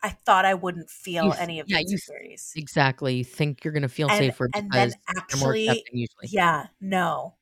I 0.02 0.10
thought 0.26 0.46
I 0.46 0.54
wouldn't 0.54 0.90
feel 0.90 1.26
You- 1.26 1.34
any 1.34 1.60
of 1.60 1.68
yeah, 1.70 1.78
the 1.78 2.00
you- 2.00 2.38
Exactly. 2.56 3.16
You 3.16 3.24
think 3.24 3.64
you're 3.64 3.74
gonna 3.74 3.90
feel 3.90 4.10
And- 4.10 4.18
safer 4.18 4.50
and 4.54 4.72
then 4.72 4.94
actually, 5.10 5.66
usually. 5.92 6.28
Yeah, 6.28 6.68
no. 6.80 7.36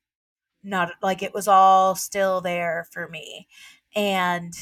Not 0.64 0.94
like 1.02 1.22
it 1.22 1.34
was 1.34 1.48
all 1.48 1.96
still 1.96 2.42
there 2.42 2.88
for 2.92 3.08
me. 3.08 3.48
And 3.96 4.54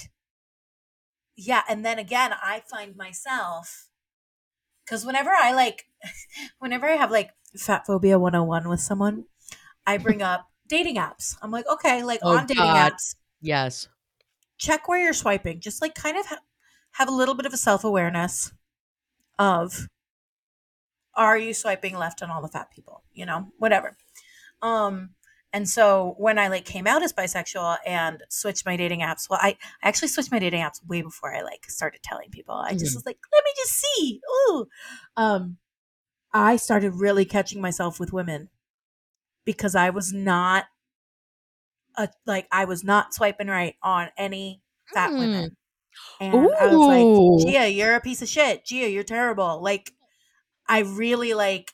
yeah, 1.36 1.64
and 1.68 1.86
then 1.86 2.00
again, 2.00 2.34
I 2.34 2.64
find 2.70 2.96
myself 2.96 3.90
because 4.84 5.06
whenever 5.06 5.30
I 5.32 5.54
like, 5.54 5.86
whenever 6.60 6.86
I 6.88 6.96
have 6.96 7.12
like 7.12 7.32
fat 7.58 7.86
phobia 7.88 8.20
101 8.20 8.68
with 8.70 8.80
someone, 8.82 9.26
I 9.88 9.98
bring 9.98 10.22
up 10.22 10.50
dating 10.68 10.96
apps. 10.98 11.36
I'm 11.42 11.52
like, 11.52 11.68
okay, 11.68 12.04
like 12.04 12.20
Oh, 12.24 12.38
on 12.38 12.46
dating 12.46 12.64
God. 12.64 12.94
apps, 12.94 13.16
Yes. 13.42 13.88
check 14.58 14.88
where 14.88 15.00
you're 15.02 15.14
swiping. 15.14 15.60
Just 15.60 15.82
like 15.82 15.96
kind 15.96 16.18
of 16.18 16.26
ha- 16.26 16.40
have 16.98 17.08
a 17.08 17.12
little 17.12 17.36
bit 17.36 17.46
of 17.46 17.54
a 17.54 17.58
self 17.58 17.84
awareness 17.84 18.52
of 19.40 19.88
are 21.16 21.38
you 21.38 21.54
swiping 21.54 21.96
left 21.98 22.22
on 22.22 22.30
all 22.30 22.42
the 22.42 22.48
fat 22.48 22.72
people? 22.72 23.04
You 23.14 23.26
know, 23.26 23.48
whatever. 23.58 23.96
Um, 24.62 25.12
and 25.54 25.70
so 25.70 26.16
when 26.18 26.38
I 26.38 26.50
like 26.50 26.66
came 26.66 26.88
out 26.88 27.04
as 27.04 27.14
bisexual 27.14 27.78
and 27.86 28.22
switched 28.30 28.66
my 28.66 28.76
dating 28.76 29.00
apps, 29.00 29.30
well, 29.30 29.40
I, 29.42 29.58
I 29.82 29.88
actually 29.88 30.10
switched 30.10 30.32
my 30.32 30.40
dating 30.40 30.62
apps 30.62 30.86
way 30.86 31.02
before 31.02 31.34
I 31.34 31.42
like 31.42 31.66
started 31.70 32.04
telling 32.04 32.30
people. 32.30 32.56
I 32.56 32.74
just 32.74 32.92
Mhm. 32.94 32.96
was 32.98 33.06
like, 33.06 33.18
let 33.34 33.44
me 33.46 33.52
just 33.56 33.74
see. 33.74 34.22
Ooh. 34.50 34.68
Um, 35.16 35.58
I 36.34 36.58
started 36.58 36.96
really 36.96 37.24
catching 37.24 37.62
myself 37.62 38.00
with 38.00 38.12
women 38.12 38.50
because 39.46 39.76
I 39.76 39.90
was 39.92 40.12
not 40.12 40.66
a, 41.98 42.10
like 42.26 42.48
I 42.52 42.66
was 42.66 42.84
not 42.84 43.14
swiping 43.14 43.48
right 43.48 43.76
on 43.82 44.10
any 44.18 44.62
fat 44.94 45.12
Mm. 45.12 45.20
women. 45.20 45.58
And 46.20 46.34
I 46.34 46.68
was 46.68 47.44
like, 47.44 47.54
Gia, 47.54 47.70
you're 47.70 47.96
a 47.96 48.02
piece 48.02 48.22
of 48.22 48.28
shit. 48.28 48.66
Gia, 48.66 48.90
you're 48.90 49.04
terrible. 49.04 49.62
Like, 49.62 49.92
I 50.68 50.80
really 50.80 51.34
like 51.34 51.74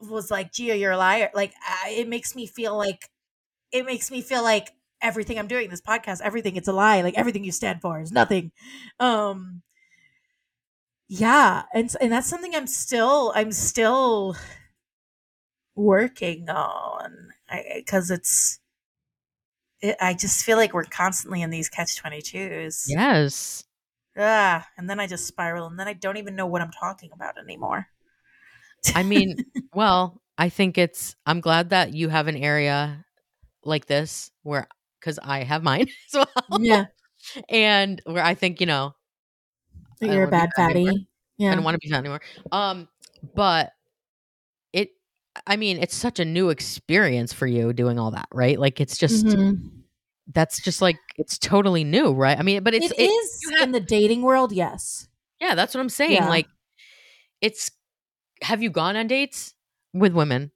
was 0.00 0.30
like, 0.30 0.52
Gia, 0.52 0.76
you're 0.76 0.92
a 0.92 0.96
liar. 0.96 1.30
Like, 1.34 1.54
I, 1.66 1.90
it 1.90 2.08
makes 2.08 2.34
me 2.36 2.46
feel 2.46 2.76
like 2.76 3.08
it 3.72 3.86
makes 3.86 4.10
me 4.10 4.20
feel 4.20 4.42
like 4.42 4.70
everything 5.00 5.38
I'm 5.38 5.48
doing, 5.48 5.70
this 5.70 5.80
podcast, 5.80 6.20
everything, 6.22 6.56
it's 6.56 6.68
a 6.68 6.72
lie. 6.72 7.00
Like 7.02 7.18
everything 7.18 7.44
you 7.44 7.52
stand 7.52 7.80
for 7.80 8.00
is 8.00 8.12
nothing. 8.12 8.52
Um, 9.00 9.62
yeah, 11.08 11.64
and 11.74 11.94
and 12.00 12.12
that's 12.12 12.28
something 12.28 12.54
I'm 12.54 12.66
still 12.66 13.32
I'm 13.34 13.52
still 13.52 14.36
working 15.74 16.48
on 16.48 17.28
because 17.74 18.10
it's. 18.10 18.58
It, 19.82 19.96
I 20.00 20.14
just 20.14 20.44
feel 20.44 20.56
like 20.56 20.72
we're 20.72 20.84
constantly 20.84 21.42
in 21.42 21.50
these 21.50 21.68
catch 21.68 21.96
twenty 21.96 22.22
twos. 22.22 22.86
Yes. 22.86 23.64
Ah, 24.16 24.66
and 24.78 24.88
then 24.88 24.98
I 25.00 25.06
just 25.06 25.26
spiral, 25.26 25.66
and 25.66 25.78
then 25.78 25.86
I 25.88 25.92
don't 25.92 26.16
even 26.16 26.34
know 26.34 26.46
what 26.46 26.62
I'm 26.62 26.72
talking 26.72 27.10
about 27.12 27.36
anymore. 27.38 27.88
I 28.94 29.02
mean, 29.02 29.38
well, 29.74 30.20
I 30.38 30.48
think 30.48 30.78
it's 30.78 31.16
I'm 31.26 31.40
glad 31.40 31.70
that 31.70 31.92
you 31.94 32.08
have 32.08 32.28
an 32.28 32.36
area 32.36 33.04
like 33.64 33.86
this 33.86 34.30
where 34.42 34.68
because 35.00 35.18
I 35.20 35.44
have 35.44 35.62
mine 35.62 35.88
as 36.14 36.26
well. 36.26 36.44
yeah, 36.48 36.86
And 37.48 38.00
where 38.04 38.24
I 38.24 38.34
think, 38.34 38.60
you 38.60 38.66
know, 38.66 38.94
you're 40.00 40.24
a 40.24 40.30
bad 40.30 40.50
fat 40.56 40.70
anymore. 40.70 40.92
fatty. 40.92 41.08
I 41.48 41.54
don't 41.54 41.64
want 41.64 41.74
to 41.74 41.78
be 41.78 41.88
fat 41.90 41.98
anymore. 41.98 42.20
Um, 42.50 42.88
but 43.34 43.72
I 45.46 45.56
mean, 45.56 45.78
it's 45.78 45.94
such 45.94 46.20
a 46.20 46.24
new 46.24 46.50
experience 46.50 47.32
for 47.32 47.46
you 47.46 47.72
doing 47.72 47.98
all 47.98 48.10
that, 48.12 48.28
right? 48.32 48.58
Like 48.58 48.80
it's 48.80 48.98
just 48.98 49.24
Mhm. 49.26 49.70
that's 50.32 50.60
just 50.62 50.82
like 50.82 50.98
it's 51.16 51.38
totally 51.38 51.84
new, 51.84 52.12
right? 52.12 52.38
I 52.38 52.42
mean, 52.42 52.62
but 52.62 52.74
it's 52.74 52.90
it 52.92 53.00
is 53.02 53.38
you 53.42 53.50
have- 53.56 53.62
in 53.62 53.72
the 53.72 53.80
dating 53.80 54.22
world. 54.22 54.52
Yes. 54.52 55.08
yeah, 55.40 55.54
that's 55.54 55.74
what 55.74 55.80
I'm 55.80 55.88
saying. 55.88 56.12
Yeah. 56.12 56.28
Like 56.28 56.46
it's 57.40 57.70
have 58.42 58.62
you 58.62 58.70
gone 58.70 58.96
on 58.96 59.06
dates 59.06 59.54
with 59.92 60.12
women? 60.12 60.50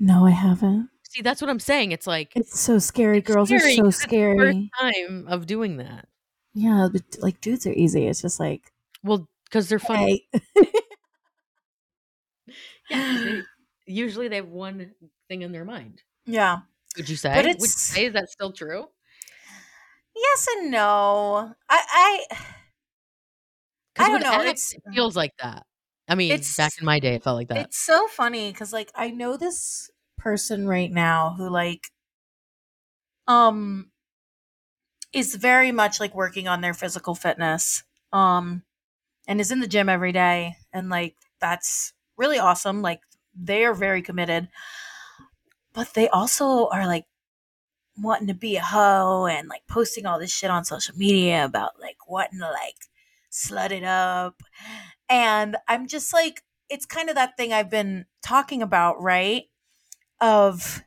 No, 0.00 0.26
I 0.26 0.30
haven't. 0.30 0.88
See, 1.02 1.20
that's 1.22 1.40
what 1.40 1.50
I'm 1.50 1.60
saying. 1.60 1.92
It's 1.92 2.06
like 2.06 2.32
It's 2.34 2.58
so 2.58 2.78
scary. 2.78 3.18
It's 3.18 3.26
Girls 3.30 3.48
scary 3.48 3.72
are 3.72 3.76
so 3.76 3.82
'cause 3.82 3.94
it's 3.94 4.02
the 4.02 4.08
scary. 4.08 4.38
first 4.38 4.58
time 4.80 5.26
of 5.28 5.46
doing 5.46 5.76
that. 5.78 6.08
Yeah, 6.54 6.88
but 6.92 7.02
like 7.20 7.40
dudes 7.40 7.66
are 7.66 7.72
easy. 7.72 8.06
It's 8.06 8.22
just 8.22 8.40
like, 8.40 8.72
Well, 9.02 9.28
because 9.44 9.68
they're 9.68 9.78
fun. 9.78 9.98
hey. 9.98 10.26
Yeah, 12.90 13.40
usually 13.86 14.28
they 14.28 14.36
have 14.36 14.48
one 14.48 14.92
thing 15.28 15.42
in 15.42 15.52
their 15.52 15.64
mind. 15.64 16.02
yeah. 16.26 16.58
Would 16.96 17.08
you 17.08 17.16
say? 17.16 17.34
But 17.34 17.44
Would 17.46 17.60
you 17.60 17.66
say 17.66 18.04
is 18.06 18.12
that 18.12 18.28
still 18.30 18.52
true? 18.52 18.86
Yes 20.14 20.46
and 20.56 20.70
no. 20.70 21.54
I 21.68 22.24
I 22.30 22.36
I 23.98 24.08
don't 24.10 24.20
know, 24.20 24.48
apps, 24.50 24.74
it 24.74 24.82
feels 24.94 25.16
like 25.16 25.32
that. 25.42 25.66
I 26.08 26.14
mean, 26.14 26.32
It's- 26.32 26.56
back 26.56 26.72
in 26.78 26.84
my 26.84 27.00
day, 27.00 27.14
it 27.14 27.22
felt 27.24 27.36
like 27.36 27.48
that. 27.48 27.58
It's 27.66 27.78
so 27.78 28.06
funny 28.08 28.52
because 28.52 28.72
like 28.72 28.90
I 28.94 29.10
know 29.10 29.36
this 29.36 29.90
person 30.18 30.68
right 30.68 30.90
now 30.90 31.34
who 31.36 31.48
like 31.48 31.88
um 33.26 33.90
is 35.12 35.34
very 35.36 35.72
much 35.72 36.00
like 36.00 36.14
working 36.14 36.48
on 36.48 36.60
their 36.60 36.74
physical 36.74 37.14
fitness. 37.14 37.82
Um 38.12 38.62
and 39.26 39.40
is 39.40 39.50
in 39.50 39.60
the 39.60 39.66
gym 39.68 39.88
every 39.88 40.12
day 40.12 40.56
and 40.72 40.88
like 40.90 41.16
that's 41.40 41.92
really 42.16 42.38
awesome. 42.38 42.82
Like 42.82 43.00
they 43.34 43.64
are 43.64 43.74
very 43.74 44.02
committed. 44.02 44.48
But 45.72 45.94
they 45.94 46.08
also 46.08 46.68
are 46.68 46.86
like 46.86 47.04
wanting 47.96 48.28
to 48.28 48.34
be 48.34 48.56
a 48.56 48.62
hoe 48.62 49.26
and 49.26 49.48
like 49.48 49.62
posting 49.68 50.06
all 50.06 50.18
this 50.18 50.34
shit 50.34 50.50
on 50.50 50.64
social 50.64 50.96
media 50.96 51.44
about 51.44 51.72
like 51.80 51.96
wanting 52.08 52.40
to 52.40 52.50
like 52.50 52.76
slut 53.30 53.70
it 53.70 53.84
up. 53.84 54.42
And 55.08 55.56
I'm 55.68 55.86
just 55.86 56.12
like, 56.12 56.42
it's 56.70 56.86
kind 56.86 57.08
of 57.08 57.16
that 57.16 57.36
thing 57.36 57.52
I've 57.52 57.70
been 57.70 58.06
talking 58.22 58.62
about, 58.62 59.00
right? 59.00 59.44
Of 60.20 60.82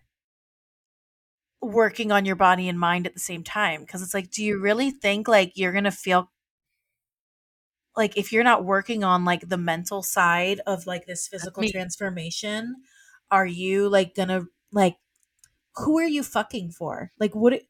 working 1.61 2.11
on 2.11 2.25
your 2.25 2.35
body 2.35 2.69
and 2.69 2.79
mind 2.79 3.07
at 3.07 3.13
the 3.13 3.19
same 3.19 3.43
time. 3.43 3.85
Cause 3.85 4.01
it's 4.01 4.13
like, 4.13 4.31
do 4.31 4.43
you 4.43 4.59
really 4.59 4.91
think 4.91 5.27
like 5.27 5.53
you're 5.55 5.71
going 5.71 5.83
to 5.83 5.91
feel 5.91 6.31
like 7.97 8.17
if 8.17 8.31
you're 8.31 8.45
not 8.45 8.63
working 8.65 9.03
on 9.03 9.25
like 9.25 9.49
the 9.49 9.57
mental 9.57 10.03
side 10.03 10.61
of 10.67 10.87
like 10.87 11.07
this 11.07 11.27
physical 11.27 11.63
transformation, 11.65 12.77
are 13.31 13.45
you 13.47 13.89
like 13.89 14.13
to 14.15 14.47
like, 14.71 14.97
who 15.77 15.99
are 15.99 16.07
you 16.07 16.23
fucking 16.23 16.71
for? 16.71 17.11
Like, 17.19 17.35
what? 17.35 17.53
It, 17.53 17.63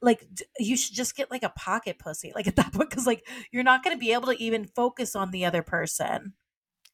like 0.00 0.26
d- 0.32 0.44
you 0.60 0.76
should 0.76 0.94
just 0.94 1.16
get 1.16 1.30
like 1.30 1.42
a 1.42 1.48
pocket 1.50 1.98
pussy 1.98 2.32
like 2.34 2.46
at 2.46 2.56
that 2.56 2.72
point 2.72 2.90
because 2.90 3.06
like 3.06 3.26
you're 3.50 3.64
not 3.64 3.82
to 3.84 3.96
be 3.96 4.12
able 4.12 4.28
to 4.28 4.42
even 4.42 4.64
focus 4.64 5.16
on 5.16 5.32
the 5.32 5.44
other 5.44 5.62
person 5.62 6.34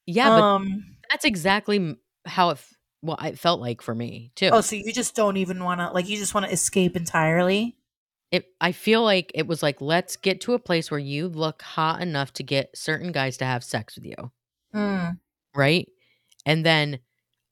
yeah, 0.07 0.31
but 0.31 0.45
um 0.45 0.85
that's 1.11 1.25
exactly 1.25 1.97
how 2.27 2.51
it. 2.51 2.53
f- 2.53 2.75
Well, 3.03 3.19
it 3.23 3.39
felt 3.39 3.61
like 3.61 3.83
for 3.83 3.95
me 3.95 4.33
too. 4.35 4.51
oh 4.53 4.61
so 4.61 4.77
you 4.77 4.93
just 4.93 5.15
don't 5.15 5.37
even 5.37 5.63
want 5.63 5.81
to 5.81 5.91
like 5.91 6.09
you 6.09 6.17
just 6.17 6.35
want 6.35 6.47
to 6.47 6.53
escape 6.53 6.97
entirely 6.97 7.77
it. 8.35 8.47
I 8.61 8.73
feel 8.73 9.03
like 9.03 9.31
it 9.35 9.47
was 9.47 9.63
like 9.63 9.81
let's 9.81 10.17
get 10.17 10.41
to 10.43 10.55
a 10.55 10.59
place 10.59 10.91
where 10.91 10.99
you 10.99 11.29
look 11.29 11.63
hot 11.63 12.01
enough 12.01 12.33
to 12.35 12.43
get 12.43 12.77
certain 12.77 13.13
guys 13.13 13.37
to 13.37 13.45
have 13.45 13.63
sex 13.63 13.95
with 13.95 14.05
you, 14.05 14.33
mm. 14.75 15.19
right? 15.55 15.89
And 16.45 16.67
then 16.67 16.99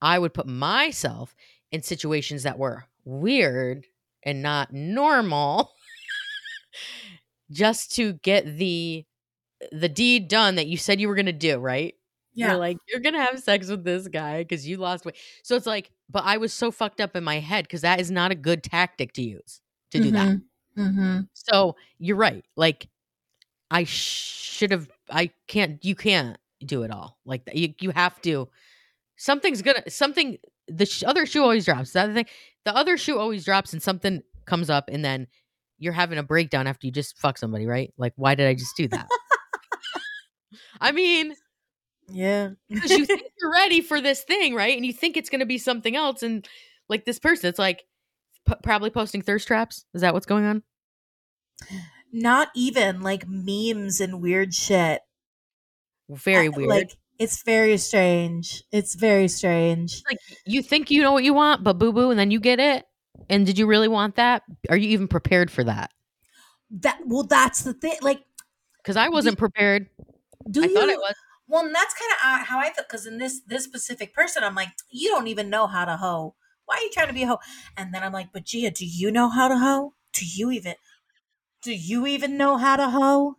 I 0.01 0.19
would 0.19 0.35
put 0.35 0.49
myself 0.49 1.35
in 1.71 1.83
situations 1.83 2.43
that 2.43 2.59
were 2.59 2.85
weird 3.05 3.87
and 4.25 4.43
not 4.43 4.73
normal 4.73 5.73
just 7.51 7.95
to 7.95 8.15
get 8.15 8.59
the 8.59 9.05
the 9.71 9.89
deed 9.89 10.27
done 10.27 10.57
that 10.57 10.67
you 10.67 10.77
said 10.77 11.01
you 11.01 11.07
were 11.07 11.15
going 11.15 11.27
to 11.27 11.33
do, 11.33 11.59
right? 11.59 11.95
You're 12.35 12.57
like 12.57 12.79
you're 12.89 13.01
going 13.01 13.15
to 13.15 13.23
have 13.23 13.39
sex 13.39 13.69
with 13.69 13.85
this 13.85 14.09
guy 14.09 14.43
cuz 14.43 14.67
you 14.67 14.79
lost 14.79 15.05
weight. 15.05 15.17
So 15.45 15.55
it's 15.55 15.67
like 15.67 15.93
but 16.11 16.25
I 16.25 16.39
was 16.39 16.53
so 16.53 16.73
fucked 16.73 17.01
up 17.01 17.15
in 17.15 17.23
my 17.23 17.39
head 17.39 17.69
cuz 17.69 17.83
that 17.83 18.01
is 18.01 18.11
not 18.11 18.33
a 18.33 18.35
good 18.35 18.65
tactic 18.65 19.13
to 19.13 19.23
use 19.23 19.61
to 19.93 20.01
do 20.01 20.11
that. 20.11 20.41
Mm-hmm. 20.77 21.21
So 21.35 21.77
you're 21.99 22.17
right. 22.17 22.45
Like 22.57 22.89
I 23.71 23.85
should 23.85 24.71
have. 24.71 24.89
I 25.11 25.31
can't. 25.49 25.85
You 25.85 25.95
can't 25.95 26.37
do 26.65 26.83
it 26.83 26.91
all 26.91 27.19
like 27.25 27.47
that. 27.47 27.57
You 27.57 27.75
you 27.81 27.91
have 27.91 28.21
to. 28.23 28.49
Something's 29.17 29.63
gonna. 29.63 29.89
Something. 29.89 30.39
The 30.69 30.87
sh- 30.87 31.05
other 31.05 31.27
shoe 31.27 31.43
always 31.43 31.65
drops. 31.65 31.93
The 31.93 32.03
other 32.03 32.15
thing. 32.15 32.27
The 32.65 32.77
other 32.77 32.97
shoe 32.97 33.19
always 33.19 33.45
drops, 33.45 33.73
and 33.73 33.83
something 33.83 34.23
comes 34.45 34.71
up, 34.71 34.91
and 34.93 35.05
then 35.05 35.27
you're 35.79 35.93
having 35.93 36.19
a 36.19 36.23
breakdown 36.23 36.67
after 36.67 36.87
you 36.87 36.93
just 36.93 37.19
fuck 37.19 37.39
somebody, 37.39 37.67
right? 37.67 37.93
Like, 37.97 38.13
why 38.17 38.35
did 38.35 38.47
I 38.47 38.55
just 38.55 38.77
do 38.77 38.87
that? 38.89 39.09
I 40.81 40.93
mean, 40.93 41.35
yeah 42.09 42.51
because 42.69 42.91
you 42.91 43.07
think 43.07 43.23
you're 43.41 43.53
ready 43.53 43.81
for 43.81 44.01
this 44.01 44.23
thing, 44.23 44.55
right? 44.55 44.77
And 44.77 44.85
you 44.85 44.93
think 44.93 45.17
it's 45.17 45.31
gonna 45.31 45.47
be 45.47 45.59
something 45.59 45.97
else, 45.97 46.23
and 46.23 46.47
like 46.89 47.05
this 47.05 47.19
person, 47.19 47.49
it's 47.49 47.59
like 47.59 47.85
p- 48.47 48.55
probably 48.63 48.91
posting 48.91 49.23
thirst 49.23 49.47
traps. 49.47 49.85
Is 49.95 50.01
that 50.03 50.15
what's 50.15 50.27
going 50.27 50.45
on? 50.45 50.63
not 52.13 52.49
even 52.55 53.01
like 53.01 53.25
memes 53.29 54.01
and 54.01 54.21
weird 54.21 54.53
shit 54.55 55.01
Very 56.11 56.49
weird. 56.49 56.69
like 56.69 56.91
it's 57.19 57.43
very 57.43 57.77
strange 57.79 58.63
it's 58.73 58.95
very 58.97 59.29
strange 59.29 60.03
like 60.11 60.19
you 60.45 60.61
think 60.63 60.91
you 60.91 61.01
know 61.03 61.13
what 61.13 61.25
you 61.25 61.33
want, 61.35 61.63
but 61.65 61.75
boo 61.79 61.93
boo, 61.93 62.11
and 62.11 62.19
then 62.19 62.31
you 62.31 62.41
get 62.41 62.59
it. 62.61 62.85
And 63.31 63.47
did 63.47 63.59
you 63.59 63.67
really 63.67 63.89
want 63.89 64.17
that? 64.17 64.43
Are 64.69 64.77
you 64.77 64.89
even 64.91 65.07
prepared 65.09 65.51
for 65.51 65.63
that? 65.65 65.91
that 66.81 66.99
well 67.07 67.23
that's 67.23 67.63
the 67.63 67.75
thing 67.75 67.95
like 68.03 68.23
Because 68.83 68.97
I 68.97 69.09
wasn't 69.09 69.39
prepared. 69.39 69.89
Do 70.51 70.63
I 70.65 70.67
you? 70.67 70.75
thought 70.75 70.89
it 70.89 70.99
was. 70.99 71.15
Well, 71.49 71.65
and 71.67 71.75
that's 71.75 71.95
kind 71.95 72.11
of 72.13 72.19
uh, 72.41 72.45
how 72.45 72.59
I 72.59 72.73
feel 72.73 72.85
because 72.89 73.07
in 73.07 73.19
this 73.19 73.41
this 73.47 73.65
specific 73.65 74.15
person, 74.15 74.43
I'm 74.43 74.55
like, 74.55 74.71
you 74.91 75.09
don't 75.11 75.29
even 75.29 75.49
know 75.51 75.67
how 75.67 75.85
to 75.85 75.97
hoe. 75.97 76.35
Why 76.67 76.77
are 76.77 76.81
you 76.81 76.91
trying 76.91 77.09
to 77.09 77.13
be 77.13 77.23
a 77.23 77.27
hoe? 77.27 77.39
And 77.77 77.93
then 77.95 78.03
I'm 78.03 78.13
like, 78.13 78.33
but 78.33 78.45
Gia, 78.45 78.71
do 78.71 78.87
you 78.87 79.11
know 79.11 79.29
how 79.29 79.49
to 79.49 79.59
hoe? 79.59 79.95
Do 80.13 80.25
you 80.25 80.51
even? 80.51 80.75
Do 81.63 81.73
you 81.73 82.07
even 82.07 82.37
know 82.37 82.57
how 82.57 82.77
to 82.77 82.91
hoe? 82.91 83.37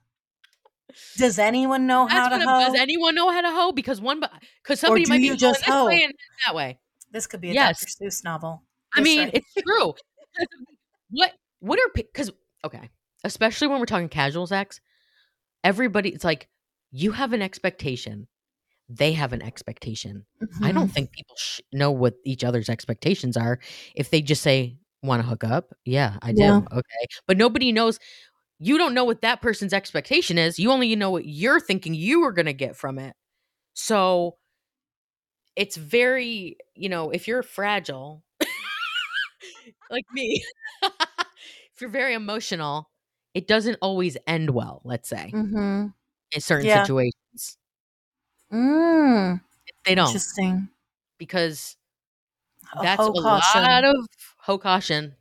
Does 1.18 1.40
anyone 1.40 1.88
know 1.88 2.06
how 2.06 2.30
to 2.30 2.40
hoe? 2.40 2.60
does 2.60 2.76
anyone 2.76 3.16
know 3.16 3.32
how 3.32 3.42
to 3.42 3.50
hoe? 3.50 3.72
Because 3.72 4.00
one, 4.00 4.22
because 4.62 4.80
somebody 4.80 5.06
might 5.08 5.22
be 5.22 5.36
just 5.36 5.64
hoe? 5.66 5.88
way 5.88 6.10
that 6.46 6.56
way. 6.56 6.80
this 7.12 7.28
could 7.28 7.42
be 7.42 7.50
a 7.50 7.54
Yes. 7.54 7.80
Dr. 7.80 8.10
Seuss 8.10 8.24
novel. 8.24 8.64
I 8.94 9.02
mean, 9.02 9.20
right 9.20 9.32
it's 9.34 9.54
true. 9.54 9.94
what 11.10 11.34
what 11.60 11.80
are 11.80 11.92
because 11.94 12.32
okay, 12.64 12.90
especially 13.24 13.68
when 13.68 13.80
we're 13.80 13.86
talking 13.86 14.10
casual 14.10 14.48
sex, 14.48 14.82
everybody 15.64 16.10
it's 16.10 16.24
like 16.24 16.48
you 16.92 17.12
have 17.12 17.34
an 17.34 17.42
expectation, 17.42 18.28
they 18.90 19.14
have 19.14 19.34
an 19.34 19.42
expectation. 19.42 20.26
I 20.64 20.72
don't 20.72 20.88
Mhm. 20.88 20.94
think 20.94 21.12
people 21.12 21.36
sh- 21.38 21.62
know 21.72 21.92
what 21.92 22.16
each 22.26 22.44
other's 22.44 22.70
expectations 22.70 23.38
are 23.38 23.60
if 23.96 24.10
they 24.10 24.22
just 24.22 24.42
say 24.44 24.78
want 25.02 25.22
to 25.22 25.28
hook 25.28 25.44
up. 25.44 25.74
Yeah, 25.86 26.18
I 26.22 26.32
do. 26.34 26.42
Yeah. 26.42 26.62
Okay, 26.72 27.06
but 27.28 27.38
nobody 27.38 27.72
knows. 27.72 28.00
You 28.60 28.78
don't 28.78 28.94
know 28.94 29.04
what 29.06 29.22
that 29.22 29.42
person's 29.42 29.74
expectation 29.74 30.38
is. 30.38 30.60
You 30.60 30.72
only 30.72 30.96
know 30.96 31.10
what 31.12 31.26
you're 31.26 31.60
thinking 31.60 31.94
you 31.94 32.24
are 32.24 32.32
going 32.32 32.46
to 32.46 32.54
get 32.54 32.76
from 32.78 33.00
it. 33.00 33.16
So 33.74 34.38
it's 35.56 35.76
very, 35.78 36.58
you 36.76 36.90
know, 36.90 37.12
if 37.12 37.28
you're 37.28 37.44
fragile, 37.44 38.24
like 39.90 40.06
me, 40.14 40.44
if 40.84 41.82
you're 41.82 41.90
very 41.90 42.14
emotional, 42.14 42.90
it 43.34 43.48
doesn't 43.48 43.78
always 43.82 44.18
end 44.28 44.50
well, 44.52 44.82
let's 44.84 45.10
say, 45.10 45.32
Mhm. 45.34 45.94
in 46.32 46.42
certain 46.42 46.68
Yeah. 46.68 46.84
situations. 46.84 47.58
Mm. 48.54 49.42
They 49.86 49.96
don't 49.96 50.08
Interesting. 50.08 50.70
because 51.18 51.76
that's 52.82 53.02
a 53.02 53.12
caution. 53.12 53.64
lot 53.64 53.84
of 53.84 53.96
hoe 54.38 54.58
caution 54.58 55.16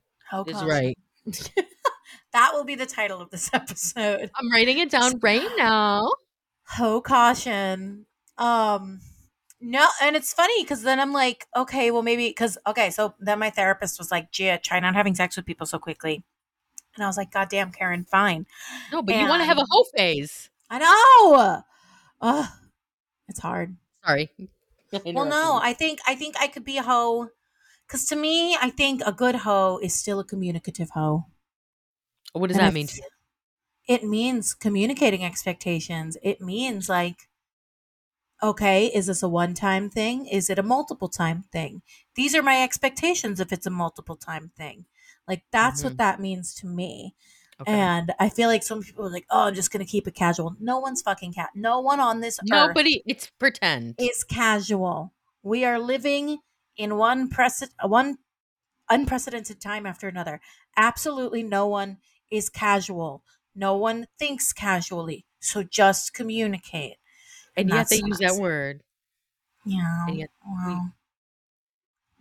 is 0.47 0.62
right. 0.64 0.97
that 2.33 2.51
will 2.53 2.64
be 2.64 2.74
the 2.74 2.87
title 2.87 3.20
of 3.20 3.30
this 3.30 3.51
episode. 3.53 4.30
I'm 4.37 4.51
writing 4.51 4.78
it 4.78 4.91
down 4.91 5.18
right 5.20 5.49
now. 5.57 6.12
Ho 6.76 7.01
caution. 7.01 8.07
Um 8.39 9.01
no, 9.64 9.87
and 10.03 10.16
it's 10.16 10.33
funny 10.33 10.64
because 10.64 10.83
then 10.83 10.99
I'm 10.99 11.12
like, 11.12 11.47
okay, 11.57 11.91
well 11.91 12.03
maybe 12.03 12.28
because 12.28 12.59
okay, 12.66 12.91
so 12.91 13.14
then 13.20 13.39
my 13.39 13.51
therapist 13.51 13.99
was 13.99 14.11
like, 14.11 14.33
Gia, 14.33 14.59
try 14.59 14.80
not 14.80 14.95
having 14.95 15.14
sex 15.14 15.37
with 15.37 15.47
people 15.47 15.66
so 15.66 15.78
quickly. 15.78 16.22
And 16.97 17.05
I 17.05 17.07
was 17.07 17.16
like, 17.16 17.30
God 17.33 17.49
damn, 17.49 17.72
Karen, 17.72 18.05
fine. 18.05 18.47
No, 18.93 19.03
but 19.03 19.14
you 19.16 19.26
want 19.26 19.41
to 19.41 19.47
have 19.47 19.57
a 19.57 19.61
And- 19.61 19.68
hoe 19.70 19.85
phase. 19.97 20.51
I 20.68 20.78
know. 20.78 21.62
Ugh, 22.20 22.47
it's 23.33 23.41
hard. 23.41 23.76
Sorry. 24.05 24.30
Well, 25.07 25.24
no, 25.24 25.59
I 25.62 25.72
think 25.72 26.01
I 26.07 26.14
think 26.14 26.37
I 26.39 26.49
could 26.49 26.66
be 26.66 26.76
a 26.76 26.83
hoe. 26.83 27.30
Cause 27.89 28.05
to 28.11 28.16
me, 28.16 28.57
I 28.61 28.68
think 28.68 29.01
a 29.07 29.12
good 29.12 29.37
hoe 29.37 29.78
is 29.83 29.95
still 29.95 30.20
a 30.20 30.24
communicative 30.24 30.91
hoe. 30.91 31.24
what 32.35 32.49
does 32.49 32.59
And 32.59 32.66
that 32.66 32.74
mean? 32.74 32.85
it's- 32.85 33.01
It 33.89 34.05
means 34.05 34.53
communicating 34.55 35.24
expectations. 35.24 36.18
It 36.22 36.43
means 36.43 36.89
like, 36.91 37.28
okay, 38.43 38.87
is 38.87 39.07
this 39.07 39.22
a 39.22 39.28
one 39.28 39.55
time 39.55 39.89
thing? 39.89 40.26
Is 40.26 40.51
it 40.51 40.59
a 40.59 40.62
multiple 40.62 41.09
time 41.09 41.45
thing? 41.53 41.83
These 42.14 42.35
are 42.35 42.43
my 42.43 42.62
expectations 42.62 43.41
if 43.41 43.53
it's 43.53 43.66
a 43.66 43.70
multiple 43.70 44.16
time 44.16 44.53
thing. 44.57 44.85
Like, 45.26 45.45
that's 45.51 45.83
what 45.83 45.95
mm-hmm. 45.95 46.05
that 46.05 46.20
means 46.20 46.55
to 46.57 46.66
me. 46.66 47.14
Okay. 47.61 47.72
And 47.72 48.12
I 48.18 48.28
feel 48.28 48.48
like 48.48 48.62
some 48.62 48.82
people 48.82 49.07
are 49.07 49.11
like, 49.11 49.26
oh, 49.30 49.44
I'm 49.48 49.55
just 49.55 49.70
going 49.70 49.84
to 49.84 49.90
keep 49.90 50.09
it 50.09 50.14
casual. 50.14 50.57
No 50.59 50.78
one's 50.80 51.03
fucking 51.03 51.34
cat. 51.34 51.50
No 51.55 51.80
one 51.80 52.00
on 52.00 52.20
this 52.20 52.38
earth 52.40 52.48
Nobody, 52.48 53.03
it's 53.07 53.30
pretend. 53.38 53.94
It's 53.98 54.24
casual. 54.24 55.12
We 55.42 55.64
are 55.64 55.78
living 55.78 56.38
in 56.76 56.96
one 56.96 57.28
prece- 57.30 57.68
one 57.84 58.18
unprecedented 58.90 59.61
time 59.61 59.86
after 59.86 60.09
another. 60.09 60.40
Absolutely 60.76 61.42
no 61.42 61.66
one 61.68 61.98
is 62.30 62.48
casual. 62.48 63.22
No 63.55 63.76
one 63.76 64.07
thinks 64.18 64.53
casually. 64.53 65.26
So 65.40 65.62
just 65.62 66.14
communicate. 66.14 66.96
and 67.57 67.68
yet 67.68 67.88
they 67.90 67.96
use 67.96 68.18
that 68.18 68.36
word. 68.36 68.82
Yeah. 69.64 70.07
And 70.09 70.16
yet 70.18 70.30
Well. 70.44 70.94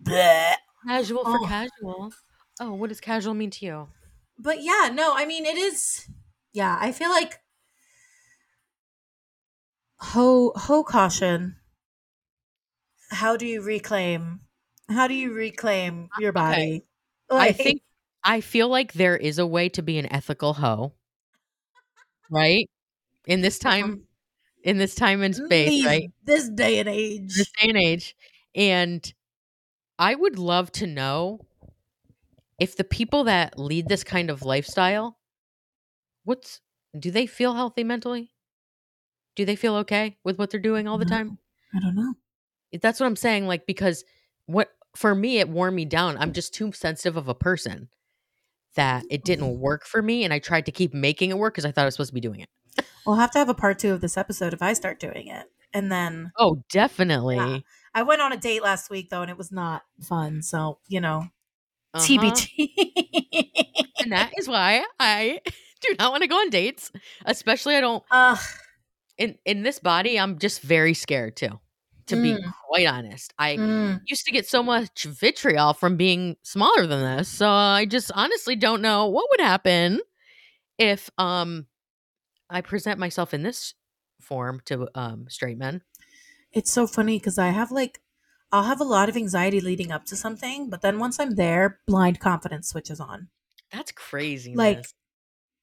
Bleh. 0.04 0.54
Casual 0.88 1.24
for 1.24 1.40
Oh. 1.40 1.46
casual. 1.48 2.14
Oh, 2.60 2.74
what 2.74 2.90
does 2.90 3.00
casual 3.00 3.34
mean 3.34 3.50
to 3.52 3.66
you? 3.66 3.88
But 4.44 4.64
yeah, 4.64 4.90
no, 4.94 5.14
I 5.16 5.26
mean 5.26 5.46
it 5.46 5.58
is 5.58 6.08
yeah, 6.54 6.78
I 6.80 6.92
feel 6.92 7.10
like 7.10 7.40
ho 10.00 10.52
ho 10.56 10.84
caution. 10.84 11.58
How 13.12 13.38
do 13.38 13.46
you 13.46 13.62
reclaim 13.62 14.42
how 14.90 15.08
do 15.08 15.14
you 15.14 15.32
reclaim 15.34 16.10
your 16.20 16.32
body? 16.32 16.86
I 17.30 17.36
Like- 17.36 17.58
think 17.58 17.82
I 18.24 18.42
feel 18.42 18.68
like 18.68 18.94
there 18.94 19.18
is 19.18 19.40
a 19.40 19.48
way 19.48 19.70
to 19.70 19.82
be 19.82 19.98
an 19.98 20.12
ethical 20.12 20.54
hoe. 20.54 20.94
Right? 22.30 22.70
In 23.26 23.42
this 23.42 23.60
time 23.60 23.84
um, 23.84 24.04
in 24.64 24.78
this 24.78 24.96
time 24.96 25.22
and 25.22 25.36
space, 25.36 25.70
These- 25.70 25.86
right? 25.86 26.12
This 26.24 26.50
day 26.50 26.80
and 26.80 26.90
age. 26.90 27.36
This 27.36 27.52
day 27.62 27.70
and 27.70 27.78
age. 27.78 28.16
And 28.56 29.14
I 29.98 30.16
would 30.16 30.38
love 30.38 30.72
to 30.74 30.88
know 30.88 31.46
if 32.62 32.78
the 32.78 32.84
people 32.84 33.24
that 33.24 33.58
lead 33.58 33.90
this 33.90 34.04
kind 34.04 34.30
of 34.30 34.44
lifestyle, 34.44 35.18
what's 36.26 36.62
do 36.98 37.10
they 37.10 37.26
feel 37.26 37.56
healthy 37.56 37.84
mentally? 37.84 38.30
Do 39.36 39.46
they 39.46 39.56
feel 39.56 39.78
okay 39.78 40.18
with 40.24 40.38
what 40.38 40.52
they're 40.52 40.60
doing 40.60 40.88
all 40.88 41.00
the 41.00 41.06
time? 41.06 41.40
I 41.76 41.80
don't 41.80 41.96
know. 41.96 42.14
That's 42.80 43.00
what 43.00 43.08
I'm 43.08 43.16
saying. 43.16 43.48
Like, 43.48 43.66
because 43.66 44.04
what 44.46 44.70
for 44.96 45.16
me, 45.16 45.40
it 45.40 45.50
wore 45.50 45.72
me 45.72 45.86
down. 45.86 46.20
I'm 46.20 46.34
just 46.34 46.54
too 46.54 46.72
sensitive 46.72 47.18
of 47.18 47.28
a 47.28 47.34
person 47.34 47.90
that 48.76 49.06
it 49.10 49.24
didn't 49.24 49.46
mm-hmm. 49.46 49.62
work 49.62 49.84
for 49.88 50.04
me. 50.04 50.24
And 50.24 50.32
I 50.32 50.38
tried 50.38 50.68
to 50.68 50.72
keep 50.72 50.94
making 50.94 51.32
it 51.32 51.40
work 51.40 51.56
because 51.56 51.66
I 51.66 51.72
thought 51.72 51.82
I 51.82 51.86
was 51.86 51.96
supposed 51.96 52.12
to 52.12 52.14
be 52.14 52.22
doing 52.22 52.42
it. 52.42 52.86
We'll 53.08 53.16
have 53.16 53.32
to 53.32 53.40
have 53.40 53.50
a 53.50 53.56
part 53.56 53.80
two 53.80 53.92
of 53.92 54.02
this 54.02 54.18
episode 54.18 54.54
if 54.54 54.62
I 54.62 54.74
start 54.74 55.00
doing 55.00 55.28
it. 55.28 55.48
And 55.74 55.92
then 55.92 56.32
Oh, 56.38 56.64
definitely. 56.70 57.66
I 57.96 58.04
went 58.04 58.22
on 58.22 58.34
a 58.34 58.38
date 58.38 58.62
last 58.62 58.92
week 58.92 59.10
though, 59.10 59.24
and 59.24 59.32
it 59.32 59.38
was 59.38 59.52
not 59.52 59.82
fun. 60.00 60.44
So, 60.44 60.78
you 60.88 61.02
know, 61.02 61.30
Uh-huh. 61.94 62.06
TBT. 62.08 62.70
And 64.00 64.12
that 64.14 64.32
is 64.38 64.48
why 64.48 64.84
I 65.00 65.42
do 65.82 65.96
not 66.00 66.12
want 66.12 66.24
to 66.24 66.28
go 66.28 66.36
on 66.36 66.50
dates. 66.50 66.92
Especially 67.26 67.76
I 67.76 67.82
don't 67.82 68.04
Ugh. 68.12 68.40
in 69.18 69.38
in 69.46 69.64
this 69.64 69.80
body, 69.80 70.20
I'm 70.20 70.40
just 70.40 70.62
very 70.62 70.94
scared 70.94 71.36
too. 71.36 71.60
To 72.08 72.18
be 72.18 72.34
Mm. 72.34 72.52
quite 72.68 72.88
honest. 72.88 73.34
I 73.38 73.58
Mm. 73.58 74.02
used 74.06 74.26
to 74.26 74.32
get 74.32 74.48
so 74.48 74.64
much 74.64 75.04
vitriol 75.04 75.74
from 75.74 75.98
being 75.98 76.36
smaller 76.42 76.88
than 76.88 77.00
this. 77.18 77.30
So 77.30 77.48
I 77.50 77.86
just 77.86 78.12
honestly 78.16 78.56
don't 78.56 78.82
know 78.82 79.08
what 79.08 79.28
would 79.30 79.40
happen 79.42 80.00
if 80.80 81.10
um 81.18 81.68
I 82.50 82.62
present 82.62 83.00
myself 83.00 83.34
in 83.34 83.44
this 83.44 83.76
form 84.20 84.62
to 84.66 84.88
um 84.96 85.28
straight 85.30 85.58
men. 85.58 85.84
It's 86.52 86.72
so 86.72 86.88
funny 86.88 87.18
because 87.20 87.38
I 87.38 87.50
have 87.50 87.72
like, 87.72 88.02
I'll 88.52 88.64
have 88.64 88.82
a 88.82 88.86
lot 88.86 89.10
of 89.10 89.16
anxiety 89.16 89.62
leading 89.62 89.92
up 89.92 90.06
to 90.06 90.16
something, 90.16 90.70
but 90.70 90.82
then 90.82 91.00
once 91.00 91.20
I'm 91.20 91.36
there, 91.36 91.80
blind 91.88 92.20
confidence 92.20 92.68
switches 92.68 93.00
on. 93.00 93.30
That's 93.72 93.92
crazy. 93.94 94.54
Like, 94.56 94.86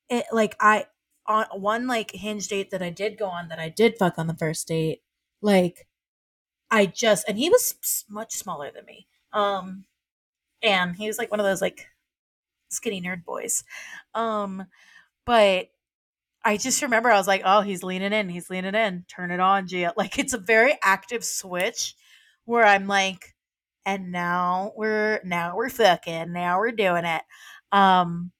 it 0.08 0.26
like 0.32 0.56
I 0.60 0.86
on 1.26 1.46
one 1.52 1.86
like 1.86 2.12
hinge 2.12 2.48
date 2.48 2.70
that 2.70 2.82
I 2.82 2.90
did 2.90 3.18
go 3.18 3.26
on 3.26 3.48
that 3.48 3.58
I 3.58 3.68
did 3.68 3.98
fuck 3.98 4.18
on 4.18 4.26
the 4.26 4.34
first 4.34 4.66
date, 4.68 5.02
like 5.42 5.86
I 6.70 6.86
just 6.86 7.28
and 7.28 7.38
he 7.38 7.50
was 7.50 8.04
much 8.08 8.34
smaller 8.34 8.70
than 8.70 8.86
me. 8.86 9.06
Um 9.32 9.84
and 10.62 10.96
he 10.96 11.06
was 11.06 11.18
like 11.18 11.30
one 11.30 11.40
of 11.40 11.46
those 11.46 11.62
like 11.62 11.88
skinny 12.70 13.02
nerd 13.02 13.24
boys. 13.24 13.64
Um 14.14 14.66
but 15.26 15.68
I 16.44 16.56
just 16.56 16.82
remember 16.82 17.10
I 17.10 17.18
was 17.18 17.26
like, 17.26 17.42
"Oh, 17.44 17.60
he's 17.60 17.82
leaning 17.82 18.12
in. 18.12 18.28
He's 18.30 18.48
leaning 18.48 18.74
in. 18.74 19.04
Turn 19.08 19.30
it 19.30 19.40
on, 19.40 19.66
Gia." 19.66 19.92
Like 19.96 20.18
it's 20.18 20.32
a 20.32 20.38
very 20.38 20.78
active 20.82 21.24
switch 21.24 21.94
where 22.48 22.64
I'm 22.64 22.86
like, 22.86 23.34
"And 23.86 24.12
now 24.12 24.72
we're 24.76 25.20
now 25.24 25.56
we're 25.56 25.70
fucking. 25.70 26.32
Now 26.32 26.58
we're 26.58 26.72
doing 26.72 27.04
it." 27.04 27.22
Um 27.72 28.32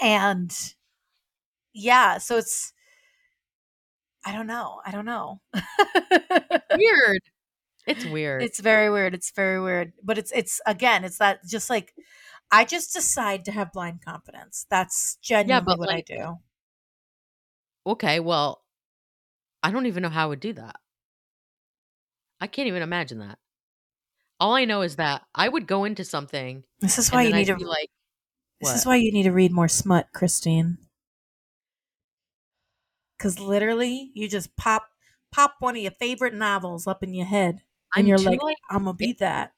and 0.00 0.52
yeah, 1.74 2.18
so 2.18 2.38
it's 2.38 2.72
I 4.24 4.32
don't 4.32 4.46
know. 4.46 4.80
I 4.84 4.90
don't 4.90 5.04
know. 5.06 5.40
weird. 6.74 7.20
It's 7.86 8.04
weird. 8.04 8.42
It's 8.42 8.60
very 8.60 8.90
weird. 8.90 9.14
It's 9.14 9.32
very 9.32 9.60
weird. 9.60 9.92
But 10.02 10.18
it's 10.18 10.32
it's 10.32 10.60
again, 10.66 11.04
it's 11.04 11.18
that 11.18 11.40
just 11.48 11.70
like 11.70 11.94
I 12.52 12.64
just 12.64 12.94
decide 12.94 13.44
to 13.46 13.52
have 13.52 13.72
blind 13.72 14.04
confidence. 14.04 14.66
That's 14.70 15.18
genuinely 15.22 15.64
but, 15.66 15.78
what 15.78 15.88
like, 15.88 16.06
I 16.10 16.14
do. 16.16 16.38
okay, 17.86 18.20
well, 18.20 18.62
I 19.62 19.70
don't 19.70 19.86
even 19.86 20.02
know 20.02 20.08
how 20.10 20.24
I 20.24 20.26
would 20.26 20.40
do 20.40 20.52
that. 20.54 20.76
I 22.40 22.46
can't 22.46 22.68
even 22.68 22.82
imagine 22.82 23.18
that. 23.18 23.38
All 24.40 24.54
I 24.54 24.64
know 24.64 24.82
is 24.82 24.96
that 24.96 25.22
I 25.34 25.48
would 25.48 25.66
go 25.66 25.84
into 25.84 26.04
something 26.04 26.62
This 26.80 26.98
is 26.98 27.10
why 27.10 27.22
you 27.22 27.32
need 27.32 27.50
I'd 27.50 27.54
to 27.54 27.56
be 27.56 27.64
like, 27.64 27.90
This 28.60 28.74
is 28.74 28.86
why 28.86 28.96
you 28.96 29.12
need 29.12 29.24
to 29.24 29.32
read 29.32 29.52
more 29.52 29.68
smut, 29.68 30.08
Christine. 30.12 30.78
Cause 33.18 33.40
literally 33.40 34.12
you 34.14 34.28
just 34.28 34.56
pop 34.56 34.86
pop 35.32 35.56
one 35.58 35.76
of 35.76 35.82
your 35.82 35.90
favorite 35.90 36.34
novels 36.34 36.86
up 36.86 37.02
in 37.02 37.14
your 37.14 37.26
head. 37.26 37.62
And 37.96 38.04
I'm 38.04 38.06
you're 38.06 38.18
like, 38.18 38.40
like- 38.40 38.56
I'm 38.70 38.84
gonna 38.84 38.94
be 38.94 39.14
that. 39.14 39.52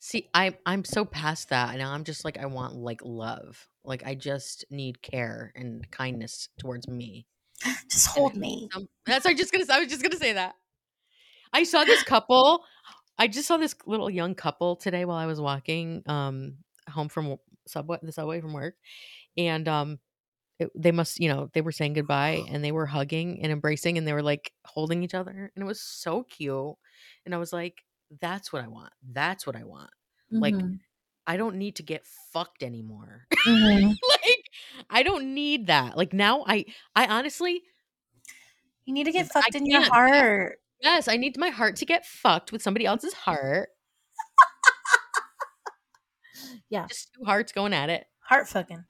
See, 0.00 0.28
I 0.32 0.56
I'm 0.64 0.84
so 0.84 1.04
past 1.04 1.50
that. 1.50 1.76
Now 1.76 1.92
I'm 1.92 2.04
just 2.04 2.24
like 2.24 2.38
I 2.38 2.46
want 2.46 2.76
like 2.76 3.00
love. 3.04 3.68
Like 3.84 4.06
I 4.06 4.14
just 4.14 4.64
need 4.70 5.02
care 5.02 5.52
and 5.54 5.90
kindness 5.90 6.48
towards 6.58 6.88
me. 6.88 7.26
Just 7.90 8.08
hold 8.08 8.34
me. 8.34 8.68
Um, 8.74 8.88
that's 9.06 9.26
I 9.26 9.32
just 9.34 9.52
gonna. 9.52 9.64
I 9.70 9.78
was 9.78 9.88
just 9.88 10.02
gonna 10.02 10.16
say 10.16 10.32
that. 10.32 10.56
I 11.54 11.64
saw 11.64 11.84
this 11.84 12.04
couple. 12.04 12.64
I 13.18 13.28
just 13.28 13.48
saw 13.48 13.58
this 13.58 13.76
little 13.86 14.10
young 14.10 14.34
couple 14.36 14.76
today 14.76 15.06
while 15.06 15.18
I 15.18 15.26
was 15.26 15.40
walking 15.40 16.02
um 16.06 16.58
home 16.90 17.08
from 17.08 17.36
subway 17.66 17.98
the 18.02 18.12
subway 18.12 18.40
from 18.42 18.54
work, 18.54 18.76
and 19.36 19.68
um 19.68 20.00
it, 20.58 20.70
they 20.76 20.92
must 20.92 21.20
you 21.20 21.28
know 21.28 21.50
they 21.54 21.62
were 21.62 21.72
saying 21.72 21.94
goodbye 21.94 22.44
and 22.50 22.64
they 22.64 22.72
were 22.72 22.86
hugging 22.86 23.42
and 23.42 23.52
embracing 23.52 23.98
and 23.98 24.06
they 24.06 24.12
were 24.14 24.22
like 24.22 24.52
holding 24.66 25.02
each 25.02 25.14
other 25.14 25.52
and 25.54 25.62
it 25.62 25.66
was 25.66 25.80
so 25.80 26.24
cute 26.24 26.76
and 27.26 27.34
I 27.34 27.38
was 27.38 27.52
like 27.52 27.84
that's 28.20 28.52
what 28.52 28.62
I 28.64 28.68
want 28.68 28.92
that's 29.12 29.46
what 29.46 29.56
I 29.56 29.64
want 29.64 29.90
like, 30.30 30.54
Mhm. 30.54 30.80
I 31.26 31.36
don't 31.36 31.56
need 31.56 31.76
to 31.76 31.82
get 31.82 32.06
fucked 32.32 32.62
anymore 32.62 33.26
Mhm. 33.46 33.96
like 34.10 34.44
I 34.90 35.02
don't 35.02 35.34
need 35.34 35.68
that 35.68 35.96
like 35.96 36.12
now 36.12 36.44
I 36.46 36.66
I 36.94 37.06
honestly 37.06 37.62
You 38.86 38.92
need 38.94 39.04
to 39.04 39.12
get 39.12 39.26
I 39.26 39.30
fucked 39.32 39.54
in 39.54 39.66
your 39.66 39.82
heart. 39.82 40.60
Yes, 40.80 41.08
I 41.08 41.16
need 41.16 41.38
my 41.38 41.48
heart 41.50 41.76
to 41.76 41.86
get 41.86 42.04
fucked 42.04 42.52
with 42.52 42.62
somebody 42.62 42.84
else's 42.86 43.14
heart. 43.14 43.70
Yeah. 46.68 46.86
Just 46.88 47.10
two 47.14 47.24
hearts 47.24 47.52
going 47.52 47.72
at 47.72 47.90
it. 47.90 48.06
Heart 48.20 48.48
fucking. 48.48 48.84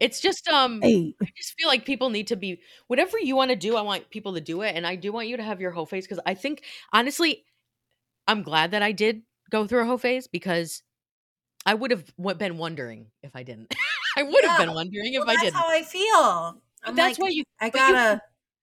It's 0.00 0.20
just 0.20 0.48
um 0.48 0.80
Hey. 0.82 1.14
I 1.22 1.26
just 1.36 1.54
feel 1.58 1.68
like 1.68 1.84
people 1.86 2.10
need 2.10 2.26
to 2.28 2.36
be 2.36 2.60
whatever 2.88 3.18
you 3.18 3.36
want 3.36 3.50
to 3.50 3.56
do, 3.56 3.76
I 3.76 3.82
want 3.82 4.10
people 4.10 4.34
to 4.34 4.40
do 4.40 4.62
it. 4.62 4.74
And 4.74 4.86
I 4.86 4.96
do 4.96 5.12
want 5.12 5.28
you 5.28 5.36
to 5.36 5.42
have 5.42 5.60
your 5.60 5.70
whole 5.70 5.86
face 5.86 6.04
because 6.06 6.20
I 6.26 6.34
think 6.34 6.64
honestly, 6.92 7.44
I'm 8.26 8.42
glad 8.42 8.72
that 8.72 8.82
I 8.82 8.92
did 8.92 9.22
go 9.50 9.66
through 9.66 9.82
a 9.82 9.84
whole 9.86 9.98
phase 9.98 10.26
because 10.26 10.82
I 11.64 11.74
would 11.74 11.90
have 11.92 12.04
w- 12.16 12.36
been 12.36 12.58
wondering 12.58 13.06
if 13.22 13.36
I 13.36 13.44
didn't. 13.44 13.74
I 14.16 14.24
would 14.24 14.44
have 14.44 14.58
Yeah. 14.58 14.66
been 14.66 14.74
wondering 14.74 15.14
if 15.14 15.20
Well, 15.20 15.30
I 15.30 15.32
that's 15.34 15.42
didn't. 15.44 15.56
how 15.56 15.68
I 15.68 15.82
feel. 15.82 16.62
I'm 16.84 16.96
that's 16.96 17.18
like, 17.18 17.22
why 17.22 17.28
you 17.30 17.44
I 17.60 17.70
gotta 17.70 18.20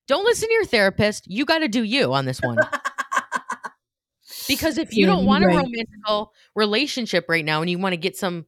don't 0.10 0.26
listen 0.26 0.50
to 0.50 0.54
your 0.54 0.66
therapist. 0.66 1.28
You 1.28 1.46
got 1.46 1.60
to 1.60 1.68
do 1.68 1.84
you 1.84 2.14
on 2.14 2.26
this 2.26 2.42
one. 2.42 2.58
because 4.48 4.80
if 4.80 4.92
you 4.92 5.06
don't 5.06 5.26
want 5.26 5.44
a 5.44 5.48
right. 5.48 5.58
romantical 5.58 6.34
relationship 6.56 7.26
right 7.30 7.46
now 7.46 7.62
and 7.62 7.70
you 7.70 7.78
want 7.78 7.94
to 7.94 7.98
get 7.98 8.18
some 8.18 8.46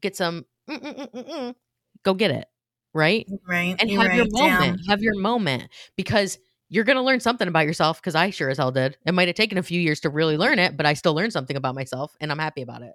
get 0.00 0.16
some 0.16 0.46
mm, 0.68 0.80
mm, 0.80 0.96
mm, 0.96 1.12
mm, 1.12 1.30
mm, 1.30 1.54
go 2.02 2.14
get 2.14 2.30
it 2.30 2.46
right 2.94 3.26
right. 3.46 3.76
and 3.78 3.90
have 3.90 4.14
your 4.14 4.24
right, 4.24 4.32
moment 4.32 4.80
have 4.88 5.02
your 5.02 5.14
moment 5.14 5.68
because 5.96 6.38
you're 6.68 6.84
going 6.84 6.96
to 6.96 7.02
learn 7.02 7.20
something 7.20 7.46
about 7.46 7.66
yourself 7.66 8.00
because 8.00 8.14
i 8.14 8.30
sure 8.30 8.48
as 8.48 8.58
hell 8.58 8.72
did 8.72 8.96
it 9.06 9.12
might 9.12 9.28
have 9.28 9.36
taken 9.36 9.58
a 9.58 9.62
few 9.62 9.80
years 9.80 10.00
to 10.00 10.10
really 10.10 10.36
learn 10.36 10.58
it 10.58 10.76
but 10.76 10.86
i 10.86 10.94
still 10.94 11.14
learned 11.14 11.32
something 11.32 11.56
about 11.56 11.74
myself 11.74 12.16
and 12.20 12.32
i'm 12.32 12.38
happy 12.38 12.62
about 12.62 12.82
it 12.82 12.94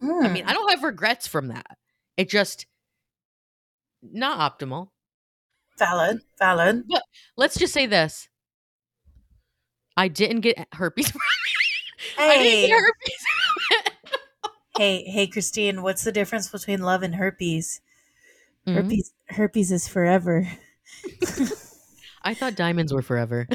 damn. 0.00 0.24
i 0.24 0.28
mean 0.28 0.44
i 0.46 0.52
don't 0.52 0.70
have 0.70 0.82
regrets 0.82 1.26
from 1.26 1.48
that 1.48 1.78
it 2.16 2.28
just 2.28 2.66
not 4.02 4.38
optimal 4.38 4.90
valid, 5.78 6.20
valid. 6.38 6.84
let's 7.36 7.56
just 7.58 7.72
say 7.72 7.86
this 7.86 8.28
i 9.96 10.08
didn't 10.08 10.40
get 10.40 10.66
herpes 10.72 11.10
from 11.10 11.20
it. 12.00 12.18
i 12.18 12.38
didn't 12.38 12.42
Hey, 12.44 12.66
get 12.68 12.80
herpes 12.80 13.24
hey, 14.78 15.02
hey, 15.04 15.26
Christine. 15.26 15.82
What's 15.82 16.04
the 16.04 16.12
difference 16.12 16.48
between 16.48 16.82
love 16.82 17.02
and 17.02 17.14
herpes? 17.16 17.80
Mhm. 18.66 18.74
Herpes, 18.74 19.12
herpes 19.28 19.72
is 19.72 19.88
forever. 19.88 20.46
i 22.22 22.32
thought 22.34 22.54
diamonds 22.56 22.92
were 22.92 23.02
forever 23.02 23.46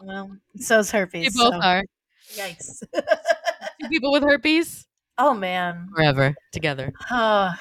well, 0.00 0.30
so's 0.56 0.90
they 0.90 0.98
herpes. 0.98 1.36
both 1.36 1.52
so- 1.54 1.60
are 1.60 1.82
Yikes. 2.34 2.82
Two 3.80 3.88
people 3.88 4.10
with 4.12 4.22
herpes 4.24 4.86
oh 5.18 5.34
man. 5.34 5.88
forever 5.94 6.34
together. 6.52 6.92
Oh, 7.10 7.52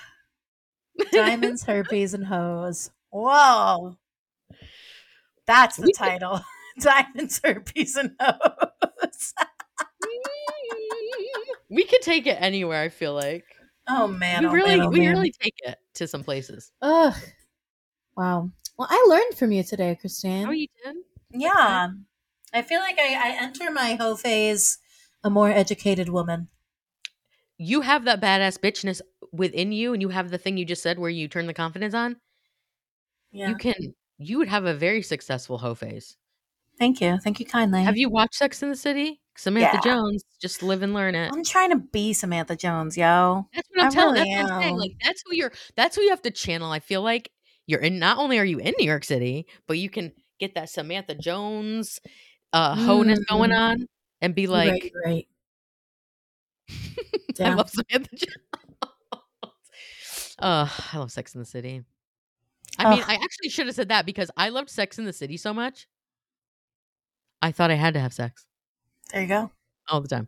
diamonds, 1.11 1.63
herpes, 1.63 2.13
and 2.13 2.25
hoes. 2.25 2.89
Whoa. 3.11 3.97
That's 5.45 5.77
the 5.77 5.93
title. 5.95 6.41
Diamonds, 6.79 7.39
herpes, 7.43 7.95
and 7.95 8.15
hoes. 8.19 9.33
we 11.69 11.85
could 11.85 12.01
take 12.01 12.25
it 12.25 12.37
anywhere. 12.39 12.81
I 12.81 12.89
feel 12.89 13.13
like 13.13 13.45
Oh 13.87 14.07
man. 14.07 14.43
we 14.43 14.47
oh, 14.47 14.51
really, 14.51 14.77
man, 14.77 14.87
oh, 14.87 14.89
we 14.89 14.99
man. 15.01 15.15
really 15.15 15.31
take 15.31 15.55
it 15.65 15.77
to 15.95 16.07
some 16.07 16.23
places. 16.23 16.71
Ugh. 16.81 17.13
Wow. 18.15 18.49
Well, 18.77 18.87
I 18.89 19.05
learned 19.07 19.37
from 19.37 19.51
you 19.51 19.63
today, 19.63 19.97
Christine. 19.99 20.47
Oh, 20.47 20.51
you 20.51 20.67
did? 20.83 20.95
yeah. 21.31 21.89
I 22.53 22.61
feel 22.61 22.79
like 22.79 22.97
I, 22.99 23.13
I 23.13 23.43
enter 23.43 23.71
my 23.71 23.95
hoe 23.95 24.15
phase 24.15 24.77
a 25.23 25.29
more 25.29 25.49
educated 25.49 26.09
woman. 26.09 26.47
You 27.57 27.81
have 27.81 28.05
that 28.05 28.21
badass 28.21 28.59
bitchness 28.59 29.01
within 29.31 29.71
you, 29.71 29.93
and 29.93 30.01
you 30.01 30.09
have 30.09 30.29
the 30.29 30.37
thing 30.37 30.57
you 30.57 30.65
just 30.65 30.83
said 30.83 30.99
where 30.99 31.09
you 31.09 31.27
turn 31.27 31.47
the 31.47 31.53
confidence 31.53 31.93
on. 31.93 32.17
Yeah. 33.31 33.49
You 33.49 33.55
can. 33.55 33.95
You 34.27 34.37
would 34.39 34.47
have 34.47 34.65
a 34.65 34.73
very 34.73 35.01
successful 35.01 35.57
hoe 35.57 35.75
phase. 35.75 36.17
Thank 36.79 37.01
you. 37.01 37.17
Thank 37.19 37.39
you 37.39 37.45
kindly. 37.45 37.83
Have 37.83 37.97
you 37.97 38.09
watched 38.09 38.35
Sex 38.35 38.63
in 38.63 38.69
the 38.69 38.75
City? 38.75 39.19
Samantha 39.35 39.77
Yeah. 39.77 39.81
Jones, 39.93 40.23
just 40.41 40.61
live 40.63 40.81
and 40.83 40.93
learn 40.93 41.15
it. 41.15 41.31
I'm 41.33 41.43
trying 41.43 41.69
to 41.71 41.77
be 41.77 42.13
Samantha 42.13 42.55
Jones, 42.55 42.97
yo. 42.97 43.47
That's 43.53 43.67
what 43.69 43.81
I'm 43.81 43.87
I 43.87 43.89
telling. 43.89 44.13
really 44.15 44.29
that's 44.35 44.43
what 44.43 44.53
I'm 44.53 44.61
saying. 44.61 44.77
Like 44.77 44.91
that's 45.03 45.23
who 45.25 45.35
you're. 45.35 45.51
That's 45.75 45.95
who 45.95 46.01
you 46.03 46.09
have 46.11 46.21
to 46.23 46.31
channel. 46.31 46.71
I 46.71 46.79
feel 46.79 47.01
like 47.01 47.29
you're 47.67 47.79
in. 47.79 47.97
Not 47.99 48.17
only 48.17 48.37
are 48.39 48.45
you 48.45 48.59
in 48.59 48.73
New 48.77 48.85
York 48.85 49.03
City, 49.03 49.47
but 49.67 49.77
you 49.79 49.89
can 49.89 50.11
get 50.39 50.55
that 50.55 50.69
Samantha 50.69 51.15
Jones 51.15 51.99
uh 52.53 52.75
hoe-ness 52.75 53.19
going 53.29 53.49
Mm. 53.51 53.57
on 53.59 53.87
and 54.21 54.35
be 54.35 54.45
like, 54.47 54.91
right, 55.05 55.27
right. 56.69 56.77
I 57.39 57.53
love 57.55 57.69
Samantha 57.69 58.15
Jones. 58.15 58.37
uh, 60.39 60.67
I 60.93 60.97
love 60.97 61.11
Sex 61.11 61.33
in 61.35 61.39
the 61.39 61.45
City. 61.45 61.83
I 62.85 62.89
mean, 62.91 62.99
Ugh. 63.01 63.05
I 63.09 63.15
actually 63.15 63.49
should 63.49 63.67
have 63.67 63.75
said 63.75 63.89
that 63.89 64.05
because 64.05 64.29
I 64.37 64.49
loved 64.49 64.69
Sex 64.69 64.99
in 64.99 65.05
the 65.05 65.13
City 65.13 65.37
so 65.37 65.53
much. 65.53 65.87
I 67.41 67.51
thought 67.51 67.71
I 67.71 67.75
had 67.75 67.93
to 67.95 67.99
have 67.99 68.13
sex 68.13 68.45
There 69.11 69.21
you 69.21 69.27
go. 69.27 69.51
all 69.89 69.99
the 70.01 70.07
time. 70.07 70.27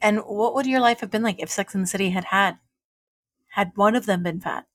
And 0.00 0.20
what 0.20 0.54
would 0.54 0.66
your 0.66 0.80
life 0.80 1.00
have 1.00 1.10
been 1.10 1.22
like 1.22 1.40
if 1.40 1.50
Sex 1.50 1.74
and 1.74 1.84
the 1.84 1.88
City 1.88 2.10
had 2.10 2.24
had 2.24 2.58
had 3.48 3.72
one 3.74 3.94
of 3.94 4.06
them 4.06 4.22
been 4.22 4.40
fat? 4.40 4.66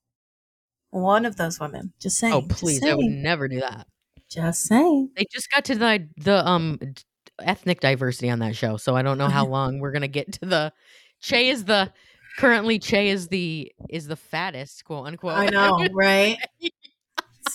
One 0.90 1.26
of 1.26 1.36
those 1.36 1.58
women. 1.58 1.92
Just 2.00 2.18
saying. 2.18 2.32
Oh, 2.32 2.42
just 2.42 2.60
please! 2.60 2.82
I 2.84 2.94
would 2.94 3.02
saying, 3.04 3.22
never 3.22 3.48
do 3.48 3.60
that. 3.60 3.86
Just 4.30 4.62
saying. 4.62 5.10
They 5.16 5.26
just 5.32 5.50
got 5.50 5.64
to 5.64 5.74
the 5.74 6.08
the 6.16 6.46
um 6.48 6.78
d- 6.80 7.02
ethnic 7.40 7.80
diversity 7.80 8.30
on 8.30 8.38
that 8.38 8.54
show, 8.54 8.76
so 8.76 8.94
I 8.94 9.02
don't 9.02 9.18
know 9.18 9.28
how 9.28 9.44
long 9.46 9.80
we're 9.80 9.92
gonna 9.92 10.06
get 10.08 10.32
to 10.34 10.46
the. 10.46 10.72
Che 11.20 11.48
is 11.48 11.64
the 11.64 11.92
currently 12.38 12.78
Che 12.78 13.08
is 13.08 13.26
the 13.28 13.72
is 13.90 14.06
the 14.06 14.16
fattest 14.16 14.84
quote 14.84 15.06
unquote. 15.08 15.32
I 15.36 15.46
know, 15.46 15.86
right? 15.92 16.38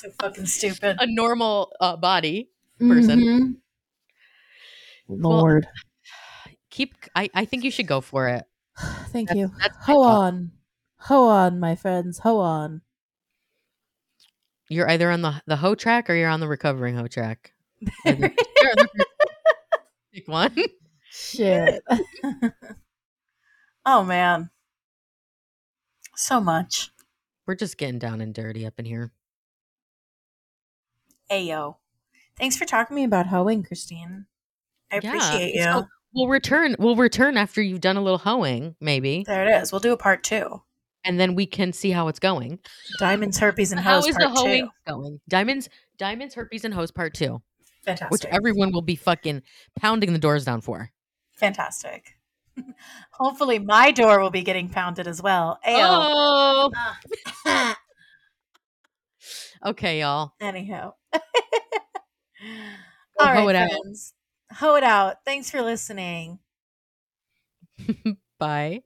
so 0.02 0.10
fucking 0.22 0.46
stupid. 0.46 0.98
a 1.00 1.06
normal 1.08 1.72
uh, 1.80 1.96
body. 1.98 2.50
person. 2.80 3.20
Mhm. 3.20 3.56
Lord. 5.08 5.68
Keep. 6.70 6.96
I 7.16 7.30
I 7.34 7.46
think 7.46 7.64
you 7.64 7.72
should 7.72 7.88
go 7.88 8.02
for 8.02 8.28
it. 8.28 8.44
Thank 9.10 9.30
That's- 9.30 9.38
you. 9.38 9.52
that's 9.60 9.78
Ho 9.86 10.04
thought. 10.04 10.24
on. 10.24 10.52
Ho 11.02 11.24
on, 11.26 11.60
my 11.60 11.76
friends. 11.76 12.20
Ho 12.20 12.40
on. 12.40 12.82
You're 14.70 14.90
either 14.90 15.12
on 15.12 15.22
the 15.22 15.42
the 15.48 15.58
hoe 15.58 15.76
track 15.76 16.10
or 16.10 16.16
you're 16.16 16.30
on 16.30 16.40
the 16.40 16.48
recovering 16.48 16.96
hoe 16.96 17.08
track. 17.08 17.54
Or 18.06 18.14
the- 18.14 18.32
you're 18.62 18.70
on 18.72 18.88
the- 18.96 19.06
Pick 20.14 20.28
one. 20.28 20.56
Shit. 21.12 21.84
oh 23.86 24.04
man. 24.04 24.50
So 26.16 26.40
much. 26.40 26.92
We're 27.48 27.56
just 27.56 27.78
getting 27.78 28.00
down 28.00 28.22
and 28.22 28.34
dirty 28.34 28.66
up 28.66 28.76
in 28.80 28.86
here. 28.86 29.12
Ayo. 31.32 31.76
Thanks 32.38 32.58
for 32.58 32.66
talking 32.66 32.96
to 32.96 33.00
me 33.00 33.04
about 33.06 33.28
hoeing, 33.28 33.64
Christine. 33.64 34.26
I 34.92 35.00
Yeah, 35.02 35.10
appreciate 35.10 35.56
you. 35.56 35.64
so- 35.64 35.86
We'll 36.14 36.28
return. 36.28 36.76
We'll 36.78 36.98
return 36.98 37.38
after 37.38 37.62
you've 37.62 37.80
done 37.80 37.96
a 37.96 38.02
little 38.02 38.18
hoeing, 38.18 38.76
maybe, 38.82 39.24
there 39.26 39.48
it 39.48 39.62
is. 39.62 39.72
We'll 39.72 39.80
do 39.80 39.94
a 39.94 39.98
part 39.98 40.24
two. 40.26 40.62
and 41.06 41.18
then 41.20 41.34
we 41.36 41.46
can 41.46 41.72
see 41.74 41.90
how 41.92 42.10
it's 42.10 42.20
going. 42.20 42.60
Diamonds, 43.00 43.40
herpes, 43.40 43.72
and 43.72 43.80
How 43.82 43.96
hoes 43.96 44.08
is 44.10 44.16
the 44.18 44.30
hoeing 44.30 44.66
two. 44.66 44.94
going? 44.94 45.22
Diamonds, 45.30 45.70
diamonds, 45.98 46.36
herpes, 46.36 46.66
and 46.66 46.74
hoes 46.74 46.92
part 46.92 47.14
two, 47.14 47.42
Fantastic. 47.86 48.12
which 48.12 48.26
everyone 48.26 48.72
will 48.74 48.82
be 48.84 48.96
fucking 48.98 49.42
pounding 49.80 50.12
the 50.14 50.20
doors 50.20 50.44
down 50.46 50.60
for. 50.62 50.92
Fantastic. 51.34 52.18
Hopefully 53.14 53.58
my 53.58 53.92
door 53.92 54.20
will 54.20 54.30
be 54.32 54.44
getting 54.44 54.68
pounded 54.70 55.08
as 55.08 55.22
well. 55.24 55.60
Ayo. 55.66 55.78
Oh, 55.88 56.72
ah. 57.46 57.78
okay, 59.66 60.00
y'all. 60.00 60.34
Anyhow. 60.40 60.94
All 63.20 63.28
right, 63.28 63.50
it 63.50 63.56
out. 63.56 63.70
friends. 63.70 64.14
Hoe 64.54 64.76
it 64.76 64.84
out. 64.84 65.18
Thanks 65.26 65.50
for 65.50 65.62
listening. 65.62 66.40
Bye. 68.40 68.84